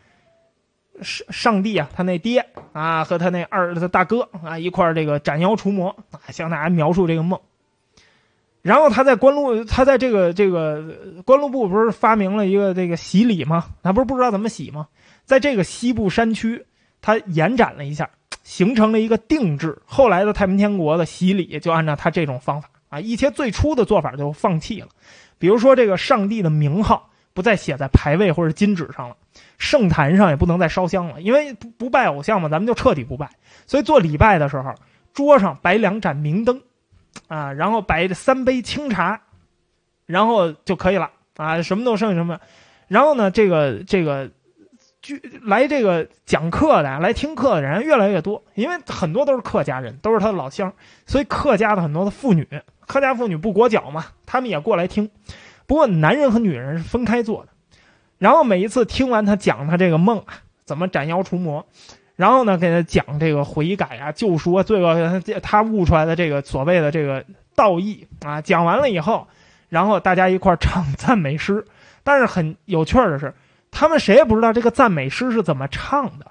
[1.03, 7.41] 上上帝啊，他那爹啊和他那二他大哥啊一块这个斩妖除魔啊，向大家描述这个梦。
[8.63, 13.71] 然后他在官路，他在这个这个官路部不是发明了一个这个洗礼吗？
[13.83, 14.87] 他不是不知道怎么洗吗？
[15.25, 16.65] 在这个西部山区，
[17.03, 18.11] 他延展了一下，
[18.45, 19.77] 形成了一个定制。
[19.87, 24.89] 后来的太平天国的洗礼就按照他这种方法啊，一些最初的做法就放弃了，
[25.39, 27.07] 比如说这个上帝的名号。
[27.33, 29.17] 不再写在牌位或者金纸上了，
[29.57, 33.31] 圣坛上也不能再烧香了，因为不不拜偶像嘛，咱们就彻底不拜。
[33.69, 34.75] 所以做礼拜的时候，
[35.15, 36.61] 桌上摆两盏明灯，
[37.29, 39.19] 啊，然后摆三杯清茶，
[40.07, 42.39] 然后就可以了啊，什么都剩什么。
[42.89, 44.29] 然后呢，这个这个，
[45.01, 50.71] 据来这个讲课的、来听课的人越来越多，因为很多都是客家人，都是他的老乡，
[51.07, 52.47] 所以客家的很多的妇女，
[52.91, 55.09] 客家妇女不裹脚嘛，他们也过来听。
[55.67, 57.49] 不过男人和女人是分开做的，
[58.19, 61.65] 然后每一次听完他讲他这个梦啊，怎么斩妖除魔，
[62.17, 69.29] 然后呢给他讲这个悔改啊、救赎啊、罪恶，他悟出来的这个所谓的这个道义啊，讲完了以后，
[69.69, 71.65] 然后大家一块唱赞美诗。
[72.03, 73.33] 但是很有趣的是，
[73.71, 76.27] 他们谁也不知道这个赞美诗是怎么唱的，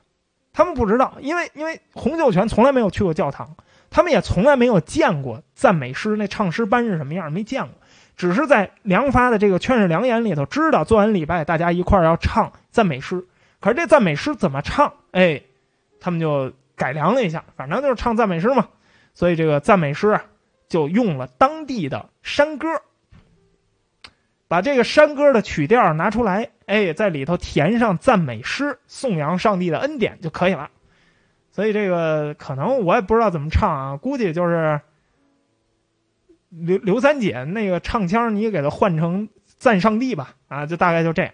[0.51, 3.55] 他们不知道，因为因为洪秀全从来没有去过教堂，
[3.89, 7.71] 他们也从来没有见过赞美诗那唱诗班是什么样，没见过。
[8.15, 13.25] 只是在梁发的这个《劝世良言》里头知道，做完礼拜大家一块儿要唱赞美诗。
[13.61, 14.93] 可是这赞美诗怎么唱？
[15.11, 15.41] 哎，
[16.01, 18.67] 他们就改良了一下，反正就是唱赞美诗嘛。
[19.13, 20.23] 所以这个赞美诗啊，
[20.67, 22.67] 就用了当地的山歌，
[24.47, 30.69] 把这个山歌的曲调拿出来，哎，在里头填上赞美诗，颂扬上帝的恩典就可以了。
[31.51, 34.81] 所以这个可能我也不知道怎么唱啊，估计就是。
[36.51, 41.31] 刘刘三姐那个唱腔，你给他换成赞上帝吧，啊，就大概就这样。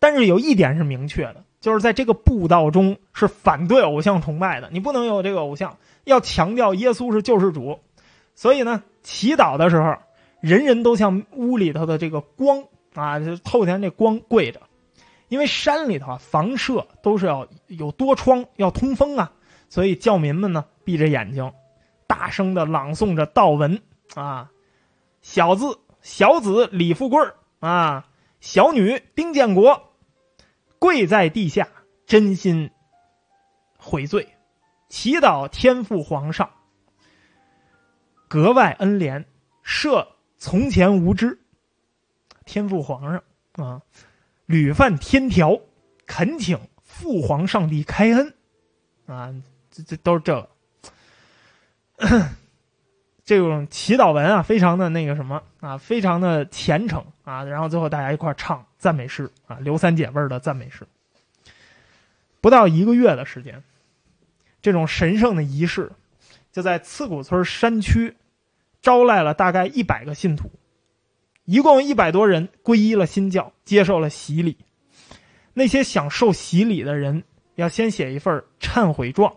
[0.00, 7.78] 但是有一点是明确的，就是在这个布道中是反对偶像崇拜的，你不能有这个偶像，要强调耶稣是救世主。
[8.34, 9.94] 所以呢，祈祷的时候，
[10.40, 12.64] 人人都向屋里头的这个光
[12.94, 14.60] 啊，就后天这光跪着，
[15.32, 19.32] 因为山里头啊，房舍都是要有多窗，要通风啊，
[19.70, 21.50] 所以教民们呢闭着眼睛。
[22.06, 23.80] 大声的朗诵着道文
[24.14, 24.50] 啊，
[25.22, 27.18] 小子小子李富贵
[27.60, 28.10] 啊，
[28.40, 29.94] 小女丁建国，
[30.78, 31.66] 跪在地下，
[32.04, 32.70] 真心
[33.78, 34.36] 悔罪，
[34.90, 36.50] 祈祷天父皇上
[38.28, 39.24] 格外恩怜，
[39.64, 41.40] 赦从前无知。
[42.44, 43.22] 天父皇上
[43.52, 43.80] 啊，
[44.52, 45.58] 屡犯天条，
[46.04, 48.34] 恳请父皇上帝开恩
[49.06, 49.34] 啊，
[49.70, 50.50] 这这都是这。
[53.24, 57.42] 这种祈祷文啊，非常的那个什么啊，非常的虔诚啊。
[57.44, 60.86] 然后最后大家一块唱赞美诗啊，刘三姐味儿的赞美诗。
[62.42, 63.64] 不到一个月的时间，
[64.60, 65.90] 这种神圣的仪式
[66.52, 68.14] 就在刺骨村山区
[68.82, 70.50] 招来了大概一百个信徒，
[71.44, 74.56] 一共一百多人皈依了新教，接受了洗礼。
[75.54, 77.24] 那些想受洗礼的人
[77.56, 79.34] 要先写一份忏悔状，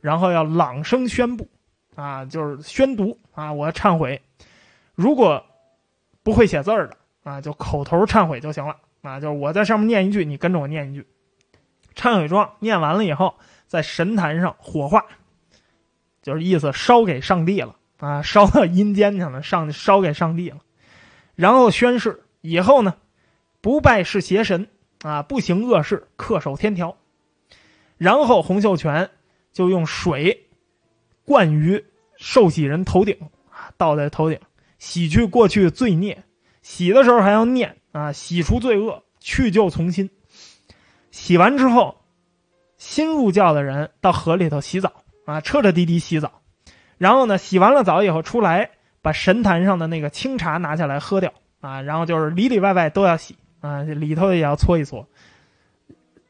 [0.00, 1.48] 然后要朗声宣布。
[1.94, 4.20] 啊，就是宣读啊，我要忏悔。
[4.96, 5.46] 如果
[6.24, 9.20] 不会写字儿的啊，就口头忏悔就行了啊。
[9.20, 11.06] 就是我在上面念一句，你跟着我念一句。
[11.94, 13.36] 忏悔状念完了以后，
[13.68, 15.04] 在神坛上火化，
[16.20, 20.58] 就是意思烧给上帝了啊，烧到阴间去了，上烧给上帝了。
[21.34, 22.96] 然后宣誓以后呢，
[23.60, 24.68] 不拜是邪神
[25.02, 26.96] 啊，不行恶事，恪守天条。
[27.96, 29.10] 然后洪秀全
[29.52, 30.40] 就用水。
[31.26, 31.82] 灌于
[32.18, 33.16] 受洗人头顶
[33.48, 34.38] 啊，倒在头顶，
[34.78, 36.22] 洗去过去罪孽。
[36.60, 40.10] 洗的时候还要念啊，洗除罪恶，去旧从新。
[41.10, 42.02] 洗完之后，
[42.76, 44.92] 新入教的人到河里头洗澡
[45.24, 46.42] 啊，彻彻底底洗澡。
[46.98, 48.72] 然后呢，洗完了澡以后出来，
[49.04, 51.82] 把神坛上的那个清茶拿下来喝掉啊。
[51.82, 55.06] 然后就是里里外外都要洗啊，里头也要搓一搓，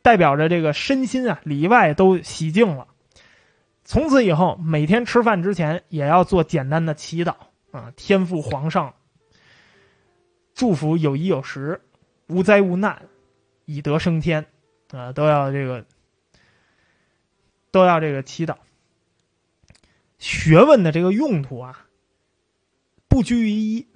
[0.03, 2.89] 代表着这个身心啊里外都洗净了。
[3.85, 7.35] 从此以后，每天吃饭之前也要做简单的祈祷
[7.71, 8.95] 啊，天父皇上
[10.55, 11.81] 祝福有衣有食，
[12.27, 13.03] 无灾无难，
[13.67, 14.47] 以德升天
[14.91, 15.85] 啊，都要这个
[17.71, 18.57] 都要这个祈祷。
[20.19, 21.85] 学问的这个用途啊，
[23.15, 23.87] 不拘于一。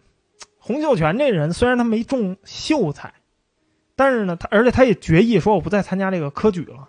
[0.58, 3.14] 洪秀全这人虽然他没中秀才，
[3.96, 6.88] 但是呢，他而且他也决意说我不再参加这个科举了。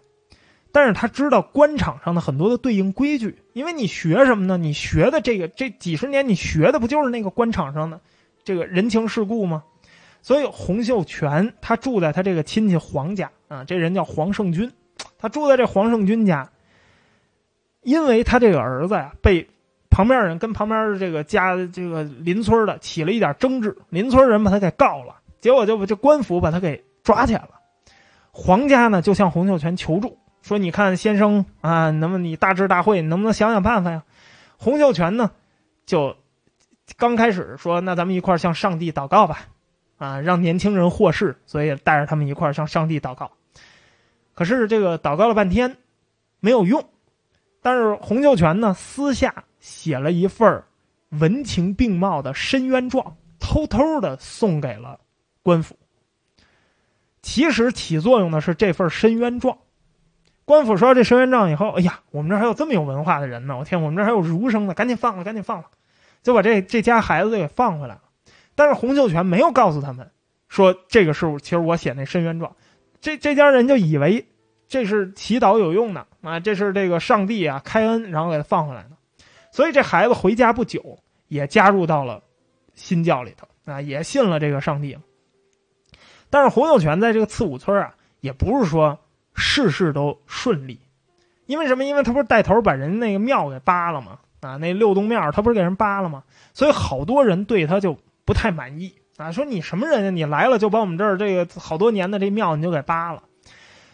[0.71, 4.57] 但是他知道官场上的很多的对应规矩，因为你学什么呢？
[4.59, 7.99] 你学的这个这几十年，你学的不就是那个官场上的
[8.43, 9.63] 这个人情世故吗？
[10.21, 14.71] 所以洪秀全他住在他这个亲戚黄家啊，这人叫黄胜军，
[15.17, 16.51] 他住在这黄胜军家，
[17.81, 19.49] 因为他这个儿子呀被
[19.99, 27.49] 旁边人跟旁边这个家这个邻村的起了一点争执，邻村人把他给告了，结果就把这官府把他给抓起来了。
[28.31, 30.17] 黄家呢就向洪秀全求助。
[30.41, 34.01] 说：“你看，先生啊，能不能你大智大慧，能不能想想办法呀？”
[34.55, 35.31] 洪秀全呢，
[35.85, 36.15] 就
[36.97, 39.47] 刚开始说：“那咱们一块向上帝祷告吧，
[39.97, 43.29] 啊，让年轻人获释。”所以带着他们一块向上帝祷告。
[44.33, 45.75] 可是这个祷告了半天，
[46.39, 46.85] 没有用。
[47.61, 50.63] 但是洪秀全呢，私下写了一份
[51.09, 54.99] 文情并茂的申冤状，偷偷的送给了
[55.43, 55.75] 官府。
[57.21, 59.57] 其实起作用的是这份申冤状。
[60.45, 63.57] 官府说这申冤状以后，哎呀，我们这还有这么有文化的人呢！
[63.57, 65.65] 我天，我们这还有儒生呢，赶紧放了，赶紧放了，
[66.23, 68.01] 就把这这家孩子给放回来了。
[68.55, 70.09] 但是洪秀全没有告诉他们，
[70.47, 72.55] 说这个是其实我写那申冤状，
[72.99, 74.25] 这这家人就以为
[74.67, 78.91] 这是祈祷有用的啊，这是这个上帝啊开恩，然后给他放回来的。
[79.51, 82.21] 所以这孩子回家不久，也加入到了
[82.73, 84.97] 新教里头啊，也信了这个上帝。
[86.29, 88.99] 但是洪秀全在这个刺五村啊，也不是说。
[89.41, 90.81] 事事都顺利。
[91.45, 91.85] 因为什么？
[91.85, 94.19] 因为他不是带头把人那个庙给扒了吗？
[94.41, 96.23] 啊，那六洞庙他不是给人扒了吗？
[96.53, 100.09] 所以好多人对他就不太满意啊，说你什么人呀？
[100.09, 103.23] 你来了就把我们这儿这个好多年的这庙你就给扒了。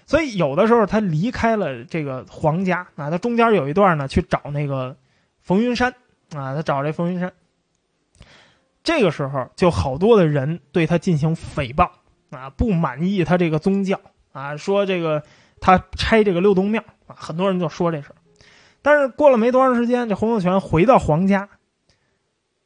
[0.07, 4.97] 所以有的时候他离开了这个皇家啊，他中间有一段呢去找那个
[5.45, 5.91] 冯云山
[6.35, 7.31] 啊，他找这冯云山。
[8.83, 11.89] 这个时候就好多的人对他进行诽谤
[12.31, 14.01] 啊，不满意他这个宗教
[14.33, 15.23] 啊，说这个
[15.61, 16.83] 他拆这个六洞庙。
[17.07, 18.15] 啊，很多人就说这事儿，
[18.81, 21.47] 但是过了没多长时间，这洪秀全回到皇家。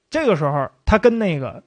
[0.09, 1.61] 这个时候，他跟那个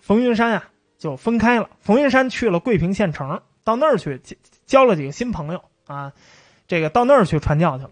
[0.00, 1.68] 冯云山啊就分开了。
[1.80, 4.18] 冯云山去了桂平县城，到那儿去
[4.64, 6.14] 交了几个新朋友啊，
[6.66, 7.90] 这个到那儿去传教去了。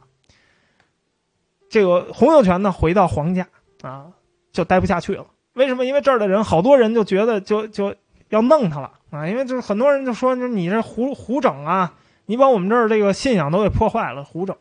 [1.75, 3.49] 这个洪秀全呢，回到皇家
[3.83, 4.07] 啊，
[4.53, 5.27] 就待不下去了。
[5.55, 5.85] 为什么？
[5.85, 7.97] 因为这儿的人好多人就觉得就就
[8.29, 11.95] 要弄他了啊，因为就是很多人就说，你这胡胡整啊。
[12.27, 14.57] 你把我们这儿这个信仰都给破坏了，胡整。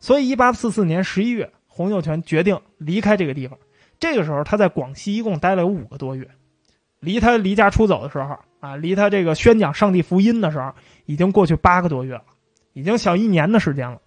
[0.00, 3.58] 所以，一八四四年十一月，洪秀全决定离开这个地方。
[4.00, 6.26] 这个时候，他在广西一共待了有五个多月，
[6.98, 10.72] 离他离家出走的时候啊，离他这个宣讲上帝福音的时候，
[11.04, 12.22] 已经过去八个多月了，
[12.72, 14.00] 已经小一年的时间了。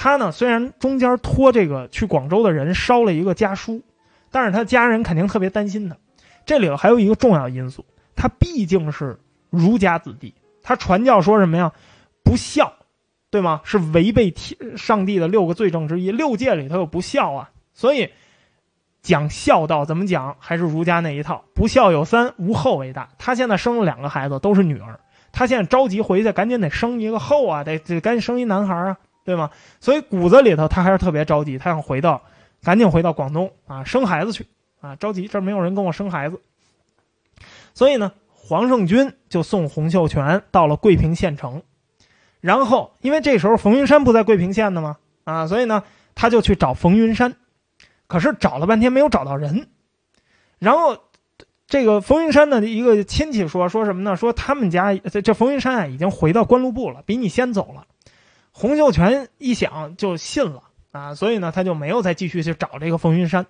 [0.00, 3.82] 他呢，虽然中间托这个去广州的人烧了一个家书，
[4.30, 5.96] 但是他家人肯定特别担心他。
[6.46, 7.84] 这里头还有一个重要因素，
[8.14, 9.18] 他毕竟是
[9.50, 11.72] 儒家子弟，他传教说什么呀？
[12.22, 12.74] 不孝，
[13.28, 13.60] 对吗？
[13.64, 16.12] 是违背天上帝的六个罪证之一。
[16.12, 18.10] 六戒里头有不孝啊，所以
[19.02, 21.44] 讲孝道怎么讲，还是儒家那一套。
[21.54, 23.08] 不孝有三，无后为大。
[23.18, 25.00] 他现在生了两个孩子，都是女儿。
[25.32, 28.96] 他现在着急回去，赶紧得生一个后啊，得得赶紧生一男孩啊，
[29.28, 29.50] 对吗？
[29.78, 32.22] 所以骨子里头他还是特别着急，他想回到，
[32.62, 34.46] 赶紧回到广东啊，生孩子去
[34.80, 36.40] 啊，着急，这没有人跟我生孩子。
[37.74, 41.62] 所以呢，黄胜军就送洪秀全到了桂平县城。
[42.40, 44.96] 然后，因为这时候冯云山不在桂平县的吗？
[45.24, 45.82] 啊，所以呢，
[46.14, 47.36] 他就去找冯云山，
[48.06, 49.68] 可是找了半天没有找到人。
[50.58, 50.96] 然后，
[51.66, 54.16] 这个冯云山的一个亲戚说说什么呢？
[54.16, 57.84] 说他们家这这冯云山啊已经回到官路部了，比你先走了。
[58.58, 63.46] 洪秀全一想就信了啊，所以呢，他就没有再继续去找这个冯云山。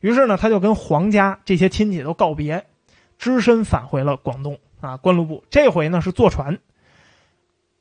[0.00, 2.66] 于是呢，他就跟黄家这些亲戚都告别，
[3.20, 5.44] 只身返回了广东啊关路部。
[5.48, 6.58] 这回呢是坐船。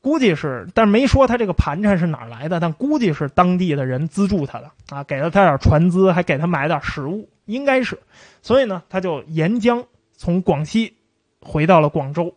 [0.02, 7.98] 估计是，但没说他这个盘缠是哪来的，但估计是当地的人资助他的啊，给了他点船资，还给他买点食物，应该是。
[8.44, 9.84] 所以呢，他就沿江
[10.16, 10.94] 从广西
[11.42, 12.36] 回到了广州，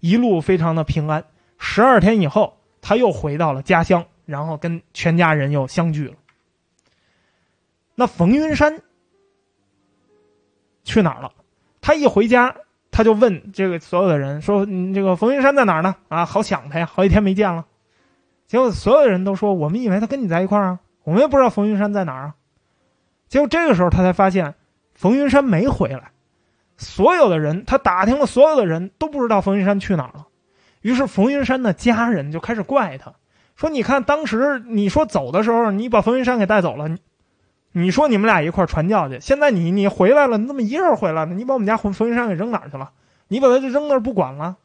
[0.00, 1.22] 一路非常的平安。
[1.58, 2.56] 十二天以后，
[2.86, 6.14] 他又回到了家乡，然后跟全家人又相聚了。
[7.94, 8.82] 那冯云山
[10.84, 11.32] 去哪儿了？
[11.80, 12.54] 他一回家。
[12.96, 15.96] 他就问这个所有的人说：“你这个冯云山在哪儿呢？
[16.06, 17.66] 啊，好想他呀，好几天没见了。”
[18.46, 22.36] 结果所有的人都说：“我们以为他跟你在一块儿啊，我们也不知道冯云山在哪儿啊。”
[23.26, 24.54] 结果这个时候他才发现，
[24.94, 26.12] 冯云山没回来。
[26.76, 30.28] 所有的人他打听了，所有的人都不知道冯云山去哪儿了。
[30.84, 33.14] 于是冯云山的家人就开始怪他，
[33.56, 36.94] 说：“你看当时你说走的时候，你把冯云山给带走了。”
[37.72, 41.32] 你说你们俩一块传教去，现在你你回来了，你怎么一个人回来了？
[41.32, 42.90] 你把我们家冯冯云山给扔哪儿去了？
[43.28, 44.58] 你把他就扔那儿不管了。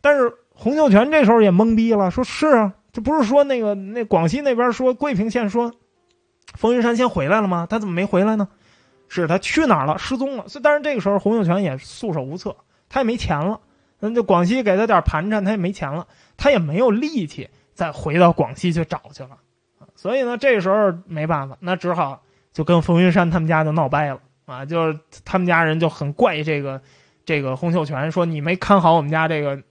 [0.00, 5.74] 但是洪秀全这时候也懵逼了，说是啊，这不是说那个那广西那边说桂平县说
[6.54, 7.66] 冯云山先回来了吗？
[7.68, 8.48] 他怎么没回来呢？
[9.08, 9.98] 是他去哪儿了？
[9.98, 10.48] 失踪了。
[10.48, 12.56] 所以但是这个时候洪秀全也束手无策，
[12.88, 13.60] 他也没钱了。
[14.00, 16.06] 那就广西给他点盘缠，他也没钱了，
[16.36, 19.38] 他也没有力气再回到广西去找去了。
[19.94, 22.22] 所以呢，这时候没办法，那只好。
[22.52, 26.80] 就跟冯云山他们家就闹掰了啊，就是他们家人就很怪这个，
[27.26, 29.62] 这个洪秀全说你没看好我们家这个，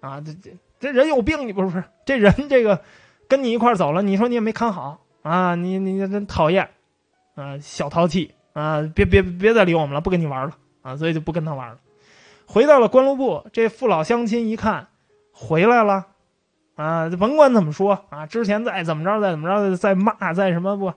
[0.00, 2.82] 啊，这这这人有病，你不是不是这人这个
[3.30, 6.68] 跟你一块走了，你说你也没看好啊，你你真讨厌，
[7.34, 11.78] 啊，小淘气啊，别别别再理我们了，不跟你玩了啊，所以就不跟他玩了。
[12.50, 14.86] 回到了关路部，这父老乡亲一看
[15.32, 16.06] 回来了，
[16.76, 20.94] 啊，甭管怎么说啊，之前再怎么着再怎么着再骂再什么不。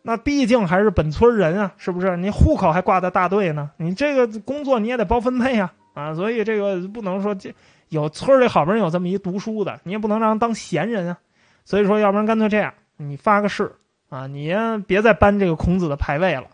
[0.00, 2.16] 那毕竟还是本村人啊，是不是？
[2.16, 7.54] 你户口还挂在大队呢，你这个工作你也得包分配啊，啊，所以这个不能说这
[7.90, 11.18] 有村里好不容易有这么一读书的，你也不能让人当闲人啊。
[11.66, 13.70] 所以说，要不然干脆这样，你发个誓
[14.08, 14.54] 啊，你
[14.86, 16.46] 别再搬这个孔子的牌位了，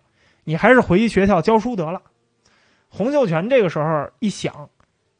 [0.43, 2.03] 你还是回学校教书得了。
[2.89, 4.69] 洪秀全这个时候一想，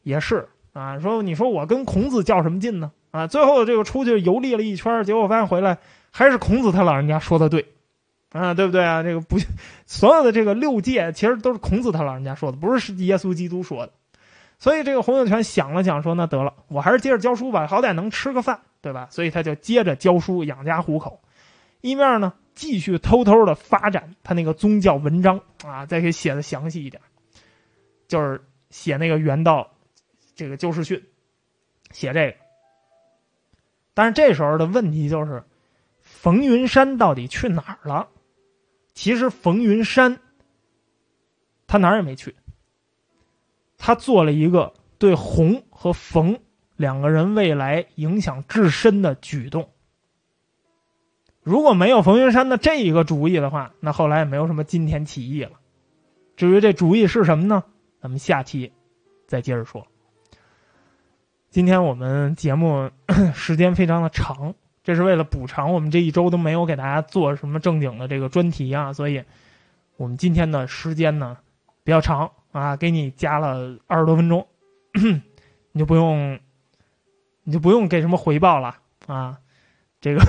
[0.03, 2.93] 也是啊，说你说我跟孔子较什么劲呢？
[3.11, 5.79] 啊，最后这个出去游历了一圈，结果发现回来
[6.11, 7.67] 还是孔子他老人家说的对。
[8.31, 9.03] 啊，对不对啊？
[9.03, 9.39] 这个不，
[9.87, 13.93] 所有的这个六戒其实都是孔子他老人家说的，不是耶稣基督说的。
[14.59, 19.09] 所以这个洪秀全想了想，说那得了，我还是接着教书吧，好歹能吃个饭对吧？
[19.11, 21.21] 所以他就接着教书养家糊口，
[21.81, 27.01] 一面呢继续偷偷的发展他那个宗教文章啊，再给写的详细一点，
[28.09, 29.71] 就是写那个原道
[30.35, 31.01] 这个救世训，
[31.93, 32.37] 写这个。
[33.95, 35.45] 但是这时候的问题就是，
[36.03, 38.09] 冯云山到底去哪儿了？
[38.95, 40.19] 其实冯云山
[41.69, 42.35] 他哪儿也没去，
[43.77, 46.41] 他做了一个对洪和冯。
[46.77, 49.69] 两个人未来影响至深的举动，
[51.43, 55.59] 如果没有冯云山的这一个主意的话，那后来也没有什么金田起义了。
[56.37, 57.65] 至于这主意是什么呢？
[58.01, 58.73] 咱们下期
[59.27, 59.87] 再接着说。
[61.51, 62.91] 今天我们节目
[63.35, 69.25] 时间非常的长，这是为了补偿我们这一周都没有给大家做什么正经的这个专题啊，所以
[69.97, 71.39] 我们今天的时间呢
[71.85, 74.47] 比较长啊，给你加了二十多分钟，
[75.73, 76.39] 你就不用。
[77.45, 78.77] 你就不用给什么回报了
[79.07, 79.39] 啊，
[80.03, 80.23] 这个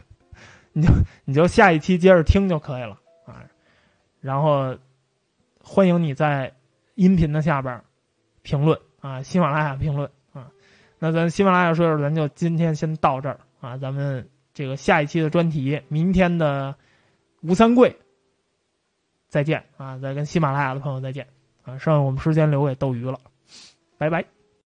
[0.72, 0.90] 你就
[1.26, 3.44] 你就下一期接着听就可以了啊，
[4.22, 4.74] 然后
[5.62, 6.55] 欢迎你在
[6.96, 7.80] 音频的下边
[8.42, 10.50] 评论啊，喜马拉雅评论啊，
[10.98, 16.74] 那咱喜马拉雅说说，咱就今天先到这儿啊，咱们这个下一期的专题，明天的
[17.42, 17.96] 吴三桂
[19.28, 21.26] 再见啊，再跟喜马拉雅的朋友再见
[21.64, 23.18] 啊，剩下我们时间留给斗鱼了，
[23.98, 24.35] 拜拜。